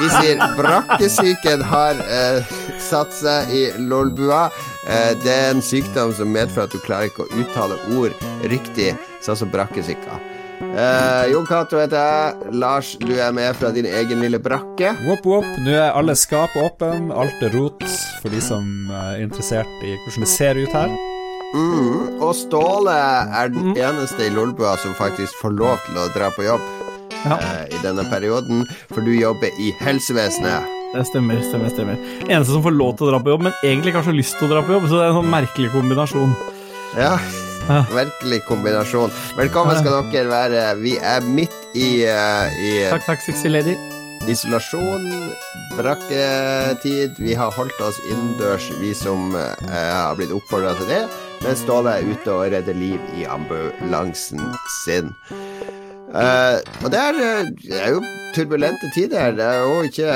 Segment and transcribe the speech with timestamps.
[0.00, 4.46] Vi sier brakkesyken har eh, satt seg i lolbua.
[4.86, 8.94] Eh, det er en sykdom som medfører at du klarer ikke å uttale ord riktig,
[9.24, 10.20] sånn som brakkesyka.
[10.56, 12.54] Eh, Jon Cato heter jeg.
[12.62, 14.94] Lars, du er med fra din egen lille brakke.
[15.04, 15.50] Whoop, whoop.
[15.64, 17.84] Nå er alle skap åpne, alt er rot
[18.22, 18.64] for de som
[19.04, 20.96] er interessert i hvordan det ser ut her.
[21.56, 26.32] Mm, og Ståle er den eneste i Lolbua som faktisk får lov til å dra
[26.34, 26.64] på jobb
[27.24, 27.38] Ja.
[27.40, 30.72] eh, i denne perioden, for du jobber i helsevesenet.
[30.94, 31.96] Det stemmer, stemmer, stemmer.
[32.28, 34.46] Eneste som får lov til å dra på jobb, men egentlig ikke har lyst til
[34.48, 34.86] å dra på jobb.
[34.88, 36.36] Så det er en sånn merkelig kombinasjon.
[36.96, 37.16] Ja,
[37.66, 37.80] Ja.
[37.90, 39.10] virkelig kombinasjon.
[39.36, 40.62] Velkommen skal dere være.
[40.80, 43.74] Vi er midt i, uh, i Takk, takk, sexy lady.
[44.30, 45.04] isolasjon,
[45.76, 47.18] brakketid.
[47.18, 51.02] Vi har holdt oss innendørs, vi som uh, har blitt oppfordra til det.
[51.42, 54.40] Men Ståle er ute og redder liv i ambulansen
[54.84, 55.12] sin.
[56.06, 58.02] Eh, og det er, eh, det er jo
[58.36, 59.34] turbulente tider.
[59.36, 60.12] Det er jo ikke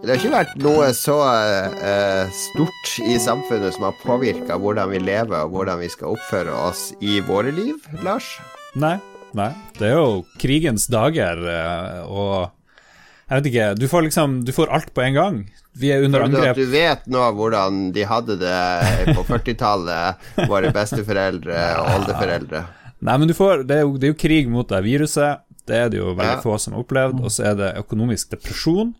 [0.00, 4.98] Det har ikke vært noe så eh, stort i samfunnet som har påvirka hvordan vi
[5.04, 8.30] lever og hvordan vi skal oppføre oss i våre liv, Lars.
[8.80, 8.94] Nei,
[9.36, 9.50] nei.
[9.76, 11.36] Det er jo krigens dager,
[12.08, 12.48] og
[13.28, 15.36] jeg vet ikke Du får liksom Du får alt på en gang.
[15.76, 16.56] Vi er under angrep.
[16.56, 22.64] du du vet nå hvordan de hadde det på 40-tallet, våre besteforeldre og oldeforeldre?
[23.00, 25.40] Nei, men du får Det er jo, det er jo krig mot det viruset.
[25.66, 26.40] Det er det jo veldig Ja.
[26.44, 27.20] få som har opplevd.
[27.24, 28.94] Og så er det økonomisk depresjon.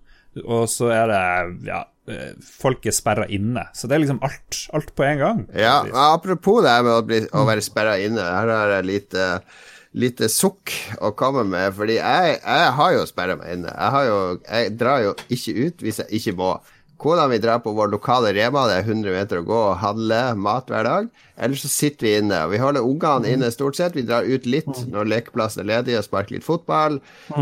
[0.44, 3.66] Og så er det Ja, eh, folk er sperra inne.
[3.74, 5.42] Så det er liksom alt, alt på en gang.
[5.54, 5.82] Ja,
[6.14, 9.42] Apropos det med å, bli, å være sperra inne, her har jeg lite,
[9.94, 10.70] lite sukk
[11.00, 11.74] å komme med.
[11.74, 13.69] Fordi jeg, jeg har jo sperra meg inne.
[13.75, 16.52] Jeg, har jo, jeg drar jo ikke ut hvis jeg ikke må.
[17.00, 20.19] Kona mi drar på vår lokale Rema, det er 100 meter å gå og handle
[20.37, 21.06] mat hver dag.
[21.41, 22.43] Eller så sitter vi inne.
[22.44, 23.97] og Vi holder ungene inne stort sett.
[23.97, 26.99] Vi drar ut litt når lekeplassen er ledig og sparker litt fotball.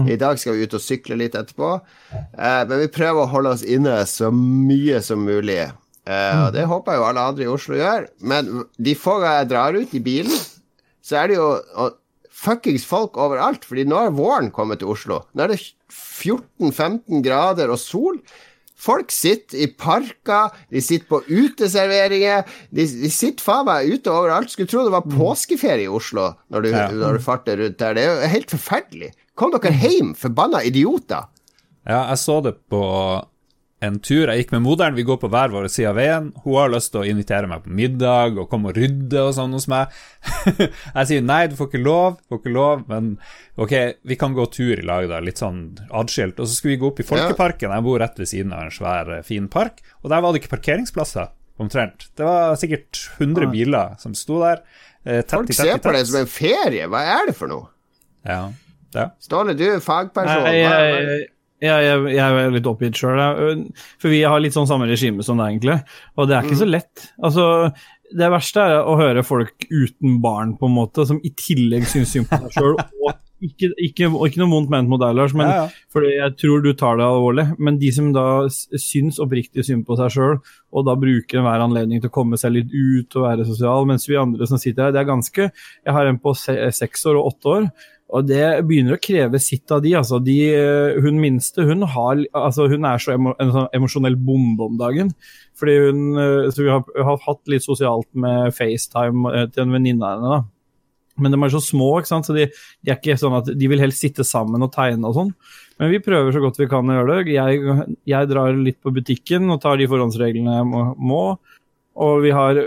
[0.07, 1.73] I dag skal vi ut og sykle litt etterpå.
[2.15, 5.65] Eh, men vi prøver å holde oss inne så mye som mulig.
[6.07, 8.07] Eh, og det håper jo alle andre i Oslo gjør.
[8.23, 10.45] Men de få ganger jeg drar ut i bilen,
[11.03, 11.51] så er det jo
[12.39, 13.67] fuckings folk overalt.
[13.67, 15.25] Fordi nå er våren kommet til Oslo.
[15.35, 18.23] Nå er det 14-15 grader og sol.
[18.79, 22.45] Folk sitter i parker, de sitter på uteserveringer.
[22.71, 24.53] De, de sitter faen meg ute overalt.
[24.53, 26.85] Skulle tro det var påskeferie i Oslo når du, Ja.
[26.95, 27.97] når du farter rundt der.
[27.99, 29.11] Det er jo helt forferdelig.
[29.39, 31.27] Kom dere hjem, forbanna idioter.
[31.89, 32.81] Ja, jeg så det på
[33.85, 34.27] en tur.
[34.27, 36.31] Jeg gikk med moderen, vi går på hver vår side av veien.
[36.43, 39.55] Hun har lyst til å invitere meg på middag og komme og rydde og sånn
[39.55, 39.95] hos meg.
[40.97, 43.13] jeg sier nei, du får ikke lov, får ikke lov, men
[43.61, 43.77] ok,
[44.11, 45.63] vi kan gå tur i lag, da, litt sånn
[45.95, 46.43] adskilt.
[46.43, 48.75] Og så skulle vi gå opp i Folkeparken, jeg bor rett ved siden av en
[48.75, 51.31] svær, eh, fin park, og der var det ikke parkeringsplasser,
[51.63, 52.11] omtrent.
[52.19, 54.63] Det var sikkert 100 biler som sto der.
[55.05, 56.91] eh, tett Folk tett ser på det som en ferie.
[56.91, 57.71] Hva er det for noe?
[58.27, 58.49] Ja,
[58.95, 59.11] ja.
[59.23, 60.47] Ståle, du er fagperson.
[60.49, 61.27] Jeg, nei, jeg,
[61.63, 63.21] jeg, jeg, jeg er litt oppgitt sjøl,
[63.99, 65.79] for vi har litt sånn samme regime som deg, egentlig.
[66.17, 67.07] Og det er ikke så lett.
[67.19, 67.47] Altså,
[68.19, 72.15] det verste er å høre folk uten barn, på en måte, som i tillegg syns
[72.15, 72.79] synd på seg sjøl.
[73.09, 75.85] Og ikke, ikke, ikke noe vondt ment mot deg, Lars, men Ja, ja.
[75.95, 77.45] fordi jeg tror du tar det alvorlig.
[77.63, 80.41] Men de som da syns oppriktig synd på seg sjøl,
[80.75, 84.09] og da bruker enhver anledning til å komme seg litt ut og være sosial, mens
[84.11, 87.21] vi andre som sitter her, det er ganske Jeg har en på se, seks år
[87.21, 87.71] og åtte år.
[88.09, 89.93] Og det begynner å kreve sitt av de.
[89.99, 94.17] altså de, eh, Hun minste hun, har, altså hun er så emo, en sånn emosjonell
[94.17, 95.13] bombe om dagen.
[95.59, 99.77] Fordi hun, eh, så Vi har, har hatt litt sosialt med FaceTime eh, til en
[99.77, 100.39] venninne av henne.
[100.39, 100.45] da.
[101.19, 102.27] Men de er så små, ikke sant?
[102.27, 102.47] så de,
[102.83, 105.33] de er ikke sånn at de vil helst sitte sammen og tegne og sånn.
[105.79, 107.35] Men vi prøver så godt vi kan å gjøre det.
[107.35, 111.23] Jeg, jeg drar litt på butikken og tar de forhåndsreglene jeg må.
[111.99, 112.63] Og vi har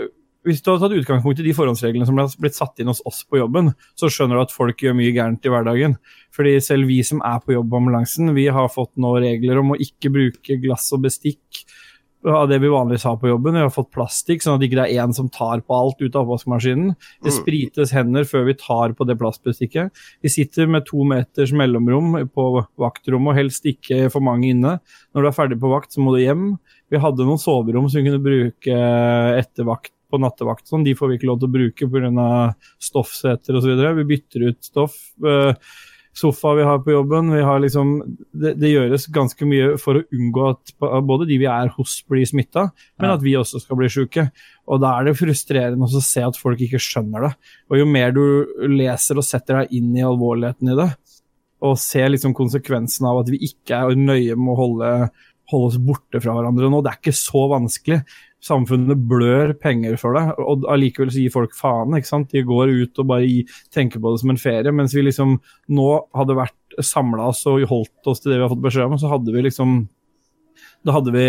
[0.46, 3.22] hvis du hadde tatt utgangspunkt i de forhåndsreglene som ble blitt satt inn hos oss
[3.28, 5.94] på jobben, så skjønner du at folk gjør mye gærent i hverdagen.
[6.34, 9.74] Fordi selv vi som er på jobb på ambulansen, vi har fått nå regler om
[9.74, 11.62] å ikke bruke glass og bestikk
[12.28, 13.56] av det vi vanligvis har på jobben.
[13.58, 16.14] Vi har fått plastikk, sånn at det ikke er én som tar på alt ut
[16.14, 16.92] av oppvaskmaskinen.
[17.24, 20.04] Det sprites hender før vi tar på det plastbestikket.
[20.22, 22.46] Vi sitter med to meters mellomrom på
[22.82, 24.76] vaktrommet, og helst ikke for mange inne.
[25.12, 26.46] Når du er ferdig på vakt, så må du hjem.
[26.92, 28.78] Vi hadde noen soverom som vi kunne bruke
[29.40, 30.68] etter vakt på nattevakt.
[30.68, 30.84] Sånn.
[30.86, 32.28] De får vi ikke lov til å bruke pga.
[32.82, 33.72] stoffseter osv.
[34.02, 35.00] Vi bytter ut stoff.
[35.24, 35.56] Uh,
[36.14, 37.30] Sofa vi har på jobben.
[37.32, 40.72] Vi har liksom, det, det gjøres ganske mye for å unngå at
[41.08, 42.66] både de vi er hos, blir smitta,
[43.00, 44.26] men at vi også skal bli syke.
[44.68, 47.32] Og da er det frustrerende å se at folk ikke skjønner det.
[47.72, 48.24] Og jo mer du
[48.74, 50.90] leser og setter deg inn i alvorligheten i det,
[51.64, 54.92] og ser liksom konsekvensen av at vi ikke er nøye med å holde,
[55.48, 58.02] holde oss borte fra hverandre nå, det er ikke så vanskelig.
[58.42, 61.94] Samfunnet blør penger for det, og allikevel så gir folk faen.
[61.96, 62.32] ikke sant?
[62.34, 63.42] De går ut og bare gi,
[63.74, 65.36] tenker på det som en ferie, mens vi liksom
[65.76, 68.98] nå hadde vært samla oss og holdt oss til det vi har fått beskjed om,
[68.98, 69.82] så hadde vi liksom
[70.82, 71.26] da hadde, vi,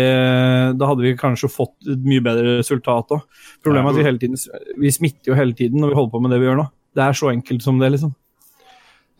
[0.74, 3.22] da hadde vi kanskje fått et mye bedre resultat òg.
[3.62, 6.22] Problemet er at vi hele tiden vi smitter jo hele tiden når vi holder på
[6.24, 6.66] med det vi gjør nå.
[6.94, 8.14] Det er så enkelt som det, liksom.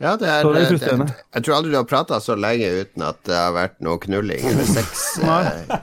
[0.02, 1.14] Ja, det er, det er det, frustrerende.
[1.37, 4.43] jeg tror aldri du har prata så lenge uten at det har vært noe knulling
[4.50, 5.05] eller sex.
[5.23, 5.76] eh,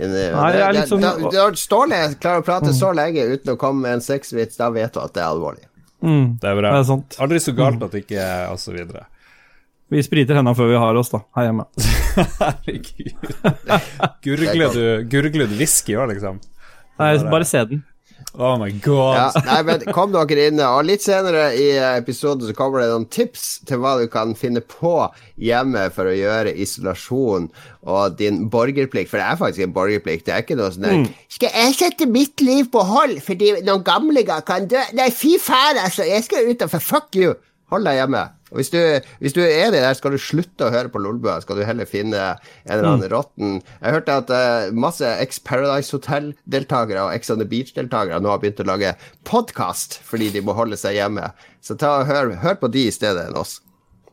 [0.00, 4.70] det Når Ståle klarer å prate så lenge uten å komme med en sexvits, da
[4.72, 5.66] vet du at det er alvorlig.
[6.02, 6.72] Mm, Det er bra.
[6.72, 7.18] det er sant.
[7.22, 9.04] Aldri så galt at det ikke er Og så videre.
[9.92, 11.68] Vi spriter hendene før vi har oss, da, her hjemme.
[12.40, 13.12] Herregud.
[14.24, 16.40] Gurgler du, gurgler du whisky òg, liksom?
[17.02, 17.82] Nei, bare se den.
[18.38, 19.16] Oh my god.
[19.18, 21.66] Ja, nei, men Kom dere inn, og litt senere i
[21.98, 24.94] episoden så kommer det noen tips til hva du kan finne på
[25.36, 27.50] hjemme for å gjøre isolasjon
[27.82, 30.24] og din borgerplikt, for det er faktisk en borgerplikt.
[30.28, 33.84] Det er ikke noe sånn der Skal jeg sette mitt liv på hold fordi noen
[33.84, 34.80] gamlinger kan dø?
[34.96, 36.06] Nei, fy faen, altså!
[36.08, 36.80] Jeg skal utenfor.
[36.82, 37.34] Fuck you!
[37.72, 38.26] Hold deg hjemme.
[38.52, 38.78] Og hvis du,
[39.24, 41.38] hvis du er enig der, skal du slutte å høre på Lolbua.
[41.42, 47.08] Skal du heller finne en eller annen råtten Jeg hørte at uh, masse ex-Paradise Hotel-deltakere
[47.08, 48.94] og Ex on the Beach-deltakere nå har begynt å lage
[49.28, 51.32] podkast fordi de må holde seg hjemme.
[51.64, 53.60] Så ta og hør, hør på de i stedet enn oss.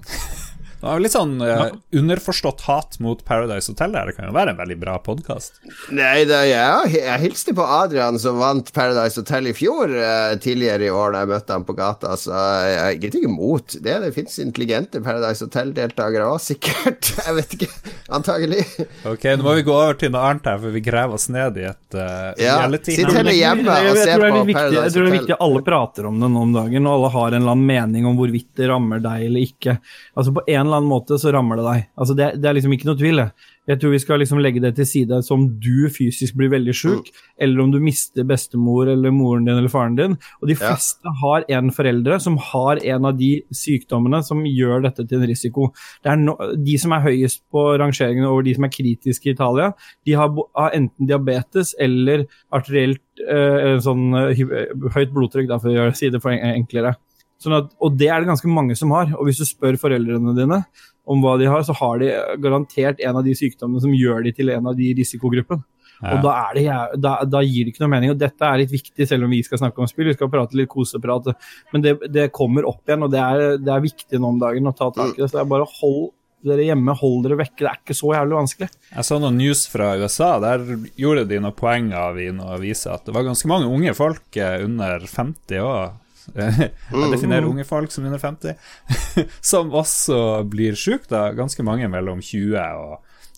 [0.79, 4.07] Det var litt sånn eh, underforstått hat mot Paradise Hotel der.
[4.07, 5.57] Det kan jo være en veldig bra podkast.
[5.91, 10.87] Nei, det, ja, jeg hilste på Adrian som vant Paradise Hotel i fjor, uh, tidligere
[10.87, 12.31] i år da jeg møtte ham på gata, så
[12.63, 13.97] jeg er ikke imot det.
[14.05, 17.11] Det fins intelligente Paradise Hotel-deltakere òg, sikkert.
[17.29, 17.67] Jeg vet ikke.
[18.15, 18.61] Antagelig.
[19.05, 21.59] Ok, nå må vi gå over til noe annet her, for vi graver oss ned
[21.59, 25.03] i et uh, Ja, sitt heller hjemme og se på viktig, Paradise viktig- Jeg tror
[25.03, 27.41] det er viktig at alle prater om det nå om dagen, og alle har en
[27.43, 29.77] eller annen mening om hvorvidt det rammer deg eller ikke.
[30.15, 31.87] Altså På en eller annen måte så rammer det deg.
[31.99, 33.23] Altså Det, det er liksom ikke noe tvil.
[33.69, 37.09] Jeg tror vi skal liksom legge det til side som du fysisk blir veldig sjuk,
[37.37, 40.15] eller om du mister bestemor eller moren din eller faren din.
[40.41, 40.71] Og de Ja.
[40.71, 45.27] fleste har en foreldre som har en av de sykdommene som gjør dette til en
[45.29, 45.69] risiko.
[46.03, 49.73] Det no, de som er høyest på rangeringen over de som er kritiske i Italia,
[50.05, 55.69] de har, har enten diabetes eller arterielt eh, sånn eh, eh, høyt blodtrykk, da, for
[55.69, 56.95] å si det for enklere.
[57.39, 59.13] Sånn at, og det er det ganske mange som har.
[59.15, 60.63] Og hvis du spør foreldrene dine
[61.09, 62.11] om hva de har, så har de
[62.43, 65.63] garantert en av de sykdommene som gjør de til en av de i risikogruppen.
[65.99, 66.13] Ja.
[66.15, 68.13] Og da, er det, da, da gir det ikke noe mening.
[68.13, 70.11] Og dette er litt viktig, selv om vi skal snakke om spill.
[70.11, 71.31] Vi skal prate litt koseprat.
[71.73, 74.69] Men det, det kommer opp igjen, og det er, det er viktig nå om dagen
[74.69, 75.27] å ta tak i det.
[75.27, 76.09] Så det er bare hold
[76.47, 77.57] dere hjemme, hold dere vekke.
[77.59, 78.69] Det er ikke så jævlig vanskelig.
[78.93, 80.29] Jeg så noen news fra USA.
[80.43, 80.63] Der
[80.99, 84.39] gjorde de noen poeng av i noen aviser at det var ganske mange unge folk
[84.39, 85.91] eh, under 50 år.
[86.93, 88.57] Jeg definerer unge folk som under 50,
[89.51, 92.97] som også blir sjuke, da Ganske mange mellom 20 og,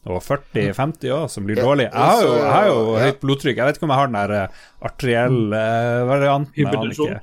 [0.10, 1.92] og 40-50 år som blir dårlig dårlige.
[1.92, 3.04] Jeg har jo, jeg har jo ja.
[3.06, 3.60] høyt blodtrykk.
[3.60, 6.58] Jeg vet ikke om jeg har den der eh, arterielle eh, varianten.
[6.58, 7.22] jeg aner ikke.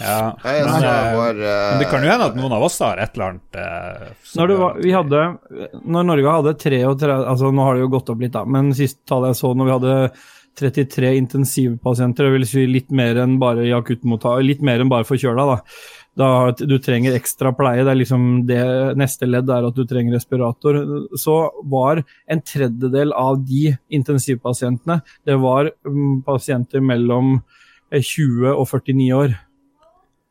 [0.00, 3.00] Ja, men, så eh, vår, men det kan jo hende at noen av oss har
[3.02, 5.24] et eller annet eh, Når, var, vi hadde,
[5.84, 9.02] når Norge hadde 33 altså Nå har det jo gått opp litt, da, men sist
[9.08, 9.96] tallet jeg så, når vi hadde
[10.58, 15.06] 33 intensivpasienter, det vil si litt mer enn bare i akuttmottak, litt mer enn bare
[15.08, 15.56] forkjøla, da.
[16.20, 17.84] da du trenger ekstra pleie.
[17.86, 18.62] Det er liksom det
[19.00, 20.80] neste ledd er at du trenger respirator.
[21.20, 21.38] Så
[21.72, 27.38] var en tredjedel av de intensivpasientene det var mm, pasienter mellom
[27.92, 29.36] eh, 20 og 49 år.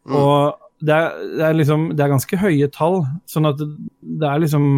[0.10, 3.02] Og det er, det er liksom Det er ganske høye tall.
[3.30, 3.68] Sånn at det,
[4.00, 4.70] det er liksom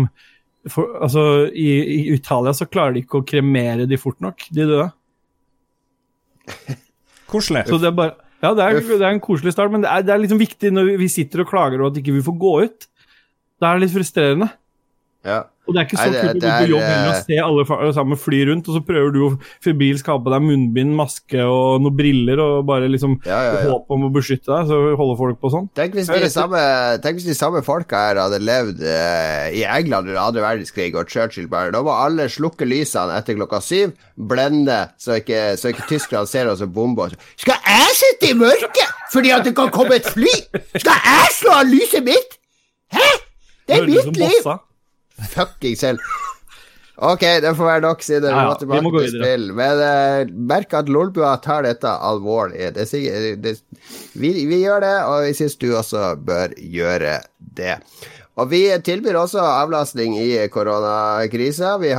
[0.69, 1.25] for, Altså,
[1.57, 4.89] i, i Italia så klarer de ikke å kremere de fort nok, de døde.
[7.31, 7.65] Koselig.
[7.69, 10.01] Så det er bare Ja, det er, det er en koselig start, men det er,
[10.01, 12.53] det er liksom viktig når vi, sitter og klager over at ikke vi får gå
[12.65, 12.87] ut.
[13.61, 14.47] Det er litt frustrerende.
[15.27, 15.43] ja.
[15.71, 17.91] Og det er ikke så kult å gå på jobb heller og eh, se alle
[17.95, 19.29] sammen fly rundt, og så prøver du å
[19.63, 23.61] febrilsk ha på deg munnbind, maske og noen briller og bare liksom Ja, ja, ja.
[23.69, 25.69] håp om å beskytte deg, så holder folk på sånn.
[25.77, 26.61] Tenk hvis, de samme,
[27.03, 31.07] tenk hvis de samme folka her hadde levd eh, i England under andre verdenskrig, og
[31.11, 35.87] Churchill bare Da må alle slukke lysene etter klokka syv, blende, så ikke, så ikke
[35.93, 37.15] tyskerne ser oss og bomber.
[37.39, 40.31] Skal jeg sitte i mørket fordi at det kan komme et fly?
[40.75, 42.37] Skal jeg slå av lyset mitt?
[42.91, 43.07] Hæ?
[43.67, 44.37] Det er mitt liv!
[44.41, 44.59] bossa.
[45.29, 45.99] Fucking selv.
[47.01, 49.25] Ok, det får være nok, siden Ja, ja, vi må gå til videre.
[49.25, 49.45] spill.
[49.57, 52.67] Men uh, merk at Lolbua tar dette alvorlig.
[52.75, 52.85] Det
[53.41, 53.55] det,
[54.13, 57.15] vi, vi gjør det, og vi syns du også bør gjøre
[57.57, 57.79] det.
[58.39, 61.73] Og vi tilbyr også avlastning i koronakrisa.
[61.81, 61.89] Vi,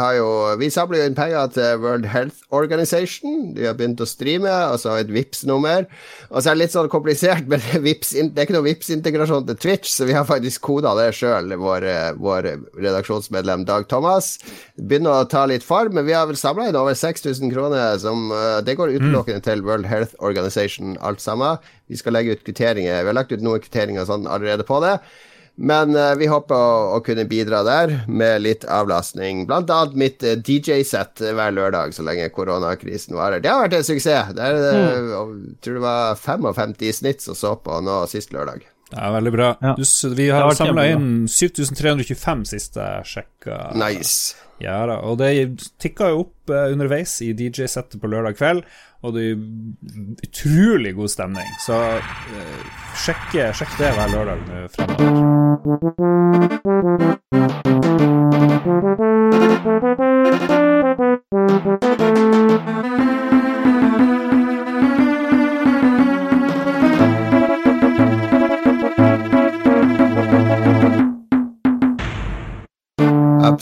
[0.63, 3.51] vi samler jo inn penger til World Health Organization.
[3.53, 5.85] De har begynt å streame, og så har vi et vips nummer
[6.31, 9.45] Og så er det litt sånn komplisert, men Vips, det er ikke noe vips integrasjon
[9.51, 11.87] til Twitch, så vi har faktisk koda det sjøl, vår,
[12.23, 12.49] vår,
[12.81, 14.39] redaksjonsmedlem Dag Thomas.
[14.81, 18.33] Begynner å ta litt form, men vi har vel samla inn over 6000 kroner, som
[18.65, 21.61] Det går utelukkende til World Health Organization, alt sammen.
[21.93, 23.03] Vi skal legge ut kvitteringer.
[23.03, 24.97] Vi har lagt ut noen kvitteringer sånn allerede på det.
[25.55, 29.45] Men uh, vi håper å, å, kunne bidra der med litt avlastning.
[29.49, 33.43] Blant annet mitt uh, DJ-sett hver lørdag så lenge koronakrisen varer.
[33.45, 34.33] Det har vært en suksess.
[34.37, 35.11] Det er, mm.
[35.13, 38.65] Jeg tror det var 55 i snitt som så på nå sist lørdag.
[38.93, 39.51] Det er veldig bra.
[39.65, 39.75] Ja.
[39.77, 39.85] Du,
[40.17, 43.61] vi har samla inn 7325 siste sjekka.
[43.81, 44.37] Nice.
[44.63, 45.33] Ja da, og det
[45.83, 48.67] tikka jo opp uh, underveis i DJ-settet på lørdag kveld
[49.03, 49.37] og det er
[50.27, 51.49] utrolig god stemning.
[51.67, 52.63] Så uh,
[53.05, 53.29] sjekk,
[53.59, 55.83] sjekk det hver lørdag nå fremover.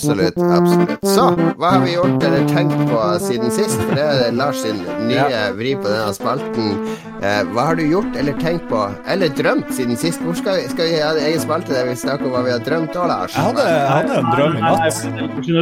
[0.00, 0.38] Absolutt.
[0.38, 1.04] absolutt.
[1.04, 1.26] Så,
[1.60, 3.76] hva har vi gjort eller tenkt på siden sist?
[3.84, 5.42] For det er Lars sin nye ja.
[5.56, 6.72] vri på denne spalten.
[7.20, 8.80] Eh, hva har du gjort eller tenkt på,
[9.12, 10.22] eller drømt siden sist?
[10.24, 12.64] Hvor skal, skal vi ha en egen spalte der vi snakker om hva vi har
[12.64, 13.36] drømt òg, Lars?
[13.36, 15.04] Jeg hadde, jeg hadde en drøm i natt.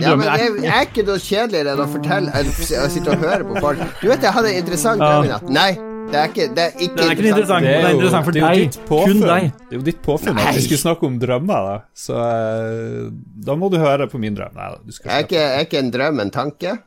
[0.07, 3.53] Ja, men jeg, er, er ikke noe kjedeligere enn å fortelle å sitte og høre
[3.53, 3.87] på folk.
[3.99, 5.55] Du vet jeg hadde en interessant drøm i natt.
[5.61, 5.71] Nei.
[6.09, 7.67] Det er ikke, det er ikke, det er ikke interessant.
[7.67, 8.77] Det er, jo, det er interessant for deg.
[8.89, 9.49] Kun deg.
[9.61, 11.75] Det er jo ditt påfunn at vi skulle snakke om drømmer, da.
[11.93, 13.11] Så uh,
[13.49, 14.57] da må du høre på min drøm.
[14.57, 16.79] Nei, du skal er, ikke, er ikke en drøm en tanke?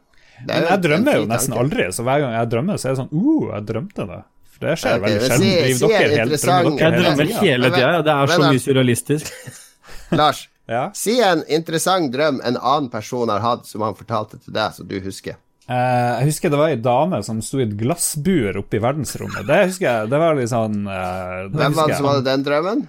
[0.48, 1.66] Men jeg drømmer jo nesten tanke.
[1.68, 4.20] aldri, så hver gang jeg drømmer, så er det sånn Uh, jeg drømte det.
[4.56, 5.46] For det skjer okay, veldig sjelden.
[5.46, 7.94] Si, si dere helt, drømmer dere Jeg drømmer hele tida.
[8.10, 9.32] Det er så mye surrealistisk.
[10.24, 10.84] Lars, ja?
[10.98, 14.88] si en interessant drøm en annen person har hatt, som han fortalte til deg, så
[14.88, 15.38] du husker.
[15.72, 19.46] Uh, jeg husker det var ei dame som sto i et glassbur oppe i verdensrommet.
[19.48, 20.10] Det husker jeg.
[20.12, 22.82] Det var litt sånn uh, Hvem var det som hadde den drømmen?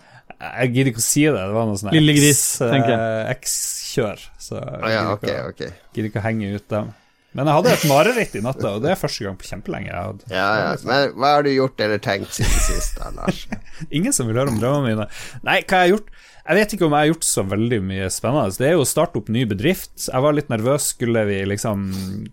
[0.42, 1.36] Jeg gidder ikke å si det.
[1.36, 3.36] Det var noe sånn Lille Gris, tenker jeg.
[3.36, 4.24] X-kjør.
[4.42, 5.70] Så jeg ah, ja, okay, okay.
[5.94, 6.90] gidder ikke å henge ut dem.
[7.32, 9.88] Men jeg hadde et mareritt i natta, og det er første gang på kjempelenge.
[9.88, 10.26] Jeg hadde.
[10.34, 10.72] Ja, ja.
[10.88, 13.46] Men hva har du gjort eller tenkt siden sist, da, Lars?
[13.96, 15.06] Ingen som vil høre om drømmene mine.
[15.46, 16.10] Nei, hva har jeg gjort?
[16.42, 18.54] Jeg vet ikke om jeg har gjort så veldig mye spennende.
[18.58, 19.92] Det er jo å starte opp ny bedrift.
[20.08, 20.88] Jeg var litt nervøs.
[20.96, 21.84] Skulle vi liksom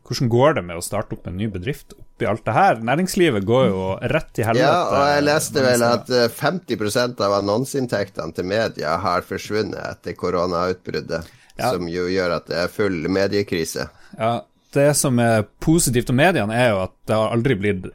[0.08, 2.82] Hvordan går det med å starte opp en ny bedrift oppi alt det her?
[2.89, 4.66] Næringslivet går jo rett til helvete.
[4.66, 10.18] Ja, og jeg leste vel at 50 eh, av annonseinntektene til media har forsvunnet etter
[10.18, 11.36] koronautbruddet.
[11.60, 11.74] Ja.
[11.75, 13.89] Som jo gjør at det er full mediekrise.
[14.16, 14.39] Ja,
[14.74, 17.86] det som er positivt om mediene, er jo at det har aldri blitt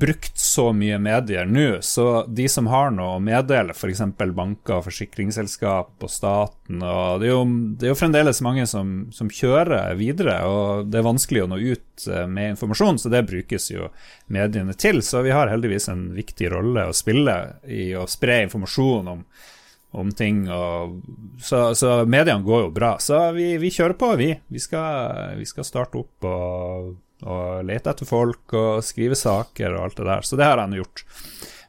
[0.00, 1.78] brukt så mye medier nå.
[1.84, 4.02] Så de som har noe å meddele, f.eks.
[4.18, 7.44] banker, forsikringsselskap og staten og det, er jo,
[7.78, 11.60] det er jo fremdeles mange som, som, kjører videre, og det er vanskelig å nå
[11.62, 13.92] ut eh, med informasjon, så det brukes jo
[14.34, 14.98] mediene til.
[15.06, 17.38] Så vi har heldigvis en viktig rolle å spille
[17.70, 19.22] i å spre informasjon om
[19.90, 20.44] om ting.
[20.50, 21.00] Og,
[21.40, 22.94] så, så, mediene går jo bra.
[23.02, 24.32] Så vi, vi kjører på, vi.
[24.48, 26.92] Vi skal, vi skal starte opp og,
[27.24, 30.28] og, lete etter folk og skrive saker og alt det der.
[30.28, 31.04] Så det har jeg nå gjort.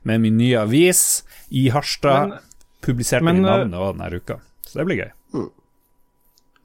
[0.08, 2.36] Med min nye avis i Harstad.
[2.36, 2.46] Men,
[2.86, 4.40] publiserte men, navnet òg denne uka.
[4.68, 5.12] Så det blir gøy.
[5.36, 5.50] Mm.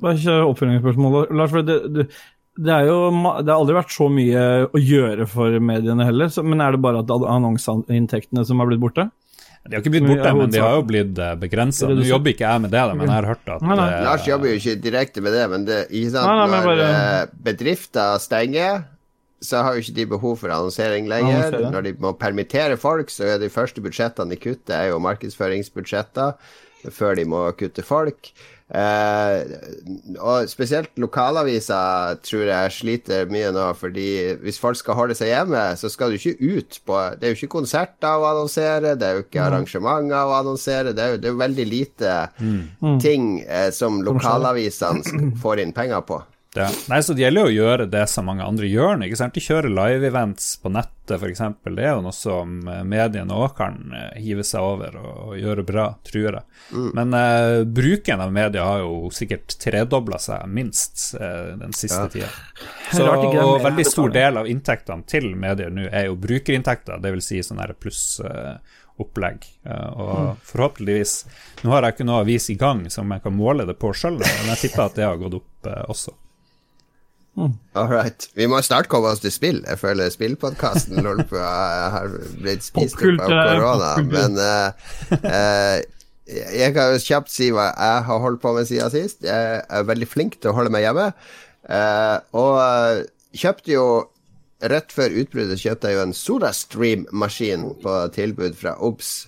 [0.04, 1.52] Bare ikke oppfølgingsspørsmål, Lars.
[1.52, 2.04] for det, det,
[2.58, 2.98] det, er jo,
[3.40, 6.30] det har aldri vært så mye å gjøre for mediene heller.
[6.30, 9.08] Så, men er det bare at annonseinntektene som har blitt borte?
[9.64, 11.88] De har ikke blitt borte, men de har jo blitt eh, begrensa.
[11.88, 13.86] Nå jobber ikke jeg med det, men jeg har hørt at nei, nei.
[13.94, 15.78] Uh, Lars jobber jo ikke direkte med det, men det,
[16.12, 16.88] sant, nei, når bare...
[16.88, 18.82] Eh, bedrifter stenger,
[19.44, 21.56] så har jo ikke de behov for annonsering lenger.
[21.72, 26.36] Når de må permittere folk, så er de første budsjettene de kutter, er jo markedsføringsbudsjetter
[26.92, 28.34] før de må kutte folk.
[28.74, 35.30] Eh, og spesielt lokalaviser tror jeg sliter mye nå, fordi hvis folk skal holde seg
[35.30, 39.06] hjemme, så skal du ikke ut på Det er jo ikke konserter å annonsere, det
[39.06, 42.98] er jo ikke arrangementer å annonsere, det er jo, det er jo veldig lite mm.
[43.04, 46.18] ting eh, som lokalavisene får inn penger på.
[46.56, 46.70] Ja.
[46.88, 49.02] Nei, så Det gjelder jo å gjøre det som mange andre gjør.
[49.02, 49.34] ikke sant?
[49.34, 51.42] De kjører live-events på nettet, f.eks.
[51.66, 55.64] Det er jo noe som eh, mediene òg kan uh, hive seg over og, gjøre
[55.66, 56.44] bra, tror jeg.
[56.70, 56.86] Mm.
[56.94, 62.12] Men uh, bruken av media har jo sikkert tredobla seg, minst, uh, den siste ja.
[62.14, 62.30] tida.
[62.94, 67.30] Så, og veldig stor del av inntektene til medier nå er jo brukerinntekter, dvs.
[67.34, 69.46] Si sånn plussopplegg.
[69.66, 70.42] Uh, og mm.
[70.46, 71.14] forhåpentligvis
[71.64, 74.20] Nå har jeg ikke noe avis i gang som jeg kan måle det på sjøl,
[74.20, 76.12] men jeg tipper at det har gått opp også.
[77.34, 77.54] Mm.
[77.74, 78.28] All right.
[78.38, 79.60] Vi må snart komme oss til spill.
[79.66, 83.90] Jeg føler spillpodkasten har blitt spist opp av korona.
[84.06, 85.76] Men uh, uh,
[86.30, 89.26] jeg kan jo kjapt si hva jeg har holdt på med siden sist.
[89.26, 91.10] Jeg er veldig flink til å holde meg hjemme.
[91.64, 93.86] Uh, og kjøpte jo
[94.64, 99.26] Rett før utbruddet kjøpte jeg jo en SodaStream-maskin på tilbud fra Obs.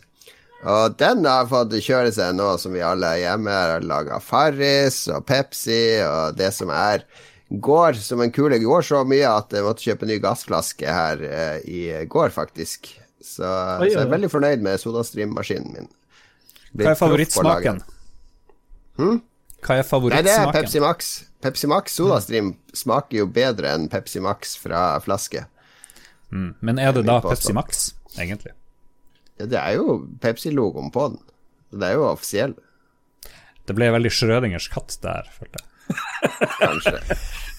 [0.64, 3.52] Og den har fått kjøre seg nå som vi alle er hjemme.
[3.52, 7.04] Har laga Farris og Pepsi og det som er.
[7.48, 8.58] Går som en kule.
[8.58, 12.90] Går så mye at jeg måtte kjøpe en ny gassflaske her uh, i går, faktisk.
[13.20, 15.88] Så, Oi, så, jeg er veldig fornøyd med SodaStream-maskinen min.
[16.76, 17.80] Hva er favorittsmaken?
[19.00, 19.20] Hm?
[19.64, 20.26] Hva er favorittsmaken?
[20.26, 21.12] Nei, det er Pepsi Max.
[21.44, 25.46] Pepsi Max SodaStream smaker jo bedre enn Pepsi Max fra flaske.
[26.34, 26.52] Mm.
[26.60, 27.88] Men er det da Pepsi Max,
[28.18, 28.54] egentlig?
[29.38, 31.22] Ja, det er jo Pepsi-logoen på den.
[31.76, 32.56] Det er jo offisiell.
[33.66, 35.72] Det ble veldig Schrødingers katt der, følte jeg.
[36.60, 37.00] Kanskje.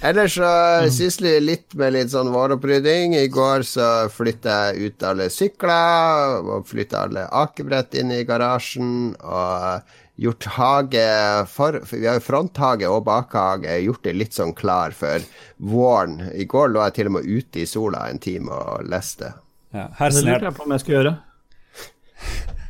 [0.01, 0.91] Ellers så mm.
[0.93, 3.15] sysler vi litt med litt sånn våropprydding.
[3.17, 9.15] I går så flytta jeg ut alle sykler, og flytta alle akebrett inn i garasjen,
[9.17, 11.07] og gjort hage
[11.49, 15.25] for, for Vi har jo fronthage og bakhage, gjort det litt sånn klar for
[15.57, 16.19] våren.
[16.33, 19.33] I går lå jeg til og med ute i sola en time og leste.
[19.73, 21.17] Ja, her det lurte jeg på om jeg skulle gjøre.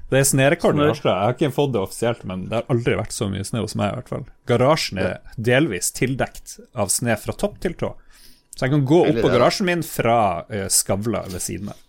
[0.08, 1.12] Det er snørekord i Harstad.
[1.12, 3.76] Jeg har ikke fått det offisielt, men det har aldri vært så mye snø hos
[3.76, 3.92] meg.
[3.92, 7.92] i hvert fall Garasjen er delvis tildekt av snø fra topp til tå.
[8.56, 11.84] Så jeg kan gå opp på garasjen min fra uh, Skavla ved siden av.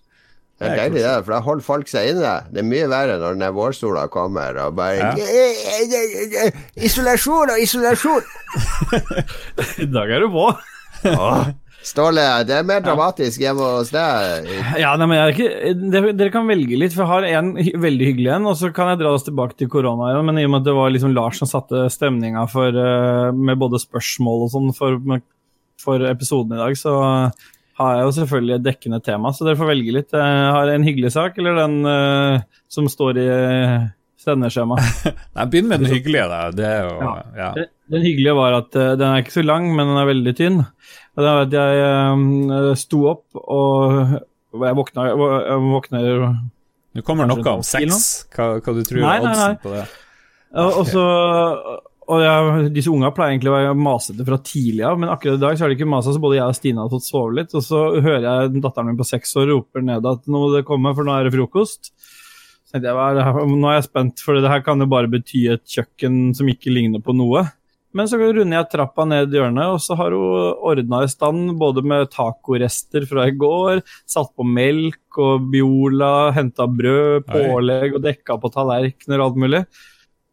[0.58, 2.32] Det er deilig, det, for da holder folk seg inne.
[2.50, 6.48] Det er mye verre når den vårsola kommer og bare ja.
[6.74, 8.26] Isolasjon og isolasjon!
[9.84, 10.48] I dag er du på.
[11.78, 14.48] Ståle, det er mer dramatisk hjemme hos deg.
[14.82, 18.32] Ja, nei, men ikke, dere, dere, kan velge litt, for jeg har en veldig hyggelig
[18.34, 20.26] en, og så kan jeg dra oss tilbake til korona igjen.
[20.26, 23.60] Men i og med at det var liksom Lars som satte stemninga for, uh, med
[23.62, 24.98] både spørsmål og sånn for,
[25.82, 26.96] for, episoden i dag, så
[27.78, 29.30] har jeg jo selvfølgelig et dekkende tema.
[29.30, 30.10] Så dere får velge litt.
[30.10, 33.28] Jeg har en hyggelig sak, eller den uh, som står i
[34.18, 35.14] sendeskjemaet?
[35.50, 36.44] Begynn med den hyggelige, da.
[36.50, 37.18] Det er jo, ja.
[37.38, 37.68] Ja.
[37.88, 40.60] Den, hyggelige var at uh, den er ikke så lang, men den er veldig tynn.
[41.16, 44.18] Og det var at jeg um, sto opp, og
[44.64, 46.08] jeg våkna jeg våkner
[46.96, 48.28] Nå kommer noe om sex.
[48.34, 49.84] Hva, hva du tror er oddsen på det?
[50.58, 51.02] Og, så,
[52.08, 55.42] og jeg, disse unga pleier egentlig å være masete fra tidlig av, men akkurat i
[55.42, 57.52] dag så er det ikke masa, så både jeg og Stine har fått sove litt.
[57.52, 60.64] Og så hører jeg datteren min på seks år roper ned at nå må det
[60.68, 61.92] komme, for nå er det frokost.
[62.64, 65.64] Så tenkte jeg, Nå er jeg spent, for det her kan jo bare bety et
[65.68, 67.44] kjøkken som ikke ligner på noe.
[67.96, 71.82] Men så runder jeg trappa ned hjørnet, og så har hun ordna i stand både
[71.86, 78.36] med tacorester fra i går, satt på melk og Biola, henta brød, pålegg og dekka
[78.42, 79.62] på tallerkener og alt mulig.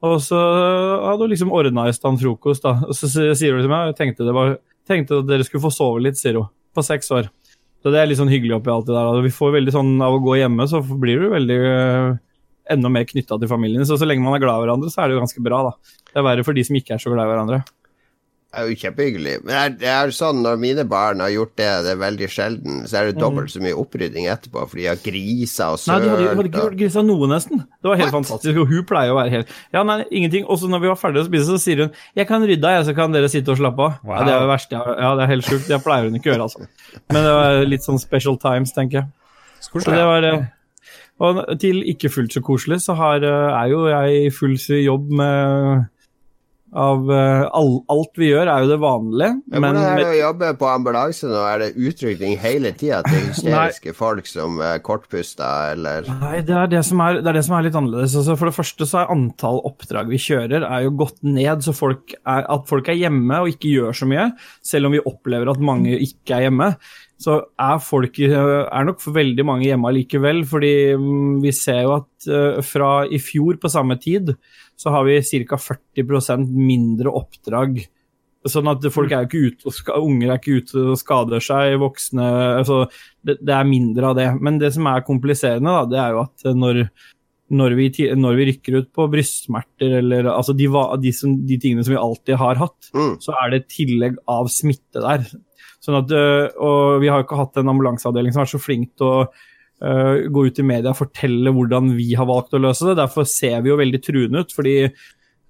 [0.06, 2.76] Og så hadde hun liksom ordna i stand frokost, da.
[2.86, 4.58] Og så sier hun til meg jeg tenkte, det var,
[4.90, 6.52] tenkte at dere skulle få sove litt, sier hun.
[6.76, 7.32] På seks år.
[7.80, 9.22] Så det er litt sånn hyggelig oppi alt det der.
[9.24, 11.60] Vi får veldig sånn Av å gå hjemme, så blir du veldig
[12.72, 13.86] enda mer knytta til familien.
[13.88, 15.98] Så så lenge man er glad i hverandre, så er det jo ganske bra, da.
[16.12, 17.64] Det er verre for de som ikke er så glad i hverandre.
[18.56, 19.32] Det er jo kjempehyggelig.
[19.44, 23.02] Men det er, sånn når mine barn har gjort det, det er veldig sjelden, så
[23.02, 26.06] er det dobbelt så mye opprydding etterpå, for de har grisa og sølt.
[26.06, 27.66] Nei, de hadde, ikke gjort grisa noe, nesten.
[27.68, 28.16] Det var helt What?
[28.22, 28.62] fantastisk.
[28.64, 30.48] Og hun pleier å være helt Ja, nei, ingenting.
[30.48, 32.86] Og så når vi var ferdige å spise, så sier hun 'Jeg kan rydde, jeg,
[32.88, 34.00] så kan dere sitte og slappe av'.
[34.08, 34.16] Wow.
[34.16, 34.72] Ja, det er det verste.
[35.04, 35.68] Ja, det er helt sjukt.
[35.68, 36.68] Det pleier hun ikke å gjøre, altså.
[37.12, 39.08] Men det var litt sånn special times, tenker jeg.
[39.60, 40.48] Så det var eh,
[41.24, 45.12] og til ikke fullt så koselig, så har, eh, er jo jeg i full jobb
[45.16, 45.86] med
[46.76, 49.30] av uh, all, alt vi gjør, er jo det vanlige.
[49.48, 51.38] Men, men hvordan er det å jobbe på ambulanse nå?
[51.48, 56.74] Er det utrykning hele tida til hysteriske folk som er kortpusta, eller Nei, det er
[56.74, 58.18] det som er, det er, det som er litt annerledes.
[58.20, 61.64] Altså, for det første så er antall oppdrag vi kjører, er jo gått ned.
[61.64, 64.30] Så folk er, at folk er hjemme og ikke gjør så mye,
[64.66, 66.74] selv om vi opplever at mange ikke er hjemme
[67.22, 70.44] så er folk er nok for veldig mange hjemme likevel.
[70.48, 74.34] Fordi mm, vi ser jo at uh, fra i fjor på samme tid
[74.76, 75.60] så har vi ca.
[75.62, 77.80] 40% mindre oppdrag.
[78.46, 82.26] Sånn at folk er ikke ute, unger er ikke ute og skader seg, voksne
[82.60, 82.84] altså
[83.26, 84.28] det, det, er mindre av det.
[84.38, 86.84] Men det som er kompliserende, da, det er jo at når,
[87.58, 90.70] når, vi, når vi, rykker ut på brystsmerter eller altså de,
[91.02, 91.16] de,
[91.50, 93.16] de, tingene som vi alltid har hatt, mm.
[93.26, 95.26] så er det tillegg av smitte der.
[95.86, 98.64] Sånn at, øh, og vi har jo ikke hatt en ambulanseavdeling som har vært så
[98.64, 102.64] flink til å uh, gå ut i media og fortelle hvordan vi har valgt å
[102.64, 102.98] løse det.
[102.98, 104.56] Derfor ser vi jo veldig truende ut.
[104.56, 104.80] fordi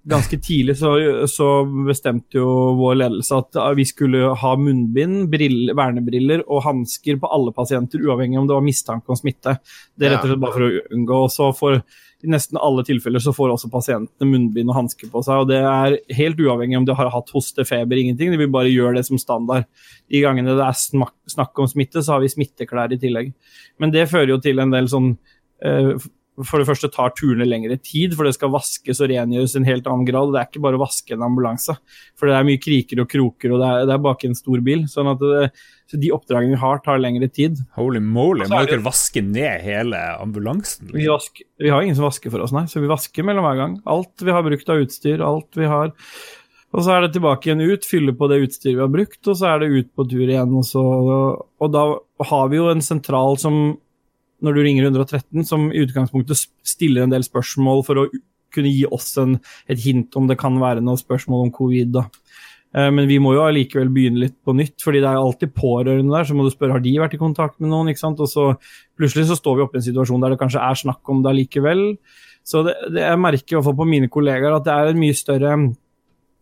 [0.06, 0.92] ganske tidlig så,
[1.30, 1.48] så,
[1.88, 7.54] bestemte jo vår ledelse at vi skulle ha munnbind, briller, vernebriller og hansker på alle
[7.56, 9.58] pasienter, uavhengig om det var mistanke om smitte.
[9.96, 11.22] Det er rett og slett bare for å unngå.
[11.26, 11.82] Og så for
[12.26, 15.44] i nesten alle tilfeller så får også pasientene munnbind og hansker på seg.
[15.44, 18.34] og Det er helt uavhengig om de har hatt hoste, feber, ingenting.
[18.34, 19.70] De vil bare gjøre det som standard.
[20.12, 20.80] De gangene det er
[21.32, 23.34] snakk om smitte, så har vi smitteklær i tillegg.
[23.82, 25.14] Men det fører jo til en del sånn
[25.66, 25.94] eh,
[26.44, 29.68] for det første tar turene lengre tid, for det skal vaskes og rengjøres i en
[29.70, 30.34] helt annen grad.
[30.34, 31.78] Det er ikke bare å vaske en ambulanse,
[32.20, 34.64] for det er mye kriker og kroker, og det er, det er bak en stor
[34.66, 34.84] bil.
[34.92, 35.50] sånn at det,
[35.92, 37.60] så de oppdragene vi har, tar lengre tid.
[37.80, 40.90] Holy moly, må er dere vaske ned hele ambulansen?
[40.92, 43.62] Vi, vasker, vi har ingen som vasker for oss, nei, så vi vasker mellom hver
[43.62, 43.78] gang.
[43.96, 45.94] Alt vi har brukt av utstyr, alt vi har.
[46.76, 49.38] Og så er det tilbake igjen ut, fylle på det utstyret vi har brukt, og
[49.40, 50.56] så er det ut på tur igjen.
[50.60, 51.86] Og, så, og da
[52.32, 53.78] har vi jo en sentral som,
[54.46, 58.08] når du ringer 113, som i utgangspunktet stiller en del spørsmål for å
[58.56, 61.92] kunne gi oss en, et hint om det kan være noen spørsmål om covid.
[61.98, 62.06] da.
[62.76, 66.14] Eh, Men vi må jo allikevel begynne litt på nytt, fordi det er alltid pårørende
[66.16, 66.28] der.
[66.28, 67.90] Så må du spørre har de vært i kontakt med noen.
[67.90, 68.20] ikke sant?
[68.20, 68.54] Og så
[69.00, 71.32] plutselig så står vi oppe i en situasjon der det kanskje er snakk om det
[71.32, 71.98] allikevel.
[72.46, 75.00] Så det, det, jeg merker i hvert fall på mine kollegaer at det er et
[75.02, 75.56] mye større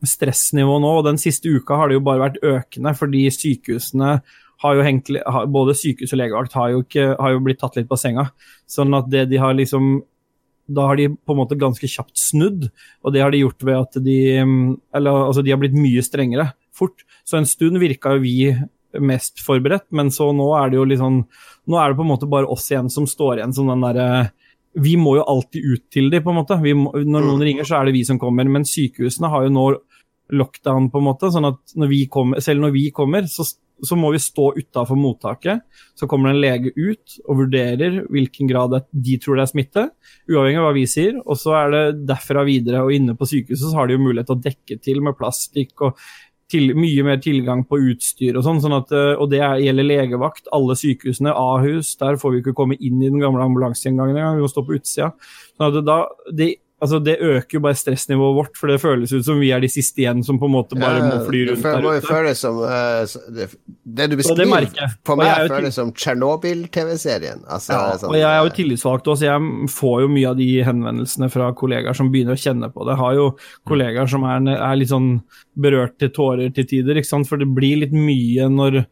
[0.04, 0.98] stressnivå nå.
[1.00, 4.18] og Den siste uka har det jo bare vært økende, fordi sykehusene
[4.63, 5.12] har jo hengt,
[5.52, 8.30] Både sykehus og legevakt har jo, ikke, har jo blitt tatt litt på senga.
[8.69, 10.02] Sånn at det de har liksom
[10.73, 12.69] da har de på en måte ganske kjapt snudd,
[13.04, 16.04] og det har de gjort ved at de mm, Eller altså, de har blitt mye
[16.06, 17.04] strengere fort.
[17.28, 18.54] Så en stund virka jo vi
[19.04, 21.23] mest forberedt, men så nå er det jo sånn
[21.67, 24.08] Nå er det på en måte bare oss igjen som står igjen som den derre
[24.86, 26.60] Vi må jo alltid ut til dem, på en måte.
[26.62, 28.47] Vi må, når noen ringer, så er det vi som kommer.
[28.49, 29.65] Men sykehusene har jo nå
[30.34, 31.30] lockdown, på en måte.
[31.30, 33.45] sånn at når vi kommer, selv når vi kommer, så,
[33.86, 35.63] så må vi stå utafor mottaket.
[35.98, 39.86] Så kommer det en lege ut og vurderer hvilken grad de tror det er smitte,
[40.32, 41.17] uavhengig av hva vi sier.
[41.24, 44.32] Og så er det derfra videre, og inne på sykehuset så har de jo mulighet
[44.32, 46.00] til å dekke til med plastikk og
[46.54, 48.62] til, mye mer tilgang på utstyr og sånn.
[48.63, 52.58] sånn at, eh, og det er, gjelder legevakt, alle sykehusene, Ahus, der får vi ikke
[52.58, 55.13] komme inn i den gamle ambulanseinngangen engang, vi må stå på utsida.
[55.58, 55.98] Sånn at da,
[56.32, 56.50] det,
[56.82, 59.70] altså det øker jo bare stressnivået vårt, for det føles ut som vi er de
[59.72, 62.34] siste igjen som på en måte bare må fly rundt der ute.
[62.40, 63.04] som uh,
[63.36, 63.48] det,
[64.00, 67.46] det du beskriver, det på meg føles som Tsjernobyl-TV-serien.
[67.48, 70.34] Altså, Ja, sånn, og jeg er jo eh, tillitsvalgt også, så jeg får jo mye
[70.34, 72.98] av de henvendelsene fra kollegaer som begynner å kjenne på det.
[72.98, 73.30] Jeg har jo
[73.70, 75.10] kollegaer som er, er litt sånn
[75.64, 77.30] berørt til tårer til tider, ikke sant?
[77.30, 78.84] for det blir litt mye når,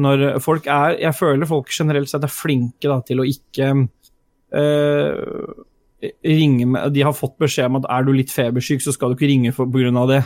[0.00, 3.72] når folk er Jeg føler folk generelt sett er flinke da, til å ikke
[4.56, 5.64] eh,
[6.24, 9.18] ringe med De har fått beskjed om at er du litt febersyk, så skal du
[9.18, 10.06] ikke ringe pga.
[10.10, 10.22] det.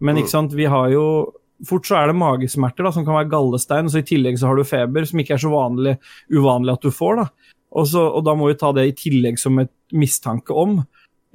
[0.00, 1.32] Men ikke sant, vi har jo
[1.64, 4.58] Fort så er det magesmerter da, som kan være gallestein, så i tillegg så har
[4.58, 5.94] du feber, som ikke er så vanlig,
[6.28, 7.16] uvanlig at du får.
[7.16, 7.54] da.
[7.72, 10.82] Og, så, og da må vi ta det i tillegg som et mistanke om.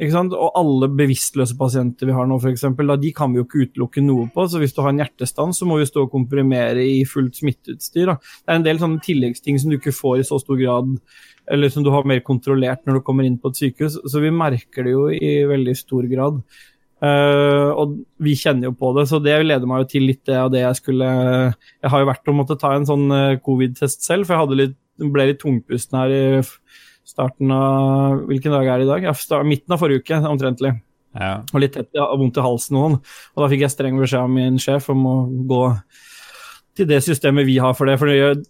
[0.01, 0.33] Ikke sant?
[0.33, 3.65] Og alle bevisstløse pasienter vi har nå, for eksempel, da, de kan vi jo ikke
[3.67, 4.47] utelukke noe på.
[4.49, 8.09] Så hvis du har en hjertestans, så må vi stå og komprimere i fullt smitteutstyr.
[8.09, 8.17] Da.
[8.17, 10.95] Det er en del sånne tilleggsting som du ikke får i så stor grad,
[11.51, 13.99] eller som du har mer kontrollert når du kommer inn på et sykehus.
[14.07, 16.41] Så vi merker det jo i veldig stor grad.
[17.01, 20.35] Uh, og vi kjenner jo på det, så det leder meg jo til litt det
[20.37, 24.05] av det jeg skulle Jeg har jo vært og måtte ta en sånn uh, covid-test
[24.05, 26.21] selv, for jeg litt, ble litt tungpusten her i
[27.09, 29.09] starten av Hvilken dag er det i dag?
[29.09, 30.75] Ja, midten av forrige uke, omtrentlig.
[31.17, 31.33] Ja.
[31.49, 32.99] Og litt tett, ja, vondt i halsen og sånn.
[33.33, 35.17] Og da fikk jeg streng beskjed av min sjef om å
[35.49, 35.63] gå
[36.77, 37.97] til det systemet vi har for det.
[37.99, 38.45] For det,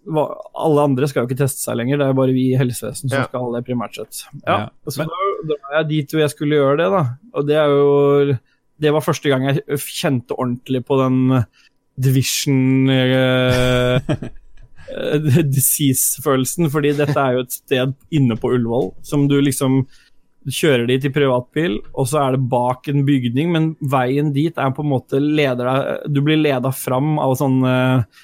[0.55, 3.19] alle andre skal jo ikke teste seg lenger, det er bare vi i helsevesenet som
[3.19, 3.25] Ja.
[3.29, 4.23] skal det primært sett.
[4.45, 4.69] Ja, Ja.
[4.87, 7.03] Så da drar jeg dit hvor jeg skulle gjøre det, da.
[7.33, 8.37] Og det er jo
[8.81, 11.45] Det var første gang jeg kjente ordentlig på den
[12.01, 13.99] division eh,
[14.89, 19.83] eh, disease-følelsen, fordi dette er jo et sted inne på Ullevål som du liksom
[20.49, 24.73] kjører de til privatbil, og så er det bak en bygning, men veien dit er
[24.73, 28.21] på en måte leder deg Du blir leda fram av sånn eh,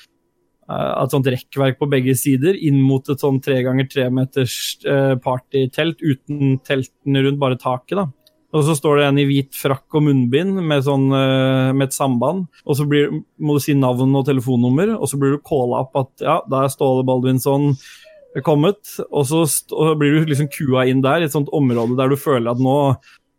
[0.68, 5.14] et sånt rekkverk på begge sider, inn mot et sånn tre ganger tre meters eh,
[5.24, 8.02] partytelt uten teltene rundt, bare taket.
[8.02, 8.08] da.
[8.56, 11.96] Og så står det en i hvit frakk og munnbind med, sånn, eh, med et
[11.96, 12.48] samband.
[12.66, 15.96] Og så blir, må du si navn og telefonnummer, og så blir du calla opp
[16.00, 17.74] at ja, da er Ståle Baldvinsson
[18.46, 18.82] kommet.
[19.08, 22.12] Og så og så blir du liksom kua inn der, i et sånt område der
[22.12, 22.78] du føler at nå,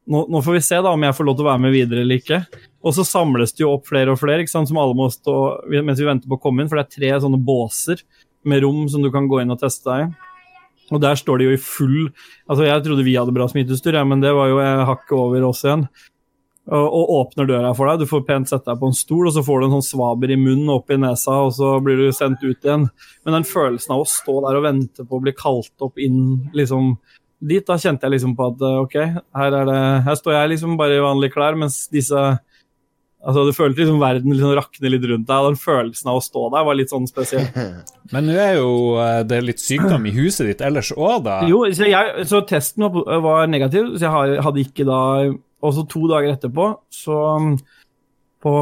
[0.09, 2.05] nå, nå får vi se da om jeg får lov til å være med videre
[2.05, 2.43] eller ikke.
[2.87, 5.37] Og så samles det jo opp flere og flere sant, som alle må stå
[5.75, 8.03] mens vi venter på å komme inn, for det er tre sånne båser
[8.49, 10.29] med rom som du kan gå inn og teste deg i.
[10.89, 11.97] Og der står de jo i full
[12.49, 15.61] Altså, jeg trodde vi hadde bra smitteutstyr, ja, men det var jo hakket over oss
[15.67, 15.85] igjen.
[16.69, 18.03] Og, og åpner døra for deg.
[18.03, 20.35] Du får pent sette deg på en stol, og så får du en sånn svaber
[20.35, 22.85] i munnen og opp i nesa, og så blir du sendt ut igjen.
[23.25, 26.51] Men den følelsen av å stå der og vente på å bli kalt opp inn
[26.53, 26.93] liksom
[27.39, 28.99] dit, da kjente jeg liksom på at ok,
[29.39, 32.29] her, er det, her står jeg liksom bare i vanlige klær, mens disse
[33.19, 36.23] Altså, Du følte liksom verden liksom rakne litt rundt deg, og den følelsen av å
[36.23, 37.49] stå der var litt sånn spesiell.
[38.15, 41.41] Men nå er jo det det litt sykdom i huset ditt ellers òg, da.
[41.51, 45.01] Jo, så, jeg, så testen var, var negativ, så jeg hadde ikke da
[45.63, 47.19] Og så to dager etterpå, så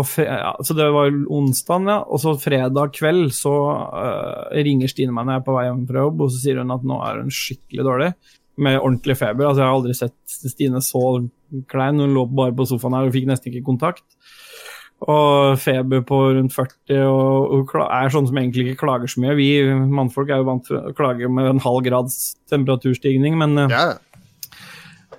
[0.09, 1.99] fre- ja, Så det var onsdag, ja.
[2.09, 3.53] Og så fredag kveld så
[3.93, 6.63] uh, ringer Stine meg når jeg er på vei hjem fra jobb, og så sier
[6.63, 8.13] hun at nå er hun skikkelig dårlig.
[8.57, 9.45] med ordentlig feber.
[9.45, 10.15] Altså, jeg har aldri sett
[10.55, 11.03] Stine så
[11.69, 12.01] klein.
[12.01, 14.05] Hun lå bare på sofaen her og fikk nesten ikke kontakt.
[15.05, 19.35] Og feber på rundt 40, og hun er sånn som egentlig ikke klager så mye.
[19.37, 19.51] Vi
[19.93, 22.17] mannfolk er jo vant til å klage med en halv grads
[22.49, 23.99] temperaturstigning, men Ja.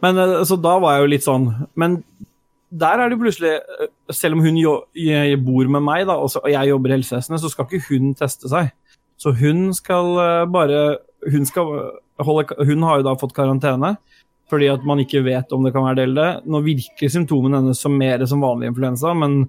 [0.03, 1.47] Men eh, så da var jeg jo litt sånn
[1.79, 2.01] Men
[2.69, 6.49] der er det plutselig eh, Selv om hun jo, jeg bor med meg, da, og,
[6.51, 8.73] jeg jobber i helsevesenet, så skal ikke hun teste seg.
[9.17, 10.83] Så hun skal eh, bare
[11.27, 11.73] Hun skal
[12.23, 13.95] holde Hun har jo da fått karantene.
[14.47, 16.51] Fordi at man ikke vet om det kan være det eller det.
[16.53, 19.41] Nå virker symptomene hennes som mer som vanlig influensa, men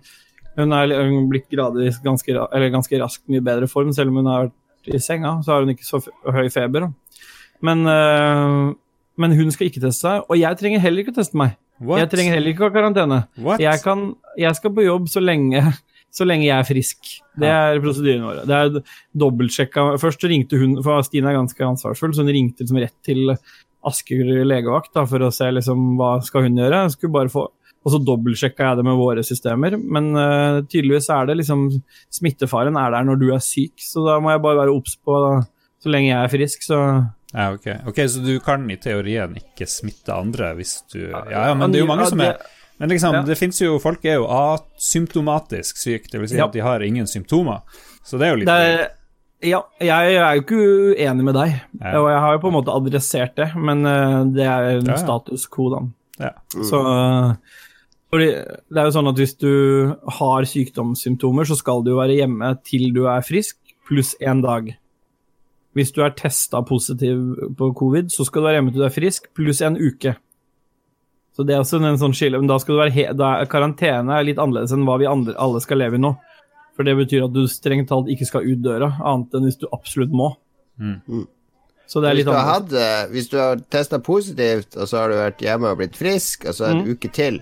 [0.59, 0.91] hun er
[1.31, 2.35] blitt gradvis ganske,
[2.75, 5.37] ganske raskt mye bedre form, selv om hun har vært i senga.
[5.47, 6.89] Så har hun ikke så høy feber.
[7.63, 8.75] Men, øh,
[9.19, 11.57] men hun skal ikke teste seg, og jeg trenger heller ikke å teste meg.
[11.79, 12.03] What?
[12.03, 13.21] Jeg trenger heller ikke å ha karantene.
[13.63, 15.63] Jeg, kan, jeg skal på jobb så lenge,
[16.15, 17.13] så lenge jeg er frisk.
[17.39, 18.47] Det er prosedyrene våre.
[18.49, 22.81] Det er dobbeltsjekka Først ringte hun, for Stine er ganske ansvarsfull, så hun ringte liksom
[22.83, 23.37] rett til
[23.89, 26.83] Asker legevakt da, for å se liksom, hva skal hun gjøre.
[26.89, 27.47] Jeg skulle bare få
[27.87, 31.69] og så dobbeltsjekka jeg det med våre systemer, men uh, tydeligvis er det liksom
[32.13, 35.15] Smittefaren er der når du er syk, så da må jeg bare være obs på
[35.79, 36.81] Så lenge jeg er frisk, så
[37.35, 37.67] Ja, ok.
[37.91, 41.81] ok, Så du kan i teorien ikke smitte andre hvis du Ja, ja men det
[41.81, 42.39] er jo mange som er
[42.81, 43.23] Men liksom, Ja.
[43.27, 46.47] det fins jo Folk er jo asymptomatisk syke, det vil si Ja.
[46.47, 47.61] at de har ingen symptomer.
[48.05, 48.91] Så det er jo litt er,
[49.43, 50.61] ja, jeg er jo ikke
[50.97, 52.01] uenig med deg, Ja.
[52.01, 55.47] og jeg har jo på en måte adressert det, men eh, det er en status
[55.47, 55.81] quo, da.
[56.25, 56.33] ja.
[56.65, 57.35] Så eh,
[58.11, 62.55] fordi det er jo sånn at hvis du har sykdomssymptomer, så skal du være hjemme
[62.65, 64.75] til du er frisk, pluss én dag.
[65.79, 67.21] Hvis du er testa positiv
[67.59, 70.17] på covid, så skal du være hjemme til du er frisk, pluss en uke.
[71.37, 73.47] Så det er også en sånn skille, men da skal du være he da er
[73.51, 76.17] karantene er litt annerledes enn hva vi andre, alle skal leve i nå.
[76.75, 79.69] For det betyr at du strengt talt ikke skal ut døra, annet enn hvis du
[79.75, 80.33] absolutt må.
[80.83, 81.27] Mm.
[81.89, 82.75] Så det er Hvis litt annerledes.
[82.83, 86.45] eh, hvis du har testa positivt, og så har du vært hjemme og blitt frisk,
[86.51, 86.91] og så en Mm.
[86.97, 87.39] uke til,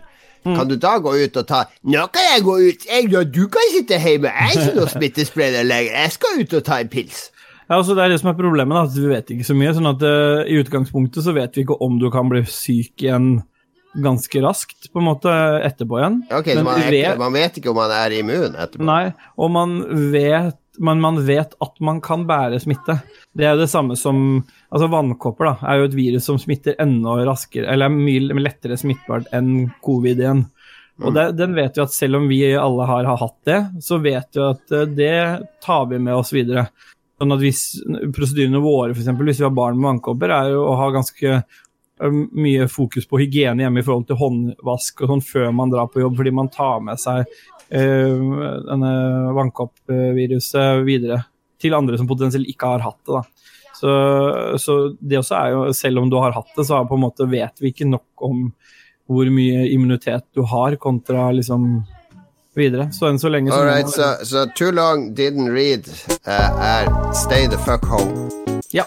[0.46, 3.72] kan du da gå ut og ta Nå kan jeg gå ut, jeg, du kan
[3.72, 7.31] sitte hjemme, jeg er ikke noe smittespreder lenger, jeg skal ut og ta en pils.
[7.66, 9.72] Ja, altså Det er det som er problemet, at vi vet ikke så mye.
[9.74, 13.40] sånn at uh, I utgangspunktet så vet vi ikke om du kan bli syk igjen
[13.96, 15.33] ganske raskt, på en måte,
[15.64, 16.18] etterpå igjen.
[16.37, 18.85] Ok, Men man, er ikke, vet- man vet ikke om man er immun etterpå.
[18.85, 19.05] Nei,
[19.40, 19.76] og man
[20.12, 22.98] vet, men man vet at man kan bære smitte.
[23.33, 24.18] Det er jo det samme som
[24.68, 28.76] altså Vannkopper da, er jo et virus som smitter enda raskere, eller er mye lettere
[28.76, 30.44] smittbart enn covid igjen.
[31.00, 33.98] Og det, den vet vi at selv om vi alle har, har hatt det, så
[34.00, 35.16] vet vi at eh, det
[35.64, 36.68] tar vi med oss videre.
[37.16, 37.62] Sånn at hvis
[38.12, 39.09] Prosedyrene våre, f.eks.
[39.09, 43.22] hvis vi har barn med vannkopper, er jo å ha ganske eh, mye fokus på
[43.22, 46.52] hygiene hjemme i forhold til håndvask og sånn før man drar på jobb, fordi man
[46.52, 48.20] tar med seg øh,
[48.68, 48.92] denne
[49.38, 51.22] vannkoppviruset videre
[51.62, 53.16] til andre som potensielt ikke har hatt det.
[53.16, 53.24] da.
[53.76, 53.90] Så,
[54.61, 57.29] så det også er jo, selv om du har hatt det, så på en måte
[57.29, 58.46] vet vi ikke nok om
[59.07, 61.85] hvor mye immunitet du har kontra liksom
[62.57, 62.88] videre.
[62.92, 65.88] Så enn så lenge så Alright, så så so, too long didn't read
[66.27, 68.31] uh, er stay the fuck home.
[68.73, 68.85] Ja.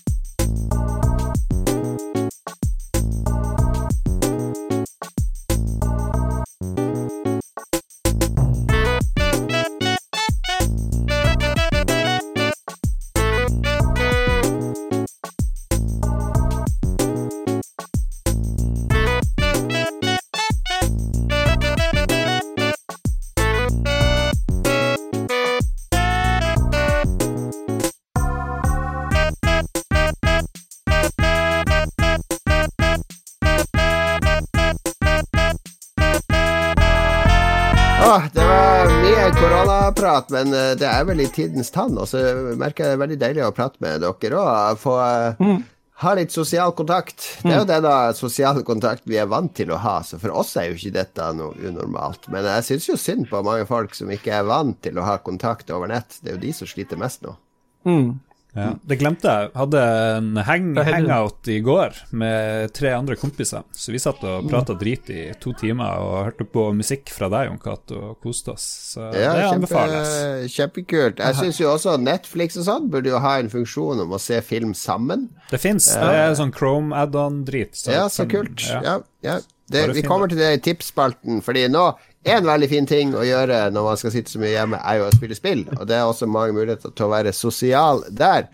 [40.09, 41.97] Koronaprat, men eh, det er vel i tidens tann.
[41.97, 42.21] Og så
[42.57, 44.77] merker jeg det er veldig deilig å prate med dere òg.
[44.81, 45.63] Få eh, Mm.
[45.99, 47.41] ha litt sosial kontakt.
[47.43, 50.55] Det er jo denne sosiale kontakt vi er vant til å ha, så for oss
[50.57, 52.29] er jo ikke dette noe unormalt.
[52.31, 55.17] Men jeg syns jo synd på mange folk som ikke er vant til å ha
[55.17, 56.19] kontakt over nett.
[56.21, 57.35] Det er jo de som sliter mest nå.
[57.85, 58.19] Mm.
[58.59, 59.49] Ja, det glemte jeg.
[59.55, 59.81] Hadde
[60.17, 63.63] en hang, hangout i går med tre andre kompiser.
[63.75, 67.47] Så vi satt og prata drit i to timer og hørte på musikk fra deg,
[67.49, 68.65] Jon Cato, og koste oss.
[68.93, 70.53] Så Ja, det kjempe, anbefales.
[70.55, 71.23] kjempekult.
[71.23, 74.41] Jeg syns jo også Netflix og sånn burde jo ha en funksjon om å se
[74.45, 75.29] film sammen.
[75.49, 75.87] Det fins.
[75.95, 77.79] Det er sånn Chrome add-on-drit.
[77.89, 78.65] Ja, så kult.
[78.67, 78.81] Ja.
[78.83, 79.39] Ja, ja.
[79.69, 81.83] Det, vi kommer til det i tipsspalten, fordi nå
[82.23, 85.07] en veldig fin ting å gjøre når man skal sitte så mye hjemme, er jo
[85.07, 85.63] å spille spill.
[85.77, 88.49] Og det er også mange muligheter til å være sosial der.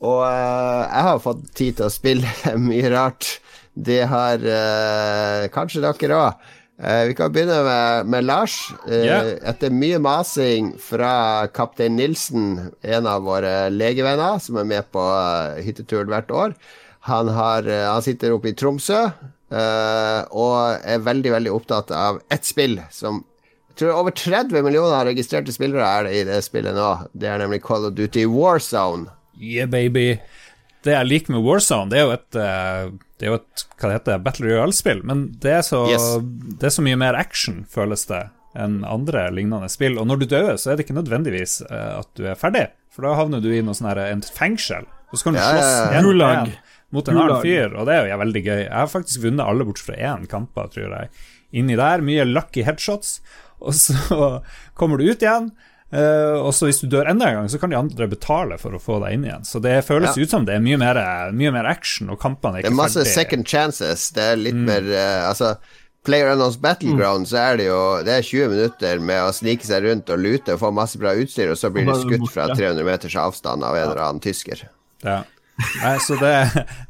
[0.00, 2.30] Og uh, jeg har fått tid til å spille
[2.70, 3.34] mye rart.
[3.76, 6.48] Det har uh, kanskje dere òg.
[6.80, 8.54] vi kan begynne med, med Lars.
[8.88, 9.18] Eh, Ja.
[9.52, 15.60] Etter mye masing fra kaptein Nilsen, en av våre legevenner som er med på eh,
[15.66, 16.54] hytteturen hvert år,
[17.00, 19.10] Han, har, eh, han sitter oppe i Tromsø
[19.50, 23.24] eh, og er veldig, veldig opptatt av ett spill som
[23.70, 26.88] jeg tror over 30 millioner registrerte spillere er det i det spillet nå.
[27.16, 29.06] Det er nemlig Call of Duty Warzone.
[29.40, 30.18] Yeah, baby.
[30.84, 33.88] Det jeg liker med Warzone, det er jo et, eh, det er jo et hva
[33.88, 36.04] det heter, Battle Royale-spill, men det er, så, Yes.
[36.60, 38.20] det er så mye mer action, føles det,
[38.58, 39.96] enn andre lignende spill.
[40.00, 43.06] Og når du dør, så er det ikke nødvendigvis eh, at du er ferdig, for
[43.06, 44.88] da havner du i noe sånn et en fengsel.
[45.10, 46.02] Og så kan du Ja, ja,
[46.44, 46.44] ja.
[46.90, 48.60] Mot en annen fyr, og det er jo veldig gøy.
[48.64, 51.10] Jeg har faktisk vunnet alle bortsett fra én kamper, tror jeg.
[51.52, 53.20] Inni der, mye lucky headshots,
[53.60, 53.96] og så
[54.78, 55.50] kommer du ut igjen.
[55.90, 58.76] Uh, og så hvis du dør enda en gang, så kan de andre betale for
[58.76, 59.42] å få deg inn igjen.
[59.46, 60.22] Så det føles Ja.
[60.22, 61.00] ut som det er mye mer,
[61.34, 63.14] mye mer action, og kampene er Det er masse ferdig.
[63.16, 64.04] second chances.
[64.14, 65.56] Det er litt mer uh, Altså,
[66.06, 69.82] Player Unknowns Battleground, så er det jo Det er 20 minutter med å snike seg
[69.84, 72.86] rundt og lute og få masse bra utstyr, og så blir du skutt fra 300
[72.86, 74.62] meters avstand av en eller annen tysker.
[75.02, 75.18] Ja.
[75.82, 76.32] Nei, så det,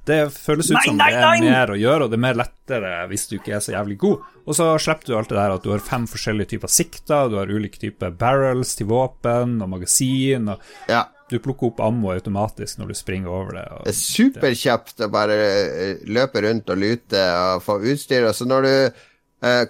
[0.09, 2.39] det føles ut Nei, som nei, det er mer å gjøre, og det er mer
[2.41, 4.27] lettere hvis du ikke er så jævlig god.
[4.47, 7.39] Og så slipper du alt det der at du har fem forskjellige typer sikter, du
[7.41, 11.05] har ulike typer barrels til våpen og magasin, og Ja.
[11.31, 13.67] du plukker opp ammo automatisk når du springer over det.
[13.77, 17.21] Og Det er superkjapt å bare eh, løpe rundt og lute
[17.55, 18.27] og få utstyr.
[18.27, 18.73] Og så når du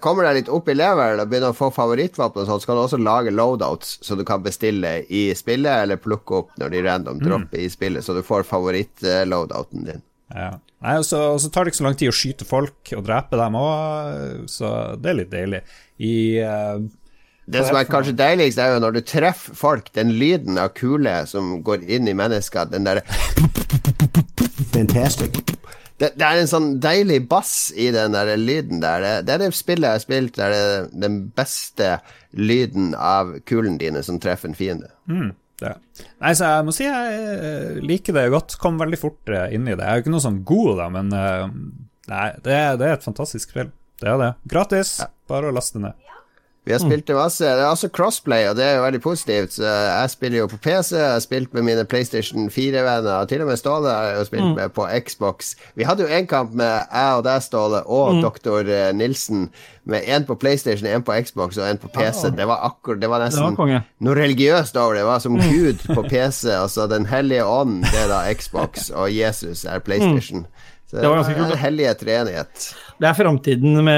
[0.03, 2.99] kommer deg litt opp i leveren og begynner å få favorittvåpen, så kan du også
[2.99, 7.63] lage loadouts som du kan bestille i spillet, eller plukke opp når de random dropper
[7.63, 10.03] i spillet, så du får favoritt-loadouten din.
[10.35, 10.57] Ja.
[10.81, 13.05] Nei, og så, og så tar det ikke så lang tid å skyte folk og
[13.05, 15.61] drepe dem òg, så det er litt deilig.
[16.01, 16.81] I uh,
[17.45, 21.19] Det som er kanskje deiligst, er jo når du treffer folk, den lyden av kule
[21.29, 23.05] som går inn i mennesker, den derre
[24.71, 25.43] Fantastic.
[26.01, 29.05] Det, det er en sånn deilig bass i den der lyden der.
[29.05, 31.93] Det, det er det spillet jeg har spilt der det er den beste
[32.37, 34.91] lyden av kulene dine som treffer en fiende.
[35.61, 35.75] det.
[36.23, 38.57] Nei, så jeg må si jeg eh, liker det godt.
[38.63, 39.85] Kom veldig fort eh, inn i det.
[39.85, 41.45] Jeg er jo ikke noe sånn god, da, men eh,
[42.13, 43.73] nei, det, det er et fantastisk spill.
[44.01, 44.31] Det er det.
[44.49, 44.97] Gratis.
[45.29, 46.10] Bare å laste ned.
[46.65, 47.45] Vi har spilt det masse.
[47.45, 49.55] Det er også crossplay, og det er jo veldig positivt.
[49.57, 53.41] Så jeg spiller jo på PC, jeg har spilt med mine PlayStation 4-venner, og til
[53.41, 55.55] og med Ståle har jo spilt med på Xbox.
[55.75, 59.49] Vi hadde jo en kamp med jeg og deg, Ståle, og doktor eh, Nilsen,
[59.89, 62.29] med én på PlayStation, én på Xbox og én på PC.
[62.37, 65.01] Det var akkurat Det var Det var nesten noe religiøst over det.
[65.01, 69.09] Det var som Gud på PC, altså Den hellige ånd, det er da Xbox, og
[69.17, 70.47] Jesus er PlayStation.
[70.91, 72.75] Så det var en hellige treenighet.
[73.01, 73.89] Det er framtiden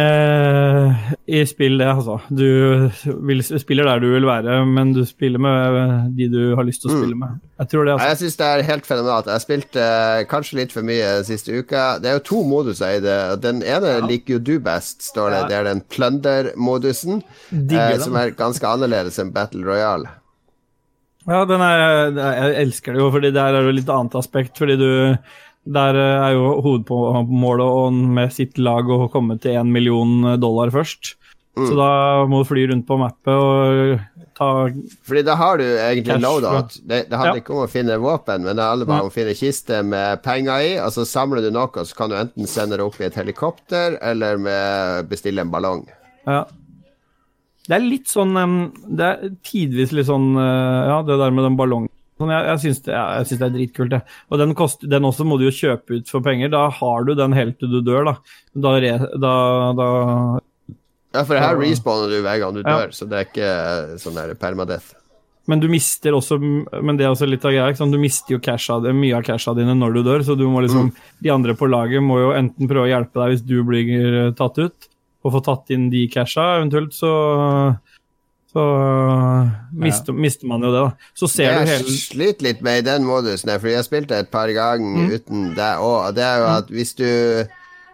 [1.26, 2.20] i spill, det, altså.
[2.30, 2.44] Du
[3.26, 6.92] vil, spiller der du vil være, men du spiller med de du har lyst til
[6.92, 7.40] å spille med.
[7.58, 8.12] Jeg tror det, altså.
[8.12, 9.26] Jeg syns det er helt fenomenalt.
[9.26, 11.84] Jeg har spilt eh, kanskje litt for mye siste uka.
[11.98, 13.18] Det er jo to moduser i det.
[13.42, 15.44] Den ene liker jo du best, står det.
[15.50, 17.24] Det er den plunder-modusen,
[17.58, 20.14] eh, som er ganske annerledes enn Battle Royale.
[21.26, 21.80] Ja, den er,
[22.18, 24.54] jeg elsker det jo, fordi der er det litt annet aspekt.
[24.58, 24.90] Fordi du
[25.64, 31.14] Der eh, er jo hovedmålet med sitt lag å komme til én million dollar først.
[31.52, 31.66] Mm.
[31.68, 31.90] Så da
[32.26, 34.00] må du fly rundt på mappet og
[34.38, 34.46] ta
[35.04, 36.78] Fordi da har du egentlig loadout.
[36.80, 37.42] Det, det handler Ja.
[37.42, 40.64] ikke om å finne våpen, men det handler bare om å finne kiste med penger
[40.64, 43.20] i, og så samler du noe, så kan du enten sende det opp i et
[43.20, 45.84] helikopter, eller med bestille en ballong.
[46.24, 46.46] Ja.
[47.68, 48.32] Det er litt sånn
[48.90, 51.91] Det er tidvis litt sånn eh, Ja, det der med den ballongen.
[52.22, 52.94] Sånn, jeg jeg syns det,
[53.42, 54.00] det er dritkult, det.
[54.30, 56.48] Og den, kost, den også må du jo kjøpe ut for penger.
[56.54, 58.16] Da har du den helt til du dør, da.
[58.54, 59.34] Da, re, da,
[59.76, 59.90] da
[61.12, 62.78] Ja, for her respawner du hver gang du Ja.
[62.86, 64.94] dør, så det er ikke sånn der permadeath.
[65.50, 67.68] Men du mister også Men det er også litt av greia.
[67.72, 67.90] ikke?
[67.90, 70.92] Du mister jo casha, mye av casha dine når du dør, så du må liksom
[71.20, 74.30] De andre på laget må jo enten prøve å hjelpe deg hvis du blir eh,
[74.38, 74.88] tatt ut,
[75.24, 77.76] og få tatt inn de casha, eventuelt så
[78.52, 78.62] så
[79.72, 81.10] mister, mister man jo det, da.
[81.16, 83.82] Så ser ser du jeg hele sliter litt med i den modusen, her, fordi jeg
[83.82, 85.10] har spilt det et par ganger Mm.
[85.16, 87.08] uten deg òg, det er jo at hvis du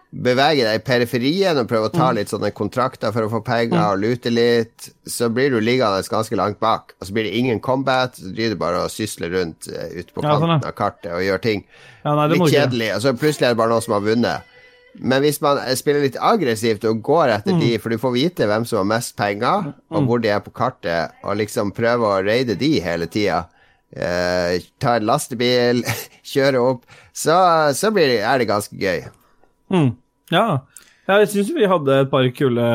[0.09, 1.99] beveger deg i periferien og prøver å Mm.
[1.99, 6.01] ta litt sånne kontrakter for å få penger og lute litt, så blir du liggende
[6.09, 6.93] ganske langt bak.
[6.99, 10.11] Og så blir det ingen combat, så driver du bare og sysler rundt uh, ute
[10.11, 11.63] på Ja, sånn, kanten av kartet og gjør ting.
[12.03, 14.41] Ja, nei, Litt kjedelig, og så plutselig er det bare noen som har vunnet.
[14.99, 17.59] Men hvis man spiller litt aggressivt og går etter Mm.
[17.61, 20.51] de, for du får vite hvem som har mest penger, og hvor de er på
[20.51, 23.45] kartet, og liksom prøve å raide de hele tida,
[23.95, 25.83] eh, ta en lastebil,
[26.33, 29.05] kjøre opp, så, så blir det, er det ganske gøy.
[29.71, 29.95] Mm.
[30.31, 30.45] Ja.
[31.07, 32.67] ja, jeg syns vi hadde et par kule,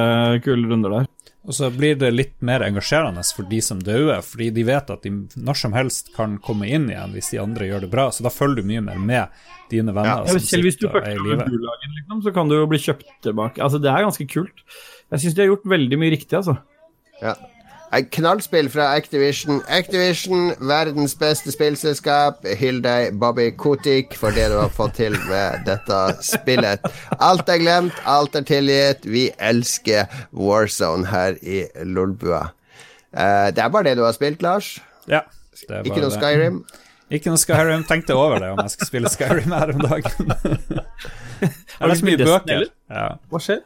[0.44, 1.06] kule runder der.
[1.44, 5.02] Og så blir det litt mer engasjerende for de som dauer, fordi de vet at
[5.04, 8.24] de når som helst kan komme inn igjen hvis de andre gjør det bra, så
[8.24, 9.42] da følger du mye mer med
[9.72, 12.56] dine venner Ja, som Selv hvis du er fucker med bulagen, liksom, så kan du
[12.56, 13.60] jo bli kjøpt tilbake.
[13.60, 14.64] Altså, det er ganske kult.
[15.12, 16.56] Jeg syns de har gjort veldig mye riktig, altså.
[17.20, 17.36] Ja.
[18.02, 19.62] Knallspill fra Activision.
[19.68, 22.46] Activision, verdens beste spillselskap.
[22.58, 26.82] Hyll deg, Bobby Kotik, for det du har fått til med dette spillet.
[27.22, 29.06] Alt er glemt, alt er tilgitt.
[29.06, 32.48] Vi elsker Warzone her i Lolbua.
[33.14, 34.78] Uh, det er bare det du har spilt, Lars?
[35.06, 35.22] Ja.
[35.84, 36.64] Ikke noe Skyrim?
[37.14, 37.84] Ikke noe Skyrim.
[37.86, 40.34] Tenkte over det om jeg skal spille Skyrim her om dagen.
[41.78, 42.66] har du spilt bøker.
[42.90, 43.06] Ja.
[43.30, 43.62] Hva skjer?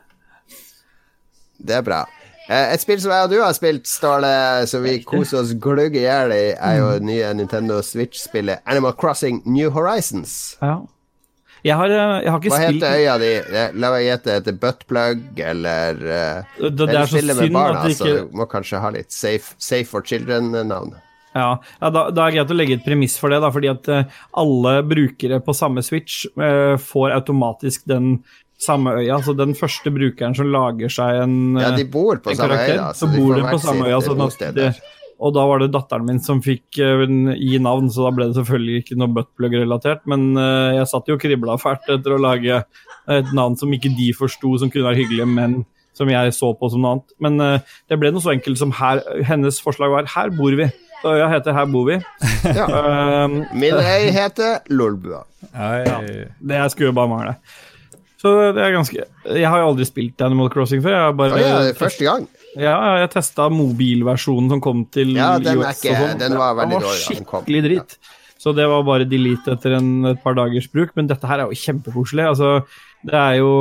[1.59, 2.05] Det er bra.
[2.49, 4.29] Eh, et spill som jeg og du har spilt, Ståle,
[4.71, 8.95] som vi koser oss gløgg i hjel i, er jo det nye Nintendo Switch-spillet Animal
[8.97, 10.57] Crossing New Horizons.
[10.65, 10.79] Ja.
[11.67, 13.33] Jeg har, eh, jeg har ikke Hva spilt heter øya di?
[13.83, 14.39] La meg gjette.
[14.39, 18.41] Heter Buttplug, eller uh, Det, det er så synd barna, at det ikke så du
[18.41, 20.97] må kanskje ha litt Safe, safe for children-navn.
[21.37, 21.51] Ja,
[21.83, 23.91] ja da, da, er det greit å legge et premiss for det, da, fordi at
[24.41, 28.23] alle brukere på samme Switch uh, får automatisk den
[28.59, 29.19] samme øya.
[29.25, 32.79] Så den første brukeren som lager seg en, ja, de bor på en samme karakter,
[32.79, 34.01] øya, så, så bor de på samme øya.
[34.05, 34.73] Sånn det,
[35.19, 37.03] og da var det datteren min som fikk uh,
[37.35, 40.05] gi navn, så da ble det selvfølgelig ikke noe buttplug-relatert.
[40.11, 42.63] Men uh, jeg satt jo og kribla fælt etter å lage
[43.09, 45.63] et navn som ikke de forsto, som kunne være hyggelig, men
[45.99, 47.17] som jeg så på som noe annet.
[47.25, 50.71] Men uh, det ble noe så enkelt som her, hennes forslag var 'Her bor vi'.
[51.03, 52.03] Så øya heter 'Her bor vi'.
[52.55, 53.27] Ja.
[53.55, 55.25] Min øy heter Lolbua.
[55.55, 55.99] Ja,
[56.39, 57.35] det skulle jo bare mangle.
[58.19, 60.95] Så det er ganske Jeg har jo aldri spilt Animal Crossing før.
[60.97, 62.29] Jeg har bare, ja, det er første gang?
[62.59, 66.17] Ja, jeg testa mobilversjonen som kom til Ja, den, er ikke, sånn.
[66.19, 67.03] den var veldig dårlig.
[67.05, 67.99] Den var skikkelig dritt.
[68.39, 70.95] Så det var bare delete etter en, et par dagers bruk.
[70.99, 72.27] Men dette her er jo kjempekoselig.
[72.33, 72.53] Altså,
[73.07, 73.53] det er jo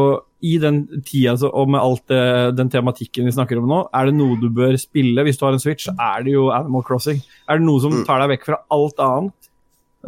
[0.45, 2.21] i den tida og med alt det,
[2.57, 5.57] den tematikken vi snakker om nå, er det noe du bør spille hvis du har
[5.57, 7.23] en Switch, er det jo Animal Crossing.
[7.49, 8.03] Er det noe som mm.
[8.05, 9.46] tar deg vekk fra alt annet,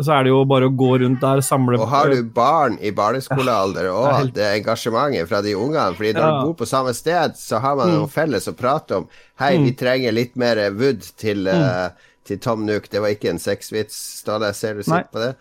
[0.05, 2.91] så er det jo bare å gå rundt der, samle Og har du barn i
[2.95, 6.29] barneskolealder, og ja, det engasjementet fra de ungene fordi når ja.
[6.35, 7.95] du bor på samme sted, så har man mm.
[7.99, 9.09] noe felles å prate om.
[9.41, 9.65] Hei, mm.
[9.67, 11.65] vi trenger litt mer wood til, mm.
[11.65, 12.87] uh, til Tom Nook.
[12.91, 14.53] Det var ikke en sexvits, Ståle.
[14.55, 15.33] Ser du sitt på det?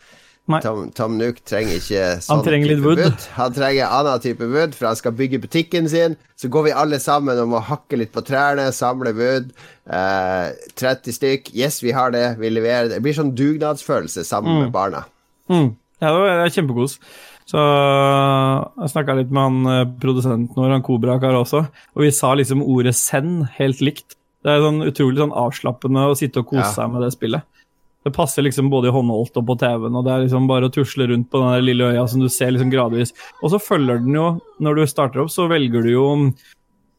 [0.49, 3.03] Tom, Tom Nook trenger ikke sånn han trenger litt wood.
[3.03, 3.27] wood.
[3.37, 6.17] Han trenger annen type wood, for han skal bygge butikken sin.
[6.41, 9.51] Så går vi alle sammen og må hakke litt på trærne, samle wood.
[9.85, 10.47] Eh,
[10.81, 11.53] 30 stykk.
[11.57, 12.27] Yes, vi har det.
[12.41, 12.99] Vi leverer det.
[12.99, 14.63] Det blir sånn dugnadsfølelse sammen mm.
[14.65, 15.05] med barna.
[15.53, 15.75] Mm.
[16.01, 16.97] Ja, det er kjempekos.
[17.49, 21.65] Så jeg snakka litt med han eh, produsenten vår, han Kobrakar også,
[21.97, 24.19] og vi sa liksom ordet 'send' helt likt.
[24.45, 26.75] Det er sånn utrolig sånn avslappende å sitte og kose ja.
[26.77, 27.47] seg med det spillet.
[28.09, 30.73] Det passer liksom både i håndholdt og på TV-en, og det er liksom bare å
[30.73, 33.13] tusle rundt på den lille øya som du ser liksom gradvis.
[33.43, 34.31] Og så følger den jo,
[34.65, 36.07] når du starter opp, så velger du jo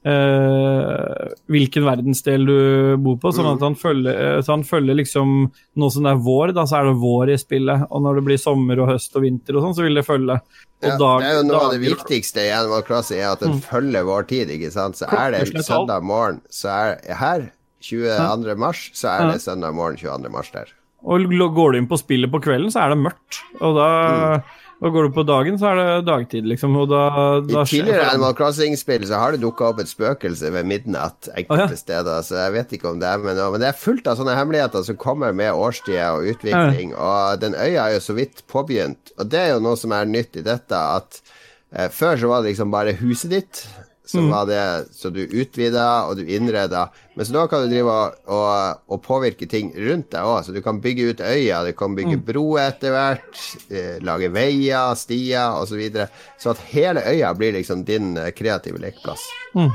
[0.07, 2.59] eh, hvilken verdensdel du
[3.03, 5.35] bor på, sånn at han følger, eh, så han følger liksom
[5.79, 8.25] Nå som det er vår, da, så er det vår i spillet, og når det
[8.29, 10.39] blir sommer og høst og vinter og sånn, så vil det følge.
[10.79, 13.57] Ja, dag, det er jo noe av det viktigste i Animal Crossing, er at den
[13.57, 13.63] mm.
[13.67, 14.99] følger vår tid, ikke sant.
[14.99, 17.47] Så er det søndag morgen, så er her
[17.83, 18.55] 22.
[18.59, 20.31] mars, så er det søndag morgen 22.
[20.33, 20.75] mars der.
[21.03, 23.39] Og går du inn på spillet på kvelden, så er det mørkt.
[23.63, 24.57] Og da, mm.
[24.83, 26.75] og går du på dagen, så er det dagtid, liksom.
[26.81, 27.03] Og da,
[27.45, 31.69] da I tidligere Animal Crossing-spill så har det dukka opp et spøkelse ved midnatt enkelte
[31.69, 31.81] ah, ja.
[31.83, 33.53] steder, så jeg vet ikke om det er med noe.
[33.55, 37.03] Men det er fullt av sånne hemmeligheter som kommer med årstider og utvikling, ja.
[37.09, 39.15] og den øya er jo så vidt påbegynt.
[39.17, 41.21] Og det er jo noe som er nytt i dette, at
[41.71, 43.63] eh, før så var det liksom bare huset ditt
[44.09, 44.31] som mm.
[44.33, 46.87] var det Så du utvida og du innreda.
[47.21, 50.39] så nå kan du drive og, og, og påvirke ting rundt deg òg.
[50.45, 52.25] Så du kan bygge ut øya, du kan bygge mm.
[52.25, 55.69] bro etter hvert, eh, lage veier, stier osv.
[55.69, 56.07] Så, videre.
[56.41, 59.21] så at hele øya blir liksom din eh, kreative lekeplass.
[59.53, 59.69] Mm.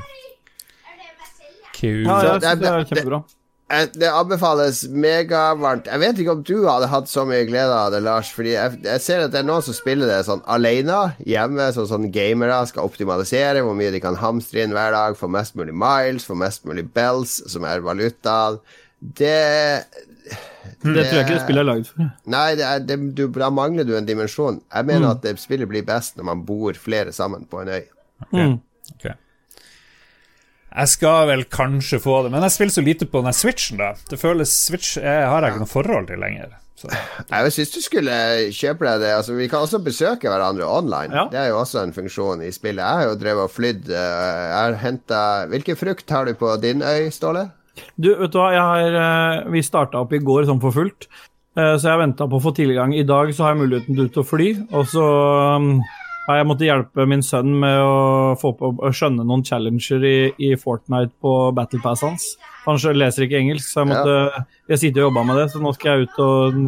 [1.84, 3.22] Ja, jeg synes det er kjempebra.
[3.22, 5.88] Det anbefales megavarmt.
[5.88, 8.30] Jeg vet ikke om du hadde hatt så mye glede av det, Lars.
[8.34, 11.88] Fordi jeg, jeg ser at det er noen som spiller det sånn alene hjemme, sånn
[11.90, 15.74] sånn gamere skal optimalisere hvor mye de kan hamstre inn hver dag, få mest mulig
[15.74, 18.60] miles, få mest mulig bells, som er valutaen.
[19.00, 19.36] Det
[20.84, 22.06] det, det, tror jeg ikke det spillet er laget for.
[22.32, 24.62] Nei, det er, det, du, da mangler du en dimensjon.
[24.72, 25.10] Jeg mener mm.
[25.10, 27.82] at det spillet blir best når man bor flere sammen på en øy.
[28.26, 28.46] Okay.
[28.46, 28.56] Mm.
[28.94, 29.16] Okay.
[30.74, 33.92] Jeg skal vel kanskje få det, men jeg spiller så lite på den Switchen, da.
[34.10, 36.56] Det føles Switch jeg har jeg ikke noe forhold til lenger.
[36.74, 36.90] Så.
[37.30, 38.14] Jeg syns du skulle
[38.50, 39.12] kjøpe deg det.
[39.14, 41.14] Altså, vi kan også besøke hverandre online.
[41.14, 41.28] Ja.
[41.30, 42.82] Det er jo også en funksjon i spillet.
[42.82, 43.86] Jeg har jo drevet og flydd.
[43.86, 45.20] Eh, jeg har henta
[45.52, 47.46] Hvilken frukt har du på din øy, Ståle?
[47.94, 51.06] Du, vet du hva, har, eh, vi starta opp i går sånn for fullt,
[51.54, 52.94] eh, så jeg venta på å få tilgang.
[52.94, 55.06] I dag så har jeg muligheten til å fly, og så
[56.24, 60.16] mm, jeg måtte hjelpe min sønn med å få på å skjønne noen challenger i,
[60.38, 62.32] i Fortnite på Battle Pass hans.
[62.64, 64.44] Han leser ikke engelsk, så jeg måtte ja.
[64.72, 66.60] Jeg sitter og jobber med det, så nå skal jeg ut og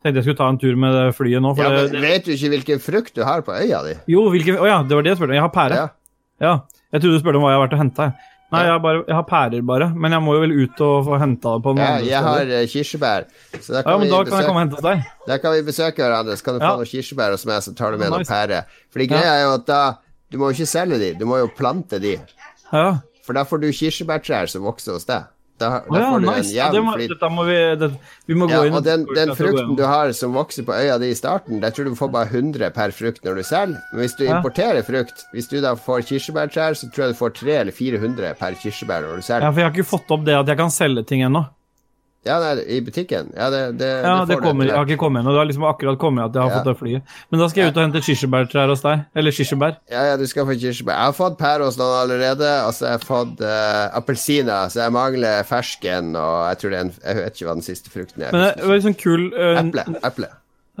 [0.00, 1.50] Tenkte jeg skulle ta en tur med flyet nå.
[1.60, 3.98] ja, men det, Vet du ikke hvilken frukt du har på øya di?
[4.08, 5.36] Jo, hvilken, å ja, det var det jeg spurte om.
[5.36, 5.76] Jeg har pære.
[5.76, 5.88] Ja.
[6.40, 6.52] ja.
[6.88, 8.06] Jeg trodde du spurte om hva jeg har vært og henta.
[8.50, 9.86] Nei, jeg har, bare, jeg har pærer, bare.
[9.94, 12.22] Men jeg må jo vel ut og få henta det på noen Ja, andre jeg
[12.26, 13.26] har eh, kirsebær.
[13.60, 15.04] Så da Ja, men vi da kan jeg komme og hente deg.
[15.28, 16.70] da kan vi besøke hverandre, så kan du Ja.
[16.72, 18.64] få noen kirsebær hos meg, så tar du med Ja, noen pærer.
[18.90, 19.82] Fordi greia er jo at da
[20.30, 22.16] Du må jo ikke selge de, du må jo plante de.
[22.72, 23.00] Ja.
[23.26, 25.24] For da får du kirsebærtrær som vokser hos deg.
[25.60, 26.38] Da, da ja, får du nice.
[26.48, 27.10] en jevn ja, flyt.
[27.12, 27.90] dette må vi det,
[28.30, 30.96] Vi må Ja, gå inn og den, den frukten du har som vokser på øya
[31.02, 33.76] di i starten, der tror du du får bare 100 per frukt når du selger.
[33.92, 34.38] Men hvis du Ja.
[34.40, 38.34] importerer frukt, hvis du da får kirsebærtrær, så tror jeg du får 300 eller 400
[38.40, 39.44] per kirsebær når du selger.
[39.46, 41.44] Ja, for jeg har ikke fått opp det at jeg kan selge ting ennå.
[42.26, 43.30] Ja, nei, i butikken.
[43.32, 45.32] Ja, det, det, Ja, det det kommer, jeg har ikke kommet ennå.
[45.32, 46.58] Det har liksom akkurat kommet at jeg har Ja.
[46.58, 47.14] fått det flyet.
[47.30, 49.04] Men da skal jeg ut og hente kirsebærtrær hos deg.
[49.16, 49.76] Eller kirsebær.
[49.88, 50.98] Ja, ja, du skal få kirsebær.
[51.00, 54.82] Jeg har fått pære hos noen allerede, og så har jeg fått uh, appelsiner, så
[54.84, 57.88] jeg mangler fersken, og jeg tror det er en Jeg vet ikke hva den siste
[57.94, 58.32] frukten er.
[58.36, 59.86] Men det var liksom kul eh, Eple.
[60.04, 60.28] Eple.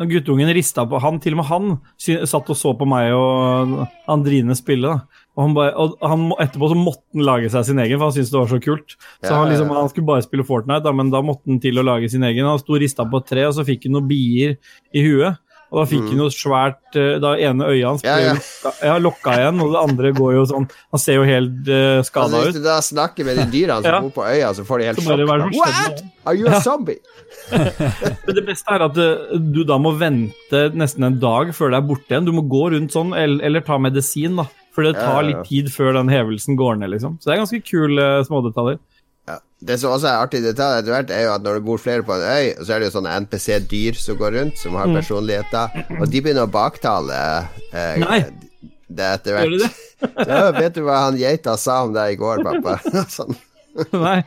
[0.00, 4.54] Guttungen rista på han, til og med han satt og så på meg og Andrine
[4.56, 4.88] spille.
[4.88, 5.19] da.
[5.36, 8.16] Og, han bare, og han, etterpå så måtte han lage seg sin egen, for han
[8.16, 8.96] syntes det var så kult.
[9.24, 11.86] Så han, liksom, han skulle bare spille Fortnite, da, men da måtte han til å
[11.86, 12.48] lage sin egen.
[12.50, 14.58] Han sto rista på et tre, og så fikk han noen bier
[14.92, 15.38] i huet.
[15.70, 18.24] Og da fikk han noe svært eh, Da ene øyet hans ble Mm.
[18.26, 18.32] Ja, ja.
[18.34, 22.00] Lokka, ja, lokka igjen, og det andre går jo sånn Han ser jo helt uh,
[22.02, 22.58] skada Altså, hvis ut.
[22.58, 24.00] du da snakker med de dyra som Ja.
[24.02, 25.54] bor på øya, så får de helt sjokk.
[25.60, 26.02] What?
[26.26, 26.98] Are you a zombie?
[27.54, 31.78] Men det beste er at eh, du da må vente nesten en dag før det
[31.80, 32.26] er borte igjen.
[32.26, 34.48] Du må gå rundt sånn, eller, eller ta medisin, da.
[34.80, 37.18] For det tar litt tid før den hevelsen går ned, liksom.
[37.20, 38.78] Så det er ganske kule uh, smådetaljer.
[39.28, 39.36] Ja.
[39.60, 42.02] Det som også er artig detalj etter hvert, er jo at når det bor flere
[42.06, 44.78] på en øy, så er det jo sånne NPC-dyr som går rundt, som Mm.
[44.80, 47.18] har personligheter, og de begynner å baktale
[47.76, 48.20] eh, Nei.
[48.88, 49.86] det etter Gjør de hvert.
[50.32, 52.78] Ja, vet du hva han geita sa om deg i går, pappa?
[53.18, 53.36] sånn.
[53.92, 54.22] Nei.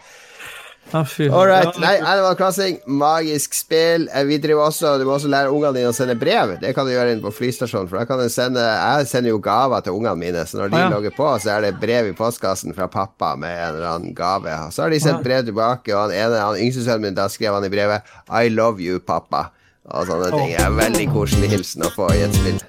[1.34, 1.78] All right.
[1.82, 4.08] Nei, Animal Crossing, magisk spill.
[4.14, 6.56] Eh, Vi driver også Du må også lære ungene dine å sende brev.
[6.62, 7.90] Det kan du gjøre inne på flystasjonen.
[7.90, 10.76] For da kan du sende Jeg sender jo gaver til ungene mine, så når de
[10.78, 10.90] Ah, ja.
[10.96, 14.54] logger på, så er det brev i postkassen fra pappa med en eller annen gave.
[14.72, 17.28] Så har de sendt Ah, brev tilbake, og han ene, han yngste sønnen min, da
[17.28, 19.50] skrev han i brevet I love you, pappa.
[19.92, 20.54] Og sånne ting.
[20.56, 22.62] Det er veldig koselig hilsen å få i et spill.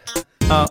[0.49, 0.67] ja.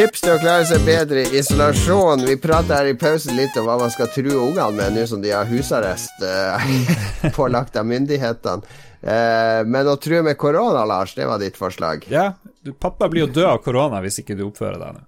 [0.00, 2.22] Tips til å klare seg bedre i isolasjon.
[2.24, 5.20] Vi prater her i pausen litt om hva man skal true ungene med nå som
[5.20, 6.70] de har husarrest eh,
[7.36, 8.78] pålagt av myndighetene.
[9.02, 12.08] Eh, men å true med korona, Lars, det var ditt forslag.
[12.08, 12.30] Ja,
[12.64, 15.06] du, pappa blir jo død av korona hvis ikke du oppfører deg nå.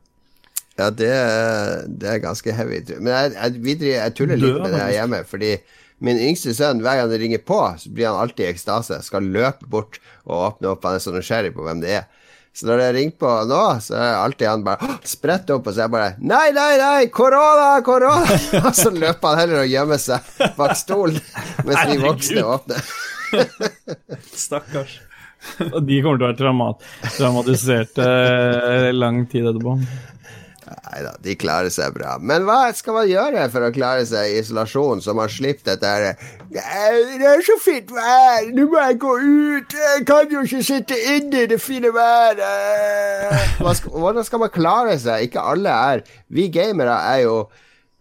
[0.82, 1.12] Ja, det,
[1.88, 2.84] det er ganske heavy.
[2.98, 5.54] Men jeg, jeg, jeg tuller litt med det her hjemme, fordi
[6.04, 9.00] min yngste sønn, hver gang det ringer på, så blir han alltid i ekstase.
[9.08, 10.84] Skal løpe bort og åpne opp.
[10.84, 12.10] Han er så nysgjerrig på hvem det er.
[12.52, 15.80] Så når det ringer på nå, så er alltid han bare spredt opp, og så
[15.80, 17.06] er jeg bare Nei, nei, nei!
[17.14, 17.70] Korona!
[17.86, 18.36] Korona!
[18.66, 21.16] og så løper han heller og gjemmer seg bak stolen
[21.64, 22.92] mens de voksne åpner.
[24.44, 24.98] Stakkars.
[25.72, 26.84] Og de kommer til å være traumat,
[27.16, 29.78] traumatiserte eh, lang tid etterpå.
[31.02, 32.16] Da, de klarer seg bra.
[32.22, 35.88] Men hva skal man gjøre for å klare seg i isolasjon, så man slipper dette
[35.88, 40.62] her Det er så fint vær, nå må jeg gå ut, jeg kan jo ikke
[40.66, 42.44] sitte inne i det fine været.
[43.62, 45.28] Skal, hvordan skal man klare seg?
[45.28, 47.36] Ikke alle er Vi gamere er jo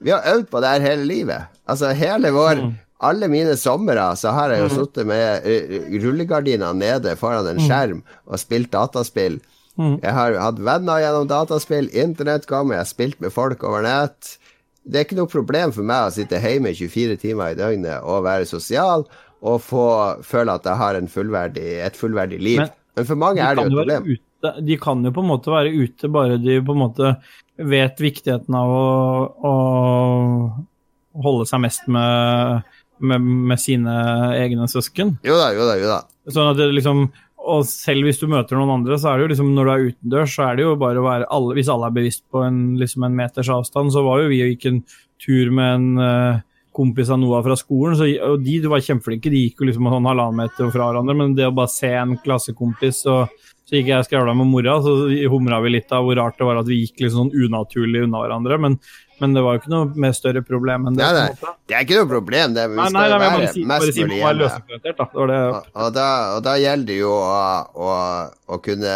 [0.02, 1.52] Vi har øvd på det her hele livet.
[1.70, 2.64] Altså hele vår
[3.02, 8.04] alle mine somre så har jeg jo sittet med rullegardina rullegardiner nede foran en skjerm
[8.28, 9.40] og spilt dataspill.
[10.02, 14.36] Jeg har hatt venner gjennom dataspill, internett kom, jeg har spilt med folk over nett.
[14.82, 18.26] Det er ikke noe problem for meg å sitte hjemme 24 timer i døgnet og
[18.26, 19.06] være sosial
[19.42, 19.86] og få
[20.26, 22.62] føle at jeg har en fullverdig, et fullverdig liv.
[22.62, 24.10] Men Men, for mange De er det jo et problem.
[24.12, 27.14] ute, de kan jo på en måte være ute, bare de på en måte
[27.72, 28.86] vet viktigheten av å,
[29.48, 29.54] å
[31.24, 32.68] holde seg mest med,
[33.00, 33.96] med, med sine
[34.38, 35.16] egne søsken.
[35.28, 36.02] Jo da, jo da, jo da.
[36.32, 37.08] Sånn at det liksom
[37.42, 39.88] og selv hvis du møter noen andre, så er det jo liksom når du er
[39.90, 42.62] utendørs, så er det jo bare å være alle, Hvis alle er bevisst på en,
[42.80, 44.82] liksom en meters avstand, så var jo vi og gikk en
[45.22, 46.42] tur med en uh,
[46.76, 49.34] kompis av Noah fra skolen, så, og de, de var kjempeflinke.
[49.34, 52.18] De gikk jo liksom sånn halvannen meter fra hverandre, men det å bare se en
[52.22, 53.34] klassekompis og
[53.72, 54.94] så gikk jeg og skravla med mora, så
[55.32, 58.20] humra vi litt av hvor rart det var at vi gikk liksom sånn unaturlig unna
[58.20, 58.58] hverandre.
[58.60, 58.76] Men,
[59.22, 61.06] men det var jo ikke noe med større problem enn det.
[61.06, 61.56] Nei, nei.
[61.70, 62.64] Det er ikke noe problem, det.
[62.72, 64.48] Vi Nei, nei, nei, være bare si, mest bare si mulig hjemme.
[64.50, 64.80] da.
[64.82, 65.40] Det var det.
[65.42, 67.36] Og, og, da, og da gjelder det jo å,
[67.86, 67.92] å,
[68.50, 68.96] å kunne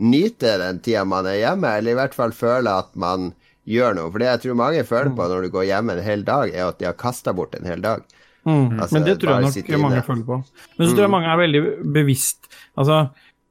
[0.00, 3.30] nyte den tida man er hjemme, eller i hvert fall føle at man
[3.70, 4.12] gjør noe.
[4.12, 6.68] For det jeg tror mange føler på når du går hjemme en hel dag, er
[6.68, 8.04] at de har kasta bort en hel dag.
[8.44, 8.80] Mm.
[8.80, 10.38] Altså, men det tror jeg nok mange føler på.
[10.76, 11.60] Men så tror jeg mange er veldig
[11.92, 12.46] bevisst
[12.80, 13.02] Altså,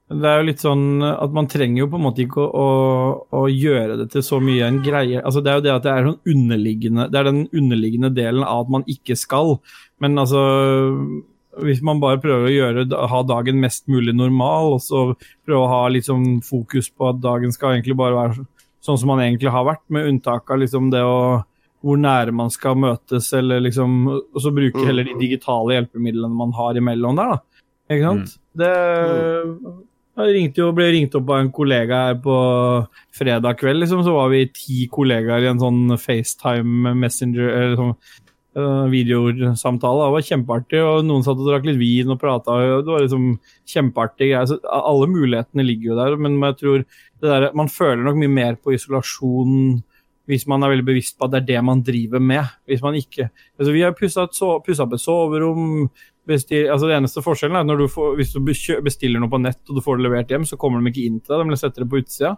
[0.10, 3.10] det er jo litt sånn at man trenger jo på en måte ikke å, å,
[3.30, 5.20] å gjøre det til så mye en greie.
[5.22, 8.46] Altså, det er jo det at det er sånn underliggende Det er den underliggende delen
[8.46, 9.60] av at man ikke skal.
[10.02, 10.42] Men altså
[11.60, 15.04] hvis man bare prøver å gjøre, ha dagen mest mulig normal, og så
[15.46, 18.48] prøve å ha litt sånn fokus på at dagen skal egentlig bare være
[18.86, 21.44] sånn som man egentlig har vært, med unntak av liksom det å
[21.80, 26.52] hvor nære man skal møtes, eller liksom Og så bruke heller de digitale hjelpemidlene man
[26.58, 27.64] har imellom der, da.
[27.90, 28.34] Ikke sant?
[28.60, 29.89] Det jeg ringte
[30.60, 32.38] jo, ble ringt opp av en kollega her på
[33.16, 37.94] fredag kveld, liksom, så var vi ti kollegaer i en sånn FaceTime Messenger eller sånn
[38.60, 40.06] uh, videosamtale.
[40.06, 42.58] Det var kjempeartig, og noen satt og drakk litt vin og prata.
[42.80, 43.30] Det var liksom
[43.70, 44.50] kjempeartig greier.
[44.50, 46.84] Så alle mulighetene ligger jo der, men jeg tror
[47.24, 49.80] der, man føler nok mye mer på isolasjon
[50.30, 52.52] hvis man er veldig bevisst på at det er det man driver med.
[52.70, 55.90] Hvis man ikke altså Vi har pussa opp et soverom.
[56.30, 58.44] Bestil, altså det eneste forskjellen er at du får, hvis du
[58.86, 61.20] bestiller noe på nett og du får det levert hjem, så kommer de ikke inn
[61.24, 62.36] til deg, de setter det på utsida.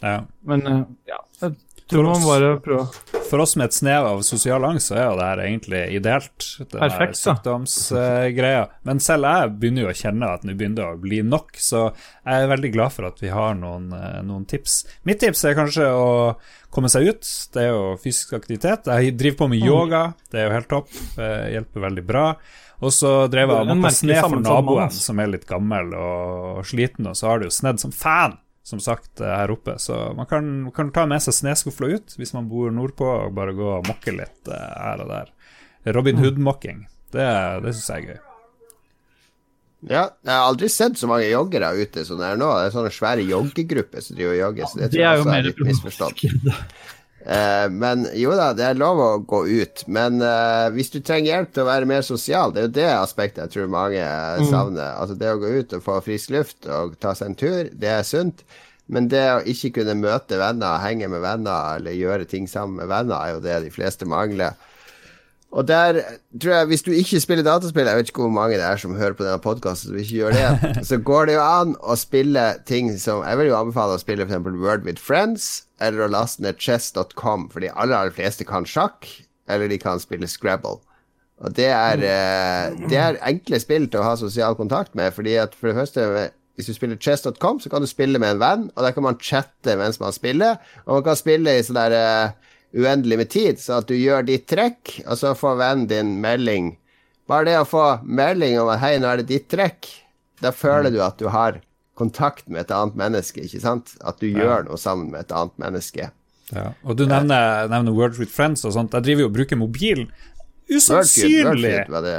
[0.00, 0.22] Ja.
[0.48, 1.56] Men eh, ja, jeg
[1.90, 2.86] tror man bare prøver
[3.28, 6.46] For oss med et snev av sosial angst, så er jo det her egentlig ideelt.
[6.58, 8.62] Det Perfekt, er sykdomsgreia.
[8.88, 11.82] Men selv jeg begynner jo å kjenne at nå begynner det å bli nok, så
[11.90, 14.80] jeg er veldig glad for at vi har noen, uh, noen tips.
[15.06, 16.08] Mitt tips er kanskje å
[16.74, 17.30] komme seg ut.
[17.54, 18.90] Det er jo fysisk aktivitet.
[18.90, 20.02] Jeg driver på med yoga,
[20.32, 20.90] det er jo helt topp.
[21.18, 22.26] Uh, hjelper veldig bra.
[22.80, 27.10] Og så drev jeg og måtte sne for naboen, som er litt gammel og sliten,
[27.10, 28.38] og så har det jo snedd som fan
[28.70, 29.78] som sagt, eh, her oppe.
[29.78, 33.56] Så man kan, kan ta med seg snøskufla ut hvis man bor nordpå, og bare
[33.56, 35.32] gå og mokke litt eh, her og der.
[35.96, 37.28] Robin Hood-mokking, det,
[37.64, 38.20] det syns jeg er gøy.
[39.88, 42.50] Ja, jeg har aldri sett så mange joggere ute som det er nå.
[42.52, 44.68] Det er sånne svære joggegrupper som driver og jogger.
[44.68, 46.24] Så det tror Det er jeg jo også er mer litt misforstått.
[47.20, 49.84] Eh, men jo da, det er lov å gå ut.
[49.92, 52.88] Men uh, hvis du trenger hjelp til å være mer sosial, det er jo det
[52.94, 54.96] aspektet jeg tror mange eh, savner.
[54.96, 57.92] Altså det å gå ut og få frisk luft og ta seg en tur, det
[57.92, 58.44] er sunt.
[58.90, 62.90] Men det å ikke kunne møte venner, henge med venner eller gjøre ting sammen med
[62.90, 64.56] venner, er jo det de fleste mangler.
[65.50, 65.98] Og der
[66.42, 68.94] tror jeg, hvis du ikke spiller dataspill, jeg vet ikke hvor mange det er som
[68.94, 72.44] hører på denne podkasten som ikke gjør det, så går det jo an å spille
[72.70, 74.46] ting som Jeg vil jo anbefale å spille f.eks.
[74.62, 79.08] Word with Friends, eller å laste ned chess.com, for de aller, aller fleste kan sjakk,
[79.50, 80.78] eller de kan spille Scrabble.
[81.40, 85.34] Og det er, eh, det er enkle spill til å ha sosial kontakt med, fordi
[85.40, 86.30] at for det første
[86.60, 89.18] hvis du spiller chess.com, så kan du spille med en venn, og der kan man
[89.18, 93.58] chatte mens man spiller, og man kan spille i sånn der eh, uendelig med tid,
[93.60, 96.76] så at du gjør ditt trekk, og så får vennen din melding.
[97.30, 99.88] Bare det å få melding om at 'hei, nå er det ditt trekk',
[100.42, 101.60] da føler du at du har
[101.98, 103.94] kontakt med et annet menneske, ikke sant?
[104.00, 106.10] At du gjør noe sammen med et annet menneske.
[106.54, 106.72] Ja.
[106.84, 108.94] Og du nevner, nevner Words with Friends og sånt.
[108.96, 110.08] Jeg driver jo og bruker mobilen.
[110.70, 111.74] Usannsynlig!
[111.76, 112.16] Wordfeud var det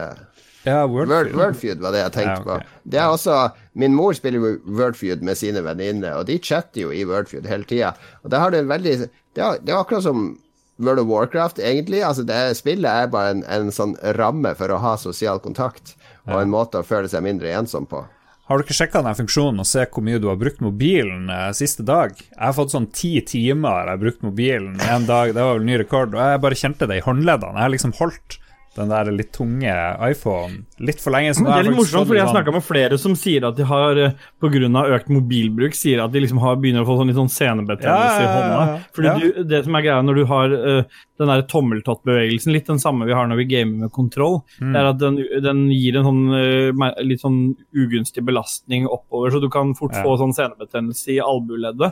[0.66, 1.36] Ja, Word, Wordfeud.
[1.40, 2.66] Wordfeud var det jeg tenkte Ja, okay.
[2.68, 2.90] på.
[2.92, 3.38] Det er også
[3.74, 7.68] Min mor spiller jo Wordfeud med sine venninner, og de chatter jo i Wordfeud hele
[7.68, 7.94] tida.
[8.24, 10.34] Det, har du veldig Det er, det er akkurat som
[10.82, 12.02] World of Warcraft, egentlig.
[12.04, 15.96] Altså det Spillet er bare en, en sånn ramme for å ha sosial kontakt,
[16.28, 18.04] og en måte å føle seg mindre ensom på.
[18.52, 21.52] Har du ikke sjekka den funksjonen og se hvor mye du har brukt mobilen eh,
[21.56, 22.18] siste dag?
[22.20, 25.68] Jeg har fått sånn ti timer jeg har brukt mobilen en dag, det var vel
[25.70, 27.56] ny rekord, og jeg bare kjente det i håndleddene.
[27.56, 28.41] Jeg har liksom holdt
[28.78, 29.72] den der litt tunge
[30.08, 31.34] iPhone litt for lenge.
[31.36, 33.58] så Men det er litt morsomt, fordi jeg har snakka med flere som sier at
[33.58, 34.84] de har eh, pga.
[34.96, 38.24] økt mobilbruk sier at de liksom har, begynner å få sånn litt sånn senebetennelse Ja,
[38.24, 38.80] i hånda.
[38.96, 39.18] Fordi Ja.
[39.20, 40.84] du, Det som er greia når du har uh,
[41.20, 44.72] den der tommeltottbevegelsen, litt den samme vi har når vi gamer med kontroll, Mm.
[44.74, 49.42] det er at den, den gir en sånn uh, litt sånn ugunstig belastning oppover, så
[49.42, 50.04] du kan fort Ja.
[50.04, 51.92] få sånn senebetennelse i albueleddet.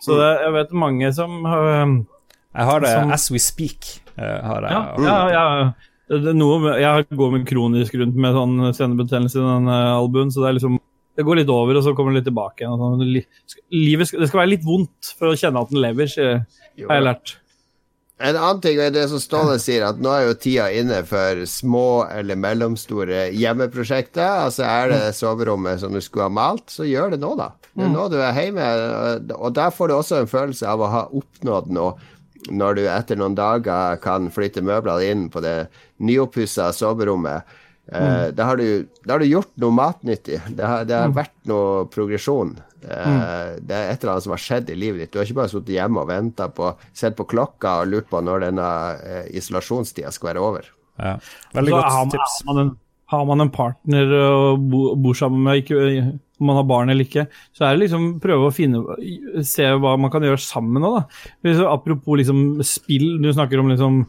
[0.00, 2.04] Så det, jeg vet mange som uh,
[2.54, 4.00] Jeg har det Som- as we speak.
[4.16, 4.70] har jeg.
[4.70, 5.28] Ja, ja,
[5.60, 5.72] ja.
[6.10, 10.50] Noe jeg går med kronisk rundt med sånn senebetennelse i den eh, albuen, så det
[10.50, 10.80] er liksom
[11.14, 13.02] det går litt over, og så kommer det litt tilbake sånn.
[13.70, 16.40] Livet skal, det skal være litt vondt for å kjenne at den lever, sier-
[16.88, 17.36] har jeg lært.
[18.24, 21.40] En annen ting er det som Ståle sier, at nå er jo tida inne for
[21.50, 24.42] små eller mellomstore hjemmeprosjekter.
[24.48, 27.48] Altså er det soverommet som du skulle ha malt, så gjør det nå, da.
[27.74, 28.66] Det er nå du er hjemme,
[29.38, 31.94] og der får du også en følelse av å ha oppnådd noe.
[32.50, 35.54] når du etter noen dager kan flytte møblene inn på det
[36.02, 37.54] nyoppussa soverommet.
[37.92, 40.38] Uh, da, har du, da, har du, gjort noe matnyttig.
[40.56, 41.16] Det har, det har mm.
[41.18, 42.54] vært noe progresjon.
[42.84, 43.58] Uh, mm.
[43.68, 45.12] Det er et eller annet som har skjedd i livet ditt.
[45.12, 48.22] Du har ikke bare sittet hjemme og venta på Sett på klokka og lurt på
[48.24, 48.70] når denne
[49.02, 50.72] uh, isolasjonstida skal være over.
[50.96, 51.18] Ja.
[51.52, 52.40] Veldig godt har man, tips.
[52.40, 52.74] Har man, en,
[53.12, 56.04] har man en partner å bo, bor sammen med, ikke,
[56.40, 58.80] om man har barn eller ikke, så er det liksom prøve å finne
[59.46, 61.02] Se hva man kan gjøre sammen òg,
[61.44, 61.54] da.
[61.70, 64.04] Apropos liksom spill, du snakker om liksom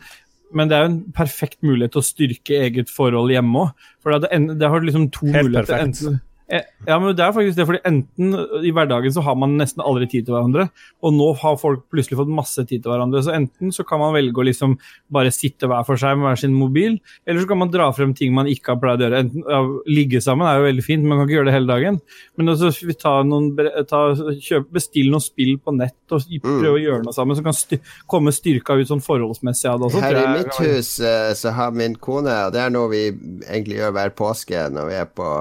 [0.56, 3.90] men det er jo en perfekt mulighet til å styrke eget forhold hjemme òg.
[4.04, 5.74] For det, det, har liksom to Helt muligheter.
[5.74, 6.06] Perfekt.
[6.06, 8.36] Enten, ja, men det er faktisk det, fordi enten
[8.66, 10.68] i hverdagen så har man nesten aldri tid til hverandre,
[11.02, 13.24] og nå har folk plutselig fått masse tid til hverandre.
[13.26, 14.76] Så enten så kan man velge å liksom
[15.14, 18.14] bare sitte hver for seg med hver sin mobil, eller så kan man dra frem
[18.18, 19.22] ting man ikke har pleid å gjøre.
[19.26, 21.98] Enten, ja, ligge sammen er jo veldig fint, man kan ikke gjøre det hele dagen.
[22.38, 22.72] Men også
[23.02, 23.50] ta noen,
[23.90, 24.04] ta,
[24.46, 26.46] kjøp, bestill noen spill på nett og mm.
[26.46, 27.82] prøve å gjøre noe sammen, så kan styr,
[28.12, 30.06] komme styrka ut sånn forholdsmessig av det også.
[30.06, 33.82] Her i mitt hus eh, så har min kone, og det er noe vi egentlig
[33.82, 35.32] gjør hver påske når vi er på,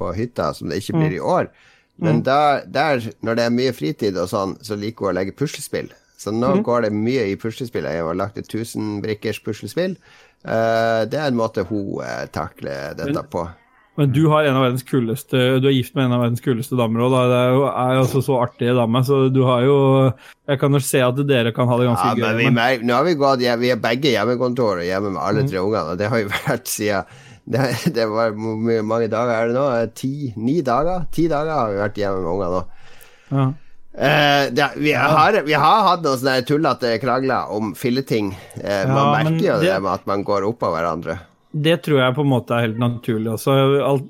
[0.00, 1.50] på hytta hytta, som det ikke blir i år.
[2.00, 2.24] Men mm.
[2.24, 5.90] der, der, når det er mye fritid og sånn, så liker hun å legge puslespill.
[6.20, 6.64] Så nå mm.
[6.64, 7.88] går det mye i puslespill.
[7.88, 9.96] Jeg har lagt et 1000 brikkers puslespill.
[10.44, 13.44] Uh, det er en måte hun uh, takler dette men, på.
[14.00, 16.78] Men du har en av verdens kuleste Du er gift med en av verdens kuleste
[16.78, 17.16] damer òg.
[17.16, 19.78] Det er jo er altså så artige dame, så du har jo
[20.48, 22.28] Jeg kan jo se at dere kan ha det ganske ja, gøy.
[22.30, 22.86] Men vi, men...
[22.88, 25.50] Nå har vi gått Vi er begge hjemmekontor og hjemme med alle mm.
[25.52, 27.20] tre ungene, og det har jo vært siden
[27.50, 27.64] det,
[27.96, 29.66] det var Hvor mange dager er det nå?
[29.98, 30.12] Ti?
[30.38, 31.08] Ni dager?
[31.12, 32.62] Ti dager har vi vært hjemme med ungene nå.
[33.30, 33.48] Ja.
[33.90, 38.30] Eh, det, vi, har, vi, har, hatt noen sånne tullete krangler om filleting.
[38.60, 41.18] Eh, ja, man merker jo det, det med at man går opp av hverandre.
[41.50, 43.32] Det tror jeg på en måte er helt naturlig.
[43.34, 43.54] Også.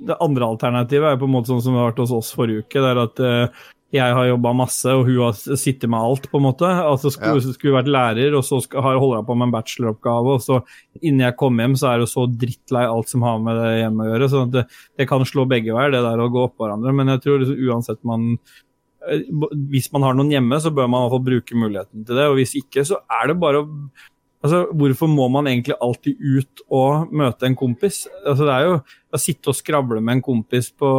[0.05, 2.67] Det andre alternativet er på en måte sånn som det har vært hos oss forrige
[2.67, 2.77] uke.
[2.77, 6.39] Det er at eh, jeg har jobba masse, og hun har sittet med alt, på
[6.39, 6.69] en måte.
[6.69, 7.55] Altså Skulle, ja.
[7.57, 10.61] skulle vært lærer, og så skal, holder jeg på med en bacheloroppgave, og så
[11.01, 14.07] innen jeg kommer hjem, så er det så drittlei alt som har med det hjemme
[14.07, 14.31] å gjøre.
[14.31, 14.65] Så det,
[15.01, 16.95] det kan slå begge veier, det der å gå oppå hverandre.
[17.01, 18.31] Men jeg tror liksom, uansett man
[19.11, 19.27] eh,
[19.73, 22.31] Hvis man har noen hjemme, så bør man i hvert fall bruke muligheten til det.
[22.31, 23.69] Og hvis ikke, så er det bare å
[24.41, 28.07] Altså, Hvorfor må man egentlig alltid ut og møte en kompis?
[28.25, 28.79] Altså, det er jo
[29.11, 30.91] å sitte og skravle med en kompis på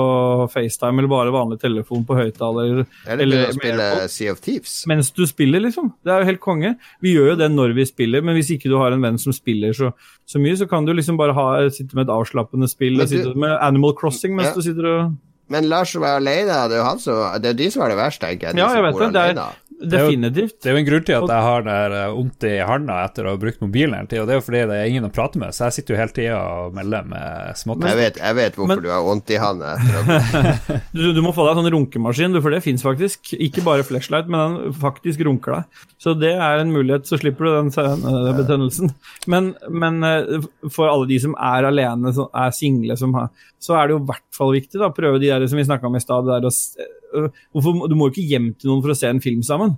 [0.52, 2.84] FaceTime eller bare vanlig telefon på høyttaler.
[3.08, 4.76] Eller, eller å spille Sea of Thieves.
[4.92, 5.90] Mens du spiller, liksom.
[6.06, 6.76] Det er jo helt konge.
[7.02, 9.34] Vi gjør jo det når vi spiller, men hvis ikke du har en venn som
[9.34, 9.90] spiller så,
[10.30, 13.58] så mye, så kan du liksom bare ha, sitte med et avslappende spill, du, med
[13.58, 14.58] Animal Crossing mens ja.
[14.60, 15.20] du sitter og
[15.52, 18.22] men Lars som er alene, det er jo det er de som har det verst,
[18.24, 18.62] tenker jeg.
[18.62, 19.10] Ja, jeg vet det.
[19.18, 20.58] Det er, Definitivt.
[20.62, 23.26] Det er jo en grunn til at jeg har det eh, vondt i handa etter
[23.26, 24.26] å ha brukt mobilen hele tida.
[24.28, 26.16] Det er jo fordi det er ingen å prate med, så jeg sitter jo hele
[26.16, 27.92] tida og melder med småtteri.
[27.92, 29.74] Jeg vet, jeg vet hvorfor men, du har vondt i handa.
[30.96, 33.34] du, du, må få deg en sånn runkemaskin, for det fins faktisk.
[33.38, 35.84] Ikke bare flashlight, men den faktisk runker deg.
[36.02, 38.94] Så det er en mulighet, så slipper du den, den betennelsen.
[39.32, 43.78] Men, men, eh, for alle de som er alene, som er single, som har, så
[43.78, 45.98] er det jo i hvert fall viktig å prøve de der som vi snakka om
[45.98, 46.30] i stad.
[46.30, 49.78] Øh, hvorfor, du må jo ikke hjem til noen for å se en film sammen.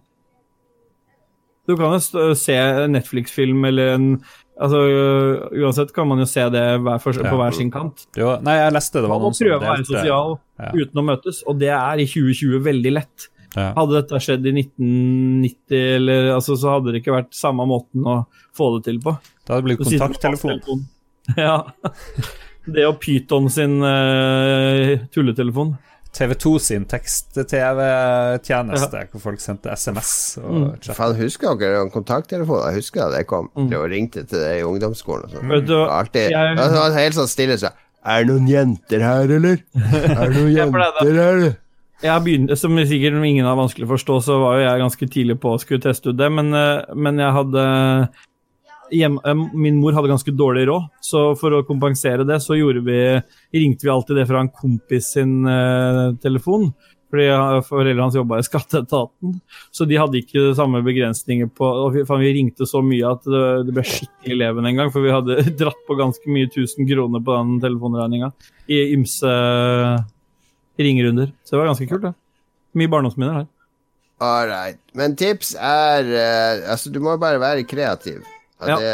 [1.67, 4.07] Du kan jo se en Netflix-film eller en
[4.53, 4.79] Altså,
[5.57, 7.25] Uansett kan man jo se det hver for, ja.
[7.25, 8.03] på hver sin kant.
[8.13, 9.57] Jo, nei, jeg leste det var noen som delte.
[9.57, 10.67] Man må prøve å være sosial ja.
[10.77, 13.25] uten å møtes, og det er i 2020 veldig lett.
[13.53, 13.71] Ja.
[13.77, 18.19] Hadde dette skjedd i 1990, eller, altså, så hadde det ikke vært samme måten å
[18.57, 19.15] få det til på.
[19.41, 20.86] Det hadde blitt kontakttelefon.
[21.39, 21.61] Ja.
[22.67, 25.69] Det og Pyton sin uh, tulletelefon.
[26.14, 29.05] TV2 sin tekst-TV-tjeneste, ja.
[29.11, 30.38] hvor folk sendte SMS.
[30.43, 30.68] Og mm.
[30.93, 32.61] Faen, husker dere om kontakttelefon?
[32.68, 33.45] Jeg husker da det kom.
[33.57, 33.68] Mm.
[33.72, 35.26] Det ringte til det i ungdomsskolen.
[35.26, 35.45] Og sånn.
[35.49, 35.55] Mm.
[35.88, 36.26] Alltid.
[36.36, 36.43] Jeg,
[36.78, 37.70] var helt sånn stille så
[38.03, 39.57] Er det noen jenter her, eller?
[39.74, 41.38] Er det noen jenter her?
[42.03, 45.38] Jeg begynte, som sikkert ingen har vanskelig å forstå, så var jo jeg ganske tidlig
[45.39, 47.61] på å skulle teste ut det, men, eh, men jeg hadde
[48.93, 52.97] hjem, eh, min mor hadde ganske dårlig råd, så for å kompensere det, så vi,
[53.51, 56.71] ringte vi alltid det fra en kompis sin eh, telefon.
[57.13, 57.27] Fordi
[57.67, 59.35] foreldrene hans jobba i skatteetaten,
[59.69, 63.75] så de hadde ikke samme begrensninger på og Vi ringte så mye at det, det
[63.75, 67.37] ble skikkelig leven en gang, for vi hadde dratt på ganske mye tusen kroner på
[67.37, 68.31] den telefonregninga
[68.65, 69.29] i ymse
[70.81, 71.29] ringerunder.
[71.45, 72.15] Så det var ganske kult, det.
[72.81, 73.49] Mye barndomsminner her.
[74.23, 74.79] All right.
[74.97, 78.23] Men tips er uh, Altså, du må bare være kreativ.
[78.68, 78.78] Ja.
[78.80, 78.93] Det,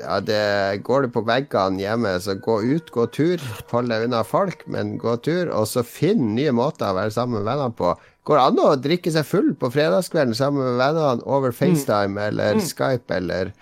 [0.00, 0.44] ja, det,
[0.86, 3.42] går du på veggene hjemme, så gå ut, gå tur.
[3.72, 5.50] Hold deg unna folk, men gå tur.
[5.52, 7.92] Og så finn nye måter å være sammen med vennene på.
[8.28, 11.58] Går det an å drikke seg full på fredagskvelden sammen med vennene over mm.
[11.58, 12.24] FaceTime mm.
[12.28, 12.64] eller mm.
[12.68, 13.52] Skype eller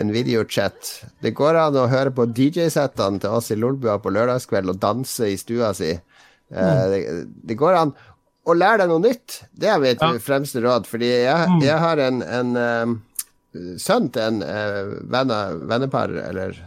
[0.00, 0.92] en videochat?
[1.20, 5.28] Det går an å høre på DJ-settene til oss i Lolbua på lørdagskveld og danse
[5.28, 5.92] i stua si.
[5.92, 6.84] Eh, mm.
[6.92, 7.02] det,
[7.50, 7.92] det, går an
[8.46, 9.42] å lære deg noe nytt.
[9.52, 10.14] Det er mitt ja.
[10.22, 11.60] fremste råd, fordi jeg, mm.
[11.66, 12.96] jeg har en, en um,
[13.82, 14.42] sønnen til en
[15.12, 16.58] venner, vennepar, eller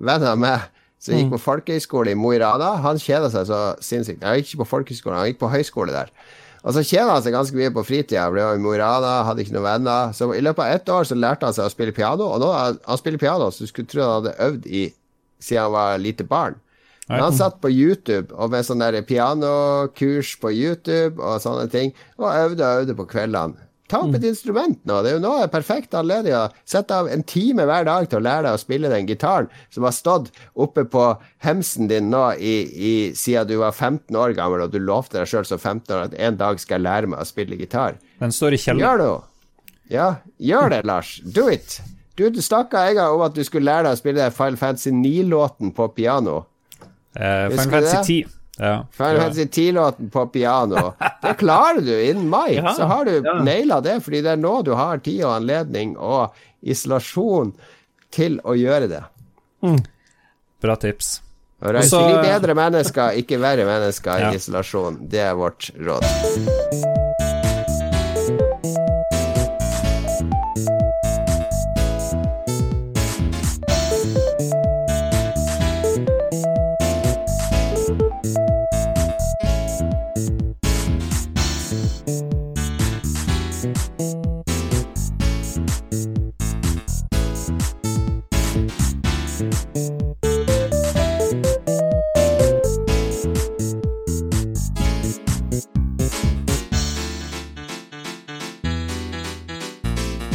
[0.00, 0.68] venn av meg,
[1.00, 2.74] som gikk på folkehøyskole i Mo i Rana.
[2.84, 4.24] Han kjeda seg så sinnssykt.
[4.26, 6.12] Han gikk ikke på folkehøyskole, han gikk på høyskole der.
[6.60, 8.26] Og så kjeda han seg ganske mye på fritida.
[8.32, 10.10] Ble i Mo i Rana, hadde ikke noen venner.
[10.16, 12.50] Så i løpet av ett år så lærte han seg å spille piano, og nå
[12.52, 14.82] han spiller piano, så du skulle tro han hadde øvd i
[15.40, 16.60] siden han var lite barn.
[17.08, 22.28] Men han satt på YouTube og med sånn pianokurs på YouTube og sånne ting, og
[22.28, 23.69] øvde og øvde på kveldene.
[23.90, 25.00] Ta opp et instrument nå.
[25.02, 28.20] Det er jo nå en perfekt anledning å sette av en time hver dag til
[28.20, 31.06] å lære deg å spille den gitaren som har stått oppe på
[31.42, 35.30] hemsen din nå i, i, siden du var 15 år gammel, og du lovte deg
[35.30, 37.98] sjøl som 15 år at en dag skal jeg lære meg å spille gitar.
[38.22, 38.86] Den står i kjelleren.
[38.86, 39.10] Gjør det.
[39.90, 41.16] Ja, gjør det, Lars.
[41.26, 41.80] Do it.
[42.14, 44.94] Du, du snakka en gang om at du skulle lære deg å spille Final Fantasy
[44.94, 46.44] 9-låten på piano.
[47.16, 47.66] Uh, Final?
[47.72, 48.36] Fantasy 10.
[48.60, 48.86] Ja.
[48.92, 50.92] Final Fantasy 10-låten på piano.
[51.22, 52.54] Det klarer du innen mai.
[52.58, 53.34] Ja, så har du ja.
[53.42, 57.54] naila det, fordi det er nå du har tid og anledning og isolasjon
[58.12, 59.02] til å gjøre det.
[60.60, 61.20] Bra tips.
[61.60, 64.32] Og reise litt bli bedre mennesker, ikke verre mennesker Ja.
[64.32, 64.98] i isolasjon.
[65.08, 66.99] Det er vårt råd.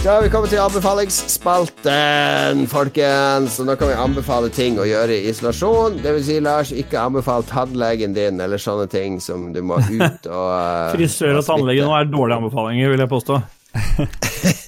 [0.05, 3.55] Da har vi kommet til anbefalingsspalten, folkens.
[3.57, 5.95] Og nå kan vi anbefale ting å gjøre i isolasjon.
[6.03, 10.27] Det vil si, Lars, ikke anbefal tannlegen din eller sånne ting som du må ut
[10.29, 13.39] og eh, Frisør og tannlege nå er dårlige anbefalinger, vil jeg påstå.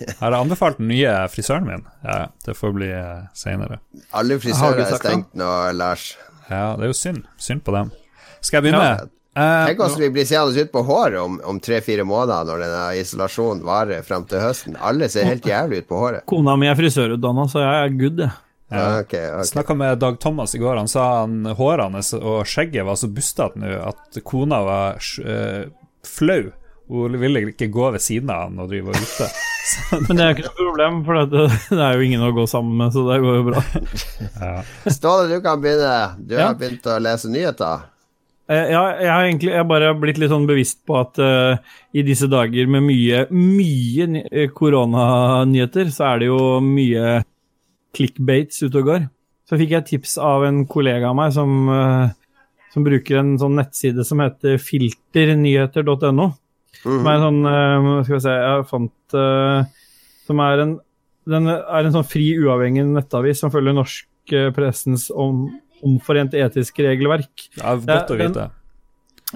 [0.08, 1.86] Jeg har anbefalt den nye frisøren min.
[2.02, 3.78] Ja, det får bli uh, seinere.
[4.18, 6.16] Alle frisører er stengt nå, Lars.
[6.50, 7.30] Ja, det er jo synd.
[7.38, 7.94] Synd på dem.
[8.42, 8.90] Skal jeg begynne?
[8.90, 9.17] Ja.
[9.38, 12.84] Eh, Tenk hvordan vi blir seende ut på håret om, om tre-fire måneder når denne
[13.04, 14.78] isolasjonen varer fram til høsten.
[14.82, 16.24] Alle ser helt jævlig ut på håret.
[16.32, 18.32] Kona mi er frisørutdanna, så jeg er good, jeg.
[18.68, 18.86] Ja.
[19.00, 19.46] Okay, okay.
[19.48, 20.76] Snakka med Dag Thomas i går.
[20.82, 25.70] Han sa han håret hans og skjegget var så bustete nå at kona var uh,
[26.04, 26.50] flau.
[26.92, 29.30] Hun ville ikke gå ved siden av han og drive og ute.
[30.08, 32.76] Men det er ikke noe problem, for det, det er jo ingen å gå sammen
[32.80, 33.64] med, så det går jo bra.
[34.88, 35.96] Ståle, du kan begynne.
[36.24, 36.48] Du Ja.
[36.50, 37.86] har begynt å lese nyheter.
[38.48, 41.60] Eh, Ja, jeg har egentlig jeg bare blitt litt sånn bevisst på at uh,
[41.92, 47.18] i disse dager med mye, mye eh, koronanyheter, så er det jo mye
[47.98, 49.08] clickbaits ute og går.
[49.48, 52.08] Så fikk jeg tips av en kollega av meg som, uh,
[52.72, 56.32] som bruker en sånn nettside som heter filternyheter.no.
[56.84, 59.16] Som er en sånn uh, Skal vi se, jeg fant
[60.28, 60.74] Som er en
[61.26, 65.48] Den er en sånn fri, uavhengig nettavis som følger norsk pressens om,
[65.86, 67.50] omforente etiske regelverk.
[67.58, 68.50] Ja, godt å den- vite.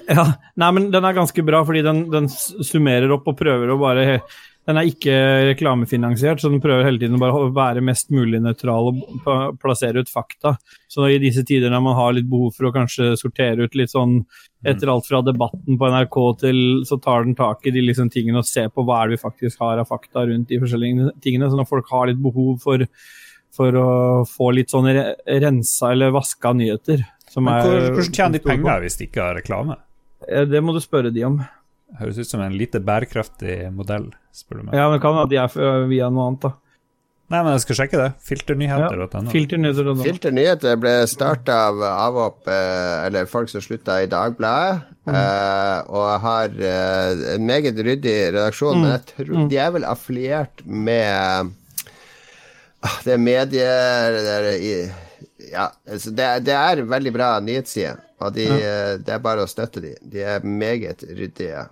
[0.08, 0.24] Ja,
[0.56, 4.22] nei, men den er ganske bra, fordi den, den summerer opp og prøver å bare
[4.62, 5.14] Den er ikke
[5.56, 10.04] reklamefinansiert, så den prøver hele tiden å bare å være mest mulig nøytral og plassere
[10.04, 10.52] ut fakta.
[10.88, 13.89] Så i disse tider når man har litt behov for å kanskje sortere ut litt
[13.89, 14.20] sånn
[14.64, 18.38] etter alt fra debatten på NRK til Så tar den tak i de liksom tingene
[18.38, 21.50] og ser på hva er det vi faktisk har av fakta rundt de forskjellige tingene.
[21.50, 22.86] Så når folk har litt behov for,
[23.56, 23.88] for å
[24.30, 24.88] få litt sånn
[25.28, 29.26] rensa eller vaska nyheter som Men er- hvor, hvordan tjener de penger hvis de ikke
[29.26, 29.78] har reklame?
[30.28, 31.39] Eh, Det må du spørre de om.
[31.99, 34.76] Høres ut som en lite bærekraftig modell, spør du meg.
[34.76, 36.54] Ja, men det kan at de er via noe annet, da.
[37.32, 38.08] Nei, men jeg skal sjekke det.
[38.28, 39.22] Filternyheter.no.
[39.24, 45.88] Ja, Filternyheter Filternyheter ble starta av avhopp, eh, eller folk som slutta i Dagbladet, mm.
[45.88, 48.82] og har eh, en meget ryddig redaksjon.
[48.84, 51.54] Men jeg tror de er vel affiliert med
[53.05, 54.95] Det er medier det er,
[55.51, 58.97] Ja, altså det, det er veldig bra nyhetssider, og de, ja.
[59.01, 59.93] det er bare å støtte de.
[60.01, 61.65] De er meget ryddige.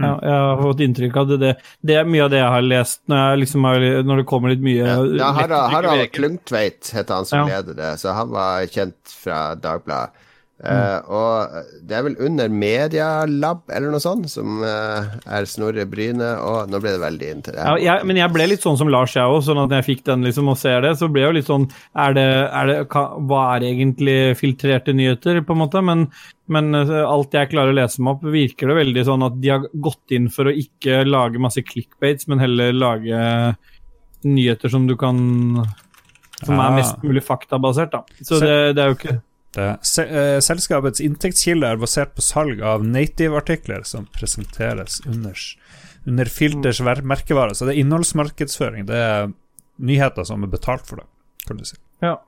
[0.00, 1.38] Ja, jeg har fått inntrykk av det.
[1.42, 1.50] Det,
[1.84, 4.52] det er mye av det jeg har lest når, jeg liksom har, når det kommer
[4.54, 4.86] litt mye
[5.18, 7.58] Ja, Harald, Harald Klungtveit heter han som Ja.
[7.58, 10.26] leder det, så han var kjent fra Dagbladet.
[10.60, 11.54] Eh, og
[11.88, 16.80] det er vel under Medialab eller noe sånt, som uh, er Snorre Bryne, og nå
[16.82, 17.64] ble det veldig inn til det.
[17.64, 19.40] Ja, jeg, men jeg ble litt sånn som Lars, jeg òg.
[19.46, 21.48] Sånn at når jeg fikk den liksom og ser det, så ble jeg jo litt
[21.48, 21.64] sånn
[22.04, 22.26] er det,
[22.60, 25.84] er det, hva, er egentlig filtrerte nyheter, på en måte?
[25.86, 26.04] Men,
[26.52, 29.54] men eh, alt jeg klarer å lese meg opp, virker det veldig sånn at de
[29.54, 33.24] har gått inn for å ikke lage masse clickbaits, men heller lage
[34.28, 35.16] nyheter som du kan
[36.44, 38.04] Som er mest mulig faktabasert, da.
[38.20, 39.18] Så det, det er jo ikke
[39.56, 45.34] selskapets inntektskilde er basert på salg av native-artikler som presenteres under,
[46.06, 47.54] under Filters merkevare.
[47.54, 48.86] Så det er innholdsmarkedsføring.
[48.86, 49.32] Det er
[49.82, 51.08] nyheter som er betalt for det,
[51.48, 51.80] kan du si.
[52.04, 52.18] Ja.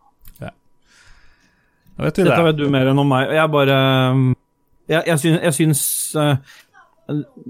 [1.97, 2.45] Da vet vi Dette det.
[2.49, 3.33] vet du mer enn om meg.
[3.37, 3.79] Jeg bare
[4.13, 4.29] um,
[4.91, 5.83] Jeg, jeg syns, jeg syns
[6.17, 6.37] uh,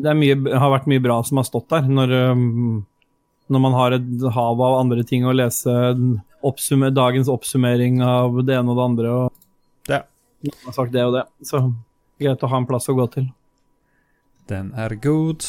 [0.02, 1.86] det mye, har vært mye bra som har stått der.
[1.86, 2.82] Når, um,
[3.52, 5.72] når man har et hav av andre ting å lese,
[6.42, 9.38] oppsummer, dagens oppsummering av det ene og det andre, og Ja.
[10.48, 11.24] Noen har sagt det og det.
[11.46, 11.60] Så
[12.22, 13.28] greit å ha en plass å gå til.
[14.50, 15.46] Den er god.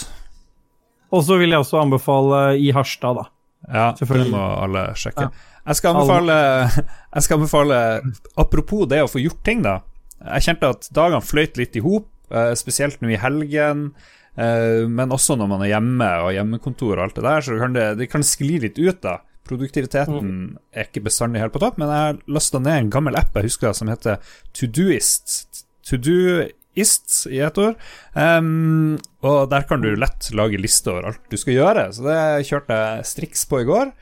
[1.14, 3.26] Og så vil jeg også anbefale I Harstad, da.
[3.70, 4.32] Ja, det Selvfølgelig.
[4.34, 5.28] må alle sjekke.
[5.30, 5.50] Ja.
[5.70, 6.34] Jeg skal anbefale
[7.16, 7.78] Jeg skal anbefale
[8.44, 9.78] Apropos det å få gjort ting, da.
[10.24, 13.86] Jeg kjente at dagene fløyt litt i hop, eh, spesielt nå i helgen.
[14.36, 17.74] eh, Men også når man er hjemme og hjemmekontor og alt det der, så kan
[17.78, 19.18] det, det kan skli litt ut, da.
[19.48, 23.36] Produktiviteten er ikke bestandig helt på topp, men jeg har lasta ned en gammel app
[23.36, 24.22] jeg husker som heter
[24.56, 25.66] Todoist.
[25.84, 27.76] Todoist i ett ord.
[28.16, 32.20] Um, og der kan du lett lage liste over alt du skal gjøre, så det
[32.50, 33.94] kjørte jeg striks på i går.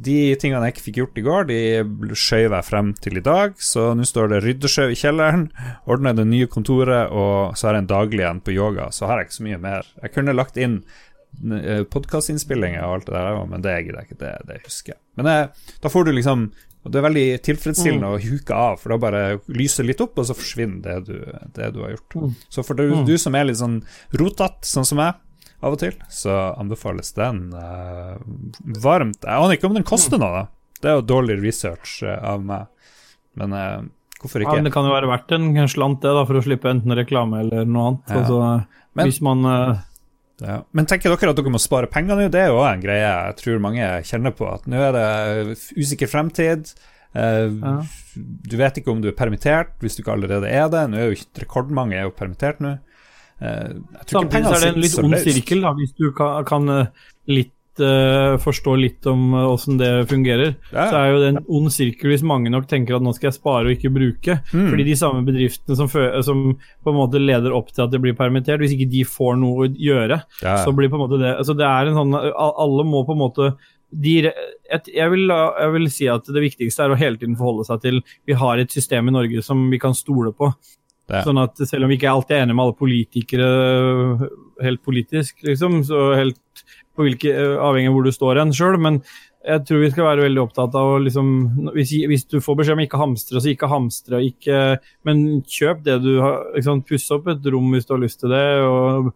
[0.00, 3.52] De tingene jeg ikke fikk gjort i går, de skjøv jeg frem til i dag.
[3.60, 5.50] Så nå står det ryddesjau i kjelleren,
[5.90, 8.88] ordner det nye kontoret, og så har jeg en daglig igjen på yoga.
[8.96, 9.90] Så har jeg ikke så mye mer.
[10.00, 10.80] Jeg kunne lagt inn
[11.92, 14.20] podkastinnspillinger og alt det der, men det gidder jeg ikke.
[14.20, 15.00] Det, det husker jeg.
[15.20, 16.50] Men eh, da får du liksom
[16.80, 20.24] og Det er veldig tilfredsstillende å huke av, for da bare lyser litt opp, og
[20.24, 21.18] så forsvinner det du,
[21.58, 22.16] det du har gjort.
[22.16, 22.30] Mm.
[22.56, 23.82] Så for du, du som er litt sånn
[24.16, 25.12] rotete, sånn som jeg
[25.60, 28.16] av og til, så anbefales den uh,
[28.80, 29.20] varmt.
[29.20, 30.72] Jeg aner ikke om den koster noe, da.
[30.80, 32.70] Det er jo dårlig research uh, av meg,
[33.36, 33.84] men uh,
[34.22, 34.56] hvorfor Ja, ikke?
[34.62, 37.44] men det kan jo være verdt en slant, det, da, for å slippe enten reklame
[37.44, 38.08] eller noe annet.
[38.08, 38.22] Ja.
[38.22, 38.40] Altså,
[38.96, 39.44] Men- hvis man
[40.40, 40.60] Ja.
[40.76, 42.28] Men tenker dere at dere må spare penger nå?
[42.32, 44.48] Det er jo en greie jeg tror mange kjenner på.
[44.48, 46.72] At nå er det usikker fremtid.
[47.12, 47.48] Eh.
[48.16, 50.86] Du vet ikke om du er permittert hvis du ikke allerede er det.
[50.90, 52.76] Nå er jo rekordmange er jo permittert nå.
[53.40, 53.72] Eh,
[54.06, 57.54] Samtidig er det en litt ond sirkel, da, hvis du kan, kan eh, litt
[57.84, 60.54] eh, forstå litt om åssen det fungerer.
[60.70, 60.86] Ja.
[60.90, 63.38] Så er jo det en ond sirkel hvis mange nok tenker at nå skal jeg
[63.38, 64.38] spare og ikke bruke.
[64.52, 64.68] Mm.
[64.72, 68.16] Fordi de samme bedriftene som, som på en måte leder opp til at det blir
[68.18, 70.56] permittert, hvis ikke de får noe å gjøre, Ja.
[70.64, 73.24] så blir på en måte det altså det er en sånn, Alle må på en
[73.24, 73.52] måte
[73.90, 77.80] de, jeg, vil, jeg vil si at det viktigste er å hele tiden forholde seg
[77.82, 77.96] til
[78.28, 80.52] Vi har et system i Norge som vi kan stole på.
[81.10, 83.48] Sånn at selv om vi ikke alltid er enige med alle politikere
[84.62, 86.38] helt politisk, liksom, så helt
[86.98, 87.32] hvilke,
[87.62, 89.00] avhengig av hvor du står hen sjøl, men
[89.40, 91.28] jeg tror vi skal være veldig opptatt av å liksom
[91.72, 94.20] Hvis, hvis du får beskjed om ikke hamstre, så ikke hamstre.
[94.26, 94.78] Ikke,
[95.08, 96.42] men kjøp det du har.
[96.58, 98.44] Liksom, Puss opp et rom hvis du har lyst til det.
[98.66, 99.14] og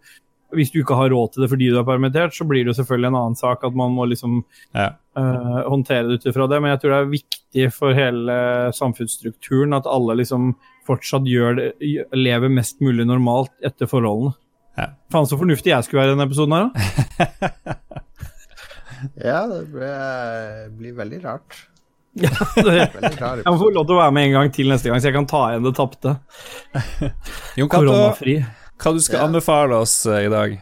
[0.57, 2.79] Hvis du ikke har råd til det fordi du er permittert, så blir det jo
[2.81, 4.95] selvfølgelig en annen sak at man må liksom Ja.
[5.19, 6.63] uh, håndtere det ut ifra det.
[6.63, 8.39] Men jeg tror det er viktig for hele
[8.73, 10.55] samfunnsstrukturen at alle liksom
[10.89, 11.69] fortsatt gjør det,
[12.17, 14.39] lever mest mulig normalt etter forholdene.
[14.77, 14.89] Ja.
[15.13, 16.75] Faen så fornuftig jeg skulle være i denne episoden her, da.
[19.21, 21.59] Ja, det blir, blir veldig rart.
[22.15, 25.11] Det- Jeg må få lov til å være med en gang til neste gang, så
[25.11, 26.15] jeg kan ta igjen det tapte.
[27.59, 28.37] Jon Cato, Koronafri.
[28.81, 29.27] hva du skal Ja.
[29.29, 30.57] anbefale oss eh, i dag?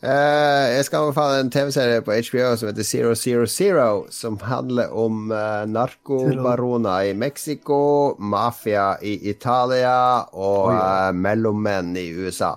[0.00, 4.94] Eh, jeg skal anbefale en TV-serie på HBO som heter Zero Zero Zero, som handler
[4.96, 12.54] om uh, narkobaroner i Mexico, mafia i Italia og eh, mellommenn i USA.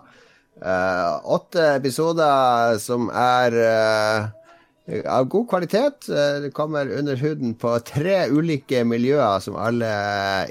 [0.64, 6.08] Eh, åtte episoder som er eh, av god kvalitet.
[6.08, 9.91] Eh, Det kommer under huden på tre ulike miljøer som alle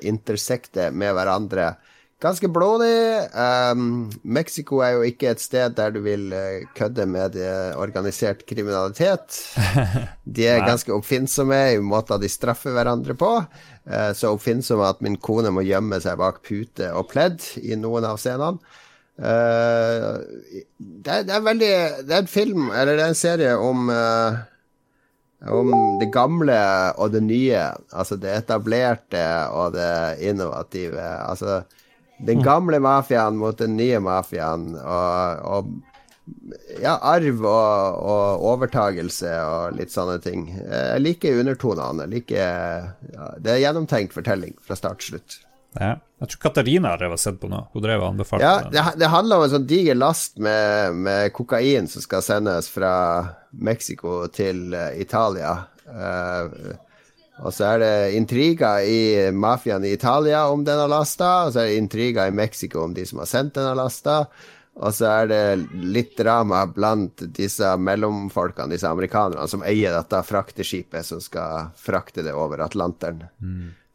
[0.04, 1.72] intersekter med hverandre.
[2.22, 2.94] Ganske blodig.
[3.34, 8.44] Um, Mexico er jo ikke et sted der du vil eh, kødde med eh, organisert
[8.46, 9.40] kriminalitet.
[10.36, 13.32] De er ganske oppfinnsomme i måter de straffer hverandre på.
[13.90, 18.06] Uh, så oppfinnsomme at min kone må gjemme seg bak pute og pledd i noen
[18.06, 18.62] av scenene.
[19.18, 20.22] Uh,
[20.78, 21.74] det, er, det er veldig
[22.06, 24.38] Det er en film, eller det er en serie om uh,
[25.50, 26.62] om det gamle
[27.02, 27.66] og det nye.
[27.90, 31.02] Altså det etablerte og det innovative.
[31.02, 31.64] Altså
[32.26, 34.72] den gamle mafiaen mot den nye mafiaen.
[34.78, 35.72] Og, og
[36.82, 40.46] ja, arv og, og overtagelse og litt sånne ting.
[40.54, 42.06] Jeg liker undertonene.
[42.10, 42.44] Like,
[43.14, 45.40] ja, det er gjennomtenkt fortelling fra start til slutt.
[45.80, 45.96] Ja.
[46.22, 47.64] Jeg tror Katarina har og sett på noe.
[47.72, 51.32] Hun drev og anbefalte Ja, det, det handler om en sånn diger last med, med
[51.34, 52.92] kokain som skal sendes fra
[53.50, 55.56] Mexico til eh, Italia.
[55.88, 56.76] Eh,
[57.40, 61.70] og så er det intriger i mafiaen i Italia om denne lasta, og så er
[61.70, 64.24] det intriger i Mexico om de som har sendt denne lasta.
[64.72, 65.40] Og så er det
[65.84, 72.32] litt drama blant disse mellomfolkene, disse amerikanerne, som eier dette frakteskipet som skal frakte det
[72.32, 73.26] over Atlanteren.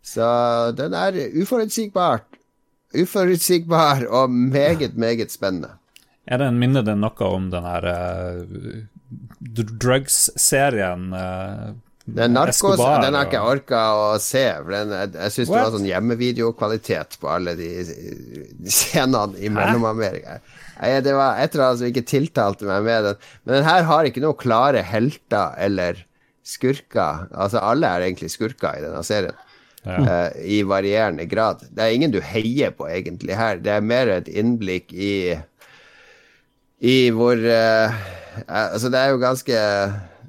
[0.06, 0.28] Så
[0.78, 2.38] den er uforutsigbart
[2.96, 5.70] Uforutsigbar og meget, meget spennende.
[6.28, 8.86] Er den, minner den noe om den her uh,
[9.80, 11.12] drugs-serien.
[11.12, 11.76] Uh,
[12.08, 14.46] den Narkos den har ikke orka å se.
[14.62, 19.52] For den, jeg jeg syns det var sånn hjemmevideokvalitet på alle de, de scenene i
[19.52, 20.38] Mellom-Amerika.
[21.04, 23.20] Det var et eller annet som ikke tiltalte meg med den.
[23.44, 26.00] Men den her har ikke noen klare helter eller
[26.48, 27.28] skurker.
[27.36, 29.36] Altså, alle er egentlig skurker i denne serien.
[29.88, 30.00] Ja.
[30.00, 31.62] Uh, I varierende grad.
[31.72, 33.60] Det er ingen du heier på, egentlig, her.
[33.64, 35.38] Det er mer et innblikk i
[36.84, 38.00] I hvor uh,
[38.48, 39.62] Altså, det er jo ganske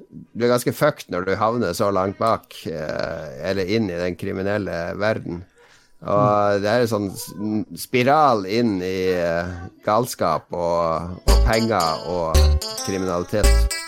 [0.09, 4.17] du er ganske fucked når du havner så langt bak, eh, eller inn i den
[4.19, 5.43] kriminelle verden.
[5.99, 7.09] Og det er en sånn
[7.77, 12.39] spiral inn i eh, galskap og, og penger og
[12.85, 13.78] kriminalitet.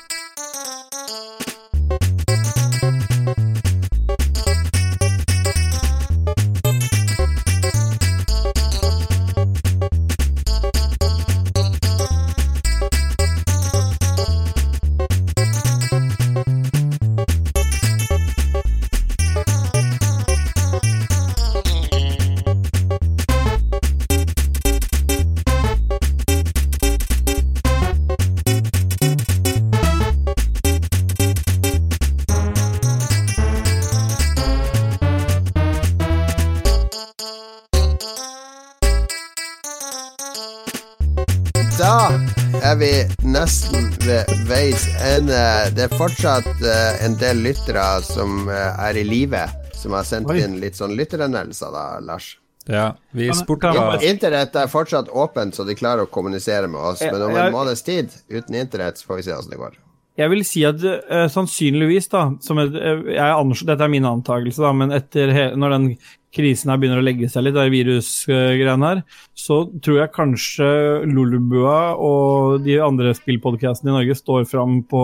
[45.02, 45.72] Veis ende.
[45.76, 49.43] Det er fortsatt uh, en del lyttere som uh, er i live,
[49.74, 50.41] som har sendt Oi.
[50.43, 52.38] inn litt sånn lytteranmeldelser, da, Lars.
[52.70, 53.72] Ja, vi spurte
[54.06, 57.02] Internett er fortsatt åpent, så de klarer å kommunisere med oss.
[57.02, 59.80] Men om en måneds tid, uten internett, så får vi se hvordan det går.
[60.20, 62.80] Jeg vil si at uh, sannsynligvis, da et,
[63.16, 65.88] jeg, Dette er min antakelse, da, men etter når den
[66.36, 69.04] krisen her begynner å legge seg litt, det virusgreiene her,
[69.38, 70.70] så tror jeg kanskje
[71.12, 75.04] Lolubua og de andre spillpodkastene i Norge står fram på,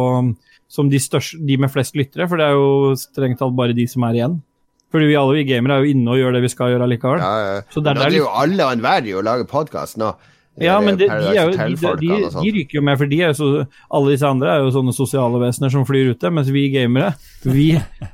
[0.71, 3.87] som de, største, de med flest lyttere, for det er jo strengt talt bare de
[3.91, 4.39] som er igjen.
[4.93, 7.19] Fordi vi alle vi gamere er jo inne og gjør det vi skal gjøre likevel.
[7.19, 7.61] Ja, ja.
[7.73, 10.13] Så der, er, det er jo alle og enhver å lage podkast nå.
[10.57, 13.49] Ja, men det, de, jo, de, de, de, ryker jo med, for så,
[13.93, 17.11] alle disse andre er jo sånne sosiale vesener som flyr ute, mens vi gamere,
[17.45, 17.67] vi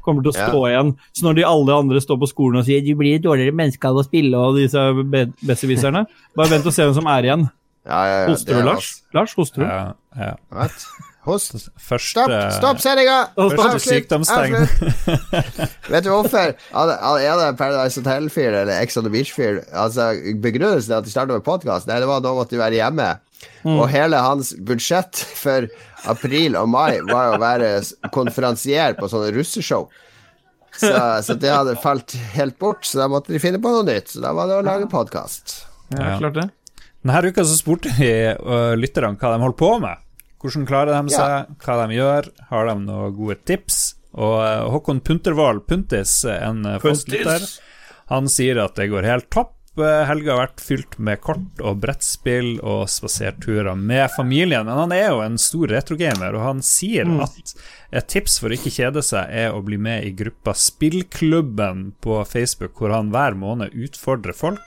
[0.03, 0.73] kommer til å stå ja.
[0.73, 0.91] igjen.
[1.15, 3.87] Så når de alle andre står på skolen og sier 'du blir et dårligere menneske
[3.87, 4.83] av å spille', og disse
[5.47, 6.03] besserwisserne,
[6.37, 7.47] bare vent og se hvem som er igjen.
[7.87, 8.91] Ja, ja, ja, hoster du, Lars?
[9.15, 9.67] Lars, hoster du?
[9.67, 10.67] Ja, ja.
[11.23, 11.53] Host.
[11.79, 13.17] Første, stopp stopp sendinga!
[13.37, 14.57] Første sykdomstegn.
[15.93, 16.51] Vet du hvorfor?
[16.51, 19.61] Er det Paradise Hotel-fyr eller Ex on the Beach-fyr?
[19.71, 20.09] Altså,
[20.43, 23.07] Begrunnelsen er at de starta med podkast, det var da måtte de være hjemme.
[23.63, 23.77] Mm.
[23.77, 25.67] Og hele hans budsjett for
[26.11, 27.75] april og mai var å være
[28.15, 29.87] konferansier på sånne russeshow.
[30.73, 30.91] Så,
[31.23, 34.11] så, det hadde falt helt bort, så da måtte de finne på noe nytt.
[34.11, 35.61] Så da var det å lage podkast.
[35.93, 36.49] Ja, klart det.
[37.03, 40.02] Denne uka så spurte vi uh, lytterne hva de holdt på med.
[40.43, 41.57] Hvordan klarer de seg, ja.
[41.63, 43.81] hva de gjør, har de noen gode tips?
[44.13, 47.45] Og uh, Håkon Puntervold Puntis, en uh, fastlytter,
[48.11, 49.55] han sier at det går helt topp.
[49.73, 54.67] Helga har vært fylt med kort og brettspill og spaserturer med familien.
[54.67, 57.23] Men han er jo en stor retrogamer, og han sier mm.
[57.25, 57.55] at
[57.89, 62.19] et tips for å ikke kjede seg, er å bli med i gruppa Spillklubben på
[62.29, 64.61] Facebook, hvor han hver måned utfordrer folk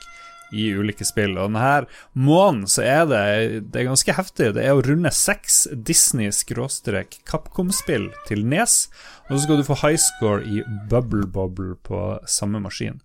[0.52, 1.38] i ulike spill.
[1.38, 3.24] Og denne måneden så er det,
[3.72, 4.54] det er ganske heftig.
[4.56, 8.88] Det er å runde seks Disney-Capcom-spill til Nes,
[9.26, 11.98] og så skal du få high score i Bubble Bobble på
[12.30, 13.00] samme maskin.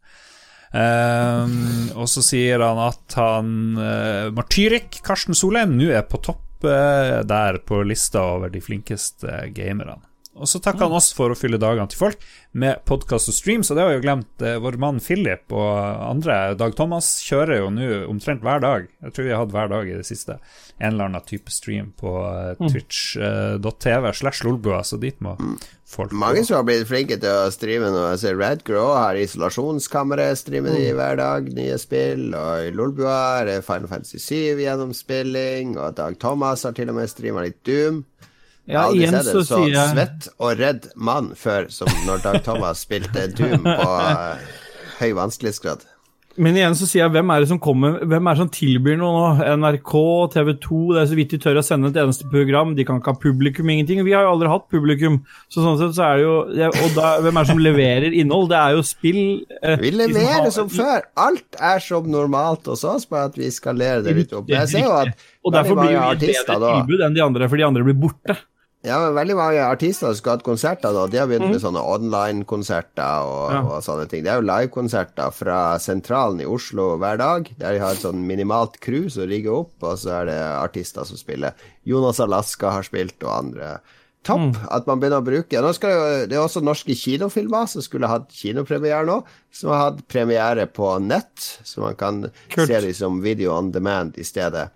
[0.72, 6.64] Um, og så sier han at han uh, Martyrik Karsten Solheim nå er på topp
[6.64, 10.00] uh, der på lista over de flinkeste gamerne.
[10.40, 12.22] Og så takker han oss for å fylle dagene til folk
[12.56, 14.30] med podkast og stream, så det har vi jo glemt.
[14.40, 15.76] Eh, vår mann Philip og
[16.08, 18.88] andre, Dag Thomas, kjører jo nå omtrent hver dag.
[19.04, 20.38] Jeg tror vi har hatt hver dag i det siste.
[20.80, 25.36] En eller annen type stream på uh, twitch.tv uh, slash lolbua, så dit må
[25.92, 28.08] folk Mange som har blitt flinke til å streame nå.
[28.14, 30.98] Jeg ser Radgrow har isolasjonskammeret, streamer de mm.
[30.98, 32.30] hver dag, nye spill.
[32.32, 37.02] Og i Lolbua er det Final Fantasy 7 gjennomspilling, og Dag Thomas har til og
[37.02, 38.06] med streama litt Doom.
[38.70, 42.22] Ja, jeg har aldri sett en så, så svett og redd mann før som når
[42.28, 44.38] Dag Thomas spilte Doom på uh,
[45.02, 45.88] høy vanskelighetsgrad.
[46.40, 48.96] Men igjen så sier jeg, hvem er det som kommer, hvem er det som tilbyr
[49.00, 49.48] noe nå?
[49.60, 49.94] NRK,
[50.32, 52.72] TV 2, det er så vidt de tør å sende et eneste program.
[52.78, 54.00] De kan ikke ha publikum, ingenting.
[54.08, 55.20] Vi har jo aldri hatt publikum.
[55.52, 58.48] Så sånn sett så er det jo Og da, hvem er det som leverer innhold?
[58.54, 59.22] Det er jo spill
[59.60, 61.10] eh, Vi leverer som, har, som før.
[61.26, 64.48] Alt er som normalt hos oss, bare at vi skalerer det litt opp.
[64.52, 67.60] Jeg ser jo at og derfor blir vi et bedre tilbud enn de andre, for
[67.60, 68.38] de andre blir borte.
[68.82, 71.52] Ja, men veldig mange artister som skal hatt konserter, da, de har begynt mm.
[71.54, 73.60] med sånne online-konserter og, ja.
[73.62, 74.24] og, sånne ting.
[74.26, 78.26] Det er jo live-konserter fra Sentralen i Oslo hver dag, der de har et sånn
[78.26, 81.54] minimalt crew som rigger opp, og så er det artister som spiller.
[81.86, 83.76] Jonas Alaska har spilt, og andre.
[84.26, 87.82] topp at man begynner å bruke nå skal jo, Det er også norske kinofilmer som
[87.82, 89.22] skulle hatt kinopremiere nå,
[89.54, 92.66] som har hatt premiere på nett, så man kan Kult.
[92.66, 94.72] se dem som video on demand i stedet.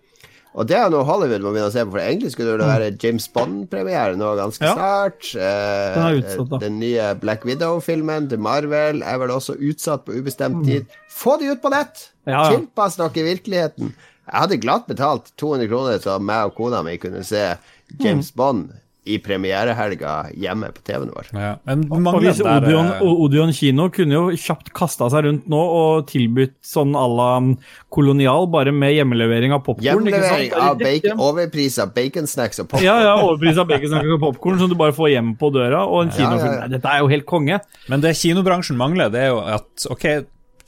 [0.56, 2.92] Og det er noe Hollywood må begynne å se på, for egentlig skulle det være
[3.04, 4.74] James Bond-premiere nå ganske Ja.
[4.78, 5.36] snart.
[5.36, 6.60] Eh, Den utsatt.
[6.62, 10.66] Den nye Black Widow-filmen til Marvel er vel også utsatt på ubestemt Mm.
[10.66, 10.86] tid.
[11.12, 12.10] Få de ut på nett!
[12.26, 12.58] Ja, ja.
[12.58, 13.92] Tilpass dere virkeligheten.
[14.26, 17.58] Jeg hadde glatt betalt 200 kroner så meg og kona mi kunne se
[18.00, 18.36] James Mm.
[18.36, 18.70] Bond
[19.06, 21.28] i premierehelga hjemme på TV-en vår.
[21.38, 21.52] Ja.
[21.68, 25.62] Men Og hvis der Odeon, eh, Odeon kino kunne jo kjapt kasta seg rundt nå
[25.62, 27.30] og tilbudt sånn à la
[27.94, 29.86] kolonial, bare med hjemmelevering av popkorn.
[29.86, 32.88] Hjemmelevering av bacon, overprisa baconsnacks og popkorn.
[32.88, 36.08] Ja, ja, overpris av baconsnacks og popkorn som du bare får hjem på døra, og
[36.08, 36.56] en kinofilm.
[36.58, 36.72] ja, ja.
[36.76, 37.60] Dette er jo helt konge.
[37.92, 40.08] Men det kinobransjen mangler, det er jo at ok,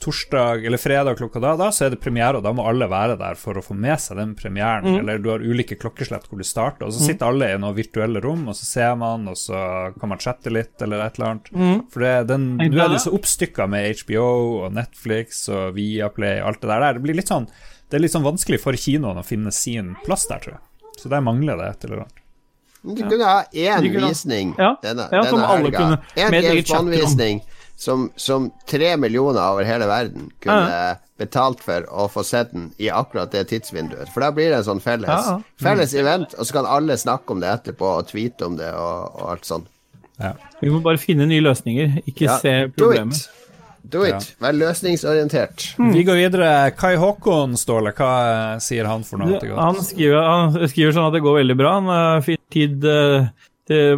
[0.00, 3.16] torsdag eller fredag klokka da, da så er det premiere, og da må alle være
[3.18, 4.84] der for å få med seg den premieren.
[4.86, 4.98] Mm.
[5.00, 8.22] Eller du har ulike klokkeslett hvor du starter, og så sitter alle i noen virtuelle
[8.24, 9.58] rom, og så ser man, og så
[9.98, 11.50] kan man chatte litt, eller et eller annet.
[11.94, 14.28] For den, nå er det så oppstykka med HBO
[14.66, 16.92] og Netflix og Viaplay og alt det der.
[16.98, 17.48] Det blir litt sånn
[17.88, 20.90] Det er litt sånn vanskelig for kinoen å finne sin plass der, tror jeg.
[21.00, 22.18] Så der mangler det et eller annet.
[22.84, 25.78] Du kunne ha én visning Ja, denne, ja, som denne helga.
[25.78, 26.44] kunne- En med
[27.78, 32.90] som, som tre millioner over hele verden kunne betalt for å få sett den i
[32.90, 34.10] akkurat det tidsvinduet.
[34.14, 35.62] For da blir det en sånn felles, Ja, ja.
[35.62, 39.16] felles event, og så kan alle snakke om det etterpå og tweete om det og,
[39.18, 39.66] og alt sånn.
[40.18, 40.34] Ja.
[40.58, 43.26] Vi må bare finne nye løsninger, ikke Ja, se do it!
[43.88, 44.34] Do it.
[44.42, 45.62] Vær løsningsorientert.
[45.78, 46.48] Vi går videre.
[46.76, 49.38] Kai Håkon, Ståle, hva sier han for noe?
[49.40, 49.54] Ja.
[49.62, 51.70] Han skriver, han skriver sånn at det går veldig bra.
[51.78, 53.30] Han har fin tid uh,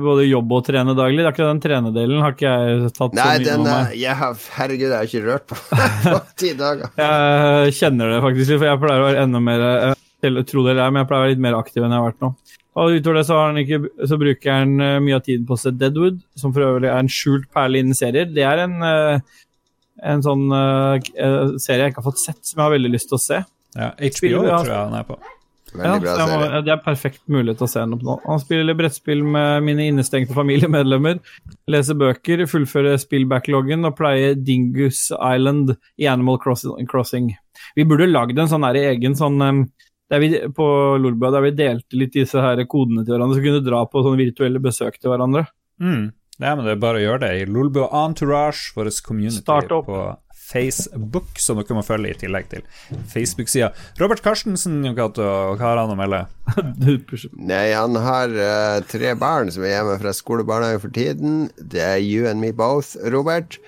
[0.02, 1.22] både jobb og trene daglig.
[1.22, 3.96] Det er den trenedelen har ikke jeg tatt Nei, så mye den med meg.
[4.00, 5.58] jeg har, Herregud, jeg har ikke rørt på
[6.14, 6.90] på ti dager.
[6.98, 10.74] Jeg kjenner det faktisk litt, for jeg pleier å være enda mer eh, tro det
[10.74, 12.32] eller ei, men jeg pleier å være litt mer aktiv enn jeg har vært nå.
[12.80, 13.80] Og utover det så, har han ikke,
[14.10, 16.98] så bruker han eh, mye av tiden på å se Deadwood, som for øvrig er
[16.98, 18.30] en skjult perle innen serier.
[18.30, 19.42] Det er en, eh,
[20.10, 23.22] en sånn serie jeg ikke har fått sett, som jeg har veldig lyst til å
[23.22, 23.42] se.
[23.76, 25.18] Ja, HBO Spiller, tror jeg han er på.
[25.74, 28.16] Bra må, det er perfekt mulighet til å se den opp nå.
[28.24, 31.20] Han spiller brettspill med mine innestengte familiemedlemmer,
[31.70, 37.34] leser bøker, fullfører spillbackloggen og pleier Dingus Island i Animal Crossing-.
[37.76, 39.38] Vi burde lagd en sånn her egen sånn
[40.10, 40.66] der vi, på
[40.98, 44.18] Lolbua der vi delte litt disse her kodene til hverandre, så kunne dra på sånne
[44.18, 45.44] virtuelle besøk til hverandre.
[45.78, 46.08] Mm.
[46.40, 49.86] Nei, men det er bare å gjøre det i Lolbua Entourage, vår community Start opp.
[49.86, 50.00] på
[50.50, 52.64] Facebook, som dere må følge i tillegg til
[53.12, 53.70] Facebook-sida.
[54.00, 55.24] Robert Carstensen, Jokato,
[55.54, 56.24] hva har han å melde?
[57.52, 61.44] Nei, han har uh, tre barn som er hjemme fra skole og barnehage for tiden.
[61.60, 63.60] Det er you and me both, Robert.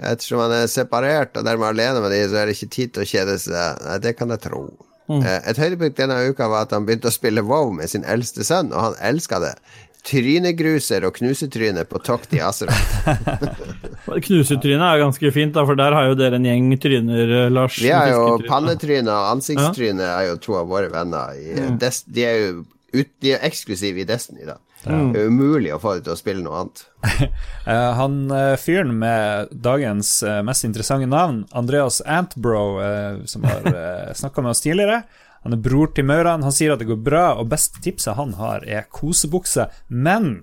[0.00, 3.04] Ettersom han er separert og dermed alene med de, så er det ikke tid til
[3.04, 3.84] å kjede seg.
[3.84, 4.68] Nei, det kan jeg tro.
[5.10, 5.24] Mm.
[5.26, 8.68] et høydepunkt denne uka var at han begynte å spille WoW med sin eldste sønn,
[8.70, 9.56] og han elska det.
[10.06, 13.10] Trynegruser og knusetryne på tokt i Azeroth.
[14.26, 17.50] Knusetryne er jo ganske fint, da, for der har jo dere en gjeng tryner, eh,
[17.52, 17.76] Lars.
[17.82, 21.36] Vi har jo pannetryne og ansiktstryne er jo to av våre venner.
[21.36, 21.78] I, Mm.
[21.82, 22.50] Des, de er jo
[22.94, 24.56] ut, de er eksklusive i Destiny, da.
[24.80, 26.84] Det er umulig å få dem til å spille noe annet.
[27.70, 33.68] Eh, han eh, fyren med dagens eh, mest interessante navn, Andreas Antbro, eh, som har
[34.16, 35.02] snakka med oss tidligere.
[35.46, 36.44] Han er bror til Mauran.
[36.44, 40.42] Han sier at det går bra, og beste tipset han har, er kosebukse, men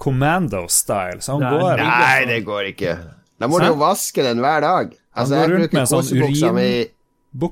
[0.00, 1.22] commando-style.
[1.24, 1.84] Så han nei, går.
[1.84, 2.98] Nei, det går ikke.
[3.40, 4.92] Da må du jo vaske den hver dag.
[5.14, 6.68] Altså, går jeg bruker med sånn kosebuksa mi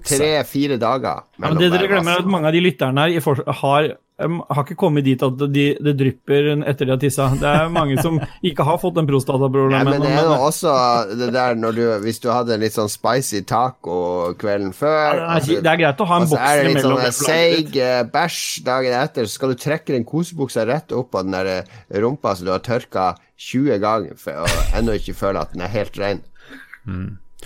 [0.07, 1.25] tre-fire dager.
[1.39, 3.89] Ja, men det dere glemmer, er at mange av de lytterne her har,
[4.25, 7.29] em, har ikke kommet dit at de, det drypper etter de har tissa.
[7.39, 8.19] Det er mange som
[8.49, 9.91] ikke har fått den prostataproblemet.
[9.91, 10.75] men det er jo også
[11.19, 15.39] det der når du Hvis du hadde en litt sånn spicy taco kvelden før Ja,
[15.39, 17.77] det, er, det er greit å ha en Og så er det litt sånn seig
[17.77, 21.51] eh, bæsj dagen etter, så skal du trekke den kosebuksa rett opp av den der
[21.57, 23.13] eh, rumpa som du har tørka
[23.43, 26.23] 20 ganger for og ennå ikke føle at den er helt ren.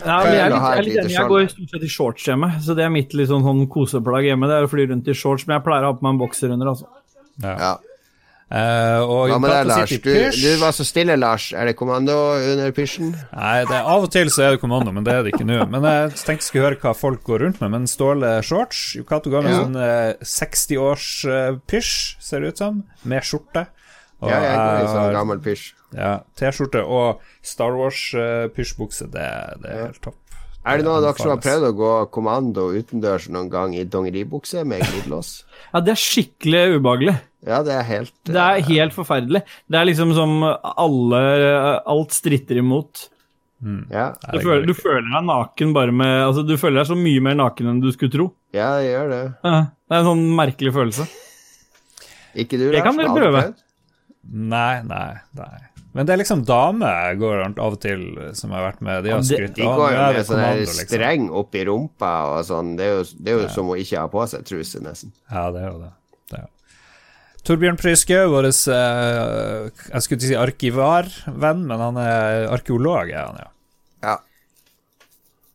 [0.04, 1.14] Ja, men jeg, er litt, jeg, er litt enig.
[1.16, 4.48] jeg går stort sett i shorts hjemme, så det er mitt litt sånn, koseplagg hjemme.
[4.50, 6.22] Det er å fly rundt i shorts, men jeg pleier å ha på meg en
[6.24, 6.72] bokser under.
[6.74, 6.88] altså.
[7.42, 7.54] Ja.
[7.56, 7.74] Ja.
[8.46, 9.90] Uh, og Hva med deg, Lars?
[10.04, 11.48] Du, du var så stille, Lars.
[11.50, 13.08] Er det kommando under pysjen?
[13.34, 15.56] Nei, det av og til så er det kommando, men det er det ikke nå.
[15.72, 17.72] Men jeg tenkte jeg skulle høre hva folk går rundt med.
[17.74, 19.64] Men Ståle shorts Yukato går med Ja.
[19.64, 23.66] sånn eh, 60-års-pysj, ser det ut som, med skjorte.
[24.22, 25.72] Og Ja, jeg går i sånn gammel pysj.
[25.94, 29.10] ja, T-skjorte og Star Wars-pysjbukse.
[29.12, 29.26] det,
[29.62, 30.14] det er helt topp.
[30.66, 33.84] Er det noen av dere som har prøvd å gå kommando utendørs noen gang i
[33.84, 35.44] dongeribukse med glidelås?
[35.76, 37.14] Ja, det er skikkelig ubehagelig.
[37.46, 39.42] Ja, det er helt Det er helt forferdelig.
[39.70, 41.20] Det er liksom som alle
[41.86, 43.04] Alt stritter imot.
[43.92, 47.22] Ja, Du føler, du føler deg naken bare med Altså, du føler deg så mye
[47.24, 48.26] mer naken enn du skulle tro.
[48.56, 49.20] ja det gjør det.
[49.44, 51.06] Ja, Det er en sånn merkelig følelse.
[52.36, 53.42] Ikke du, Det kan dere prøve.
[53.46, 53.62] prøvd?
[54.32, 55.56] Nei, nei, nei.
[55.96, 58.02] Men det er liksom damer går av og til
[58.36, 59.04] som har vært med.
[59.06, 60.80] De har Ja, skrytt De går jo med sånn liksom.
[60.90, 62.74] streng opp i rumpa og sånn.
[62.76, 65.14] Det er jo, det er jo som å ikke ha på seg truse, nesten.
[65.32, 65.92] Ja, det er jo det.
[66.34, 66.50] det er jo.
[67.46, 73.38] Torbjørn Pryske, vår eh, Jeg skulle ikke si arkivarvenn, men han er arkeolog, er han,
[73.40, 73.52] ja.
[74.04, 74.16] Ja.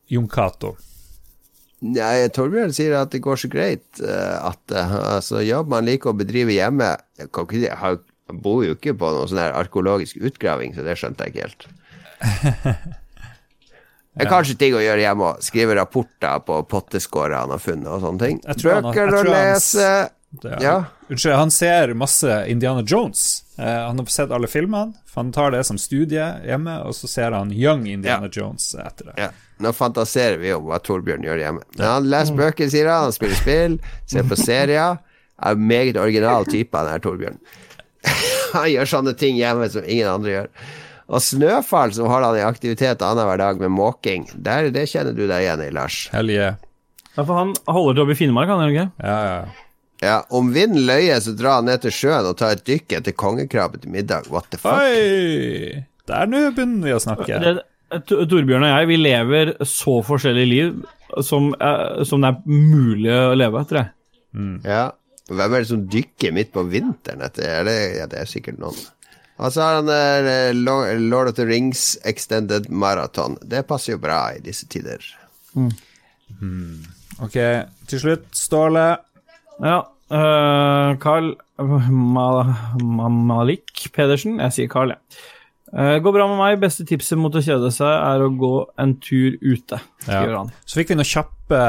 [0.09, 0.73] Jon Cato.
[1.81, 6.11] Nei, Torbjørn sier at det går så greit eh, at eh, altså, jobb man liker
[6.11, 6.95] å bedrive hjemme
[7.33, 11.27] kan ikke, har, jeg bor jo ikke på noen sånn arkeologisk utgraving, så det skjønte
[11.27, 11.69] jeg ikke helt.
[14.11, 15.43] Det er kanskje ting å gjøre hjemme òg.
[15.45, 18.41] Skrive rapporter på potteskårer han har funnet og sånne ting.
[18.43, 19.85] Han Bøker å lese
[20.59, 20.73] Ja.
[21.07, 23.45] Unnskyld, han ser masse Indiana Jones.
[23.55, 27.35] Uh, han har sett alle filmene, han tar det som studie hjemme, og så ser
[27.35, 29.15] han Young Indiana Jones etter det.
[29.19, 29.31] Ja.
[29.61, 31.65] Nå fantaserer vi om hva Torbjørn gjør hjemme.
[31.77, 33.07] Men han leser bøker, sier han.
[33.09, 33.79] Han spiller spill,
[34.09, 34.99] ser på serier.
[35.41, 37.37] Er en meget original type, han her Torbjørn.
[38.53, 40.49] Han gjør sånne ting hjemme som ingen andre gjør.
[41.11, 45.25] Og Snøfall, som holder han i aktivitet annenhver dag med måking, der, det kjenner du
[45.27, 46.05] deg igjen i, Lars.
[46.13, 46.53] Helge.
[47.17, 48.91] Ja, for han holder til oppe i Finnmark, han gjør?
[49.03, 49.41] Ja, ja.
[50.01, 53.13] Ja, Om vinden løyer, så drar han ned til sjøen og tar et dykk etter
[53.13, 54.31] kongekrabbe til middag.
[54.33, 54.79] What the fuck?
[54.81, 55.83] Oi!
[56.09, 57.37] Der nå begynner vi å snakke.
[57.43, 57.51] Det,
[58.07, 60.79] Tor- Torbjørn og jeg, vi lever så forskjellige liv
[61.27, 63.91] som, eh, som det er mulig å leve, tror jeg.
[64.65, 64.85] Ja.
[65.29, 67.45] Hvem er det som dykker midt på vinteren etter?
[67.61, 68.79] Er det, ja, det er sikkert noen.
[69.41, 73.37] Og så har han der eh, Lord of the Rings Extended Marathon.
[73.41, 75.01] Det passer jo bra i disse tider.
[77.21, 77.37] Ok,
[77.89, 78.85] til slutt, Ståle.
[79.61, 79.79] Ja.
[80.11, 84.39] eh, Carl Mal Ma Malik Pedersen.
[84.41, 85.21] Jeg sier Carl, jeg.
[85.71, 86.57] Uh, går bra med meg.
[86.59, 90.25] Beste tipset mot å kjede seg er å gå en tur ute, Ja.
[90.35, 90.49] han.
[90.67, 91.61] Så fikk vi noen kjappe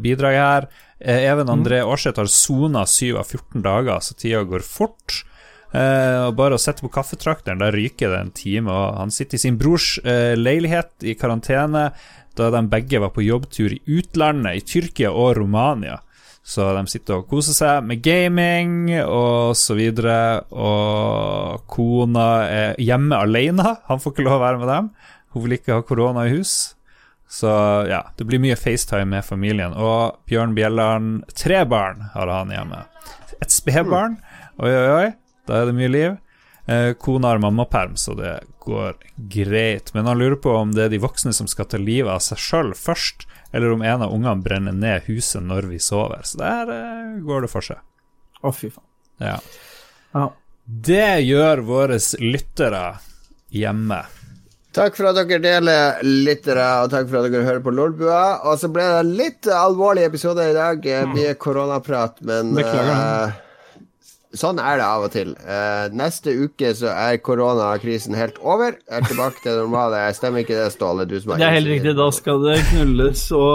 [0.00, 0.68] bidrag her.
[1.00, 5.22] Eh, Even André Aarseth har sona 7 av 14 dager, så tida går fort.
[5.74, 8.70] Eh, og bare å sette på kaffetrakteren, der ryker det en time.
[8.70, 11.88] Og han sitter i sin brors eh, leilighet i karantene,
[12.34, 16.00] da de begge var på jobbtur i utlandet, i Tyrkia og Romania.
[16.44, 20.44] Så de sitter og koser seg med gaming og så videre.
[20.52, 23.78] Og kona er hjemme alene.
[23.88, 24.90] Han får ikke lov å være med dem.
[25.32, 26.74] Hun vil ikke ha korona i hus.
[27.34, 27.50] Så
[27.90, 29.72] ja, det blir mye FaceTime med familien.
[29.74, 32.84] Og Bjørn Bjelland, tre barn har han hjemme.
[33.42, 34.20] Et spedbarn.
[34.62, 35.08] Oi, oi, oi.
[35.48, 36.14] Da er det mye liv.
[36.70, 39.90] Eh, kona har mammaperm, så det går greit.
[39.94, 42.38] Men han lurer på om det er de voksne som skal ta livet av seg
[42.40, 46.22] sjøl først, eller om en av ungene brenner ned huset når vi sover.
[46.22, 47.82] Så der eh, går det for seg.
[48.40, 48.86] Å, fy faen.
[49.18, 49.38] Ja.
[50.14, 50.28] Ja.
[50.64, 52.84] Det gjør våre lyttere
[53.52, 54.04] hjemme.
[54.74, 58.40] Takk for at dere deler lyttere, og takk for at dere hører på Lolbua.
[58.50, 60.84] Og så ble det en litt alvorlig episode i dag.
[60.86, 63.28] eh, Mye koronaprat, men Beklager.
[63.28, 63.32] eh,
[64.34, 65.32] Sånn er det av og til.
[65.46, 68.76] Uh, neste uke så er koronakrisen helt over.
[68.90, 70.02] Er tilbake til det normale.
[70.16, 71.06] Stemmer ikke det, Ståle?
[71.08, 71.94] Du som er Det er helt riktig.
[71.98, 73.54] Da skal det knulles og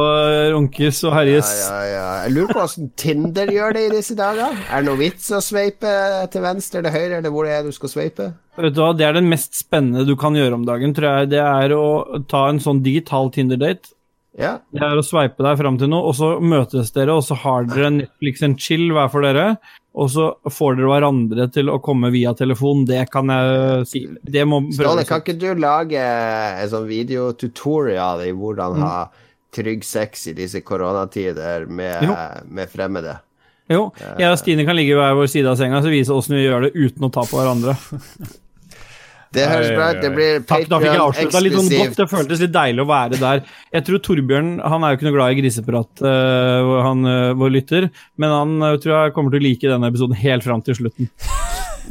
[0.55, 1.53] runkes og herjes.
[1.61, 2.09] Ja, ja, ja.
[2.25, 4.55] Jeg lurer på åssen Tinder gjør det i disse dager.
[4.69, 5.93] Er det noe vits å sveipe
[6.31, 8.31] til venstre eller høyre, eller hvor det er du skal sveipe?
[8.59, 11.31] Vet du hva, Det er det mest spennende du kan gjøre om dagen, tror jeg.
[11.35, 13.93] Det er å ta en sånn digital Tinder-date.
[14.39, 14.53] Ja.
[14.71, 17.67] Det er å sveipe deg fram til noe, og så møtes dere, og så har
[17.67, 19.49] dere Netflix and chill hver for dere.
[19.99, 22.85] Og så får dere hverandre til å komme via telefon.
[22.87, 24.03] Det kan jeg si.
[24.23, 28.83] Det må Ståle, kan ikke du lage en sånn videotutorial i hvordan Mm.
[28.85, 29.09] ha
[29.51, 32.05] trygg sex i disse koronatider med,
[32.47, 33.17] med fremmede?
[33.69, 36.45] Jo, jeg og Stine kan ligge hver vår side av senga og vise åssen vi
[36.47, 37.75] gjør det uten å ta på hverandre.
[39.35, 39.99] Det høres bra ut.
[40.01, 40.65] Det blir litt sånn.
[40.69, 41.99] Patreon-eksklusivt.
[41.99, 43.43] Det føltes litt deilig å være der.
[43.75, 47.53] Jeg tror Torbjørn han er jo ikke noe glad i griseprat, øh, han øh, vår
[47.53, 50.79] lytter, men han øh, tror jeg kommer til å like denne episoden helt fram til
[50.81, 51.11] slutten.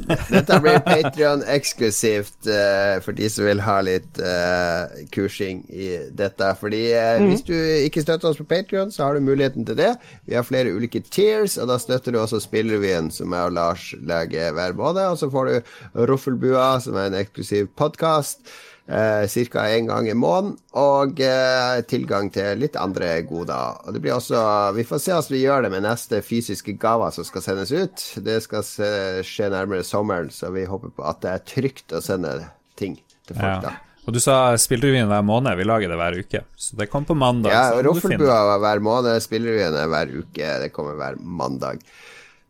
[0.06, 6.52] Dette blir Patrion-eksklusivt uh, for de som vil ha litt uh, kursing i dette.
[6.60, 7.28] Fordi uh, mm.
[7.32, 9.92] hvis du ikke støtter oss på Patrion, så har du muligheten til det.
[10.28, 13.90] Vi har flere ulike tiers, og da støtter du også Spillrevyen, som jeg og Lars
[13.98, 15.04] lager hver måned.
[15.08, 18.44] Og så får du Ruffelbua, som er en eksklusiv podkast.
[18.88, 19.66] Eh, Ca.
[19.68, 23.82] én gang i måneden, og eh, tilgang til litt andre goder.
[23.84, 27.12] Og det blir også Vi får se hvordan vi gjør det med neste fysiske gaver
[27.12, 28.06] som skal sendes ut.
[28.24, 28.88] Det skal se,
[29.28, 32.32] skje nærmere sommeren, så vi håper på at det er trygt å sende
[32.80, 32.96] ting
[33.28, 33.44] til folk.
[33.44, 33.60] Ja.
[33.60, 33.74] da
[34.08, 35.58] Og du sa spillrevyen hver måned.
[35.60, 36.44] Vi lager det hver uke.
[36.56, 37.52] Så det kom på mandag.
[37.52, 37.82] Ja.
[37.84, 40.54] Roffelbua hver måned, Spillerevyen er hver uke.
[40.64, 41.84] Det kommer hver mandag.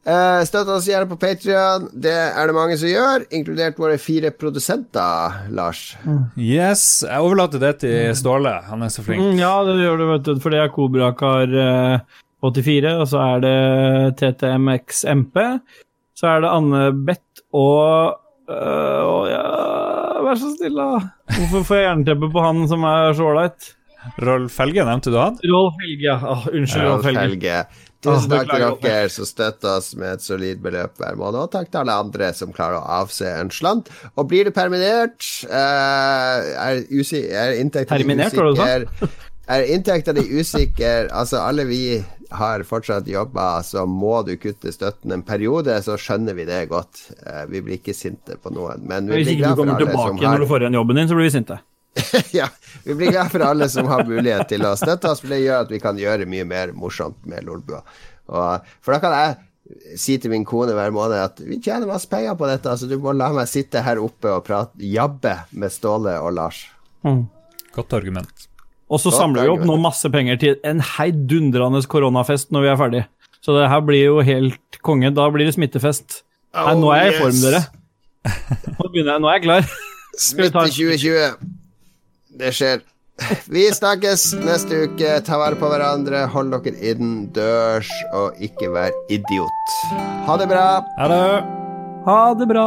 [0.08, 1.88] Eh, Støtt oss gjerne på Patrion.
[1.92, 5.82] Det er det mange som gjør, inkludert våre fire produsenter, Lars.
[6.40, 8.54] Yes, jeg overlater det til Ståle.
[8.70, 9.20] Han er så flink.
[9.20, 11.98] Mm, ja, det gjør du, vet du, for det er Kobrakar øh,
[12.46, 13.58] 84, og så er det
[14.22, 15.36] TTMXMP.
[16.18, 19.40] Så er det Anne Bett og Øh, ja,
[20.24, 21.02] vær så snill, da.
[21.34, 23.66] Hvorfor får jeg jernteppe på han som er så ålreit?
[24.24, 25.36] Rolf Helge, nevnte du han?
[25.52, 26.14] Rolf Helge, ja.
[26.22, 27.26] Oh, unnskyld, Rolf Rolf Helge.
[27.26, 27.58] Helge.
[28.04, 31.72] Tusen takk til dere som støtter oss med et solid beløp hver måned, og takk
[31.72, 33.90] til alle andre som klarer å avse en slant.
[34.14, 39.18] Og blir du permittert, eh, er, usi er inntektene Terminert,
[39.48, 42.04] Er inntektene usikre, altså alle vi
[42.36, 47.00] har fortsatt jobber, så må du kutte støtten en periode, så skjønner vi det godt.
[47.24, 50.36] Eh, vi blir ikke sinte på noen, men vi Hvis ikke du kommer tilbake igjen
[50.36, 51.58] når du får igjen jobben din, så blir vi sinte.
[52.38, 52.48] ja,
[52.84, 55.66] vi blir glad for alle som har mulighet til å støtte oss, for det gjør
[55.66, 57.82] at vi kan gjøre mye mer morsomt med Lolbua.
[58.28, 62.36] For da kan jeg si til min kone hver måned at vi tjener masse penger
[62.40, 66.14] på dette, så du må la meg sitte her oppe og prate jabbe med Ståle
[66.24, 66.62] og Lars.
[67.76, 68.48] Godt argument.
[68.88, 72.70] Og så Godt samler vi opp nå masse penger til en heidundrende koronafest når vi
[72.72, 73.02] er ferdig.
[73.44, 75.10] Så det her blir jo helt konge.
[75.14, 76.22] Da blir det smittefest.
[76.56, 77.44] Nei, nå er jeg i Oh, form, yes.
[77.44, 78.72] dere.
[78.78, 79.68] Nå begynner jeg, nå er jeg klar.
[80.28, 81.52] Smitte 2020.
[82.38, 82.82] Det skjer.
[83.50, 85.16] Vi snakkes neste uke.
[85.26, 89.76] Ta vare på hverandre, hold dere innendørs, og ikke vær idiot.
[90.28, 90.66] Ha det bra.
[91.00, 91.22] Ha det!
[92.06, 92.66] Ha det bra.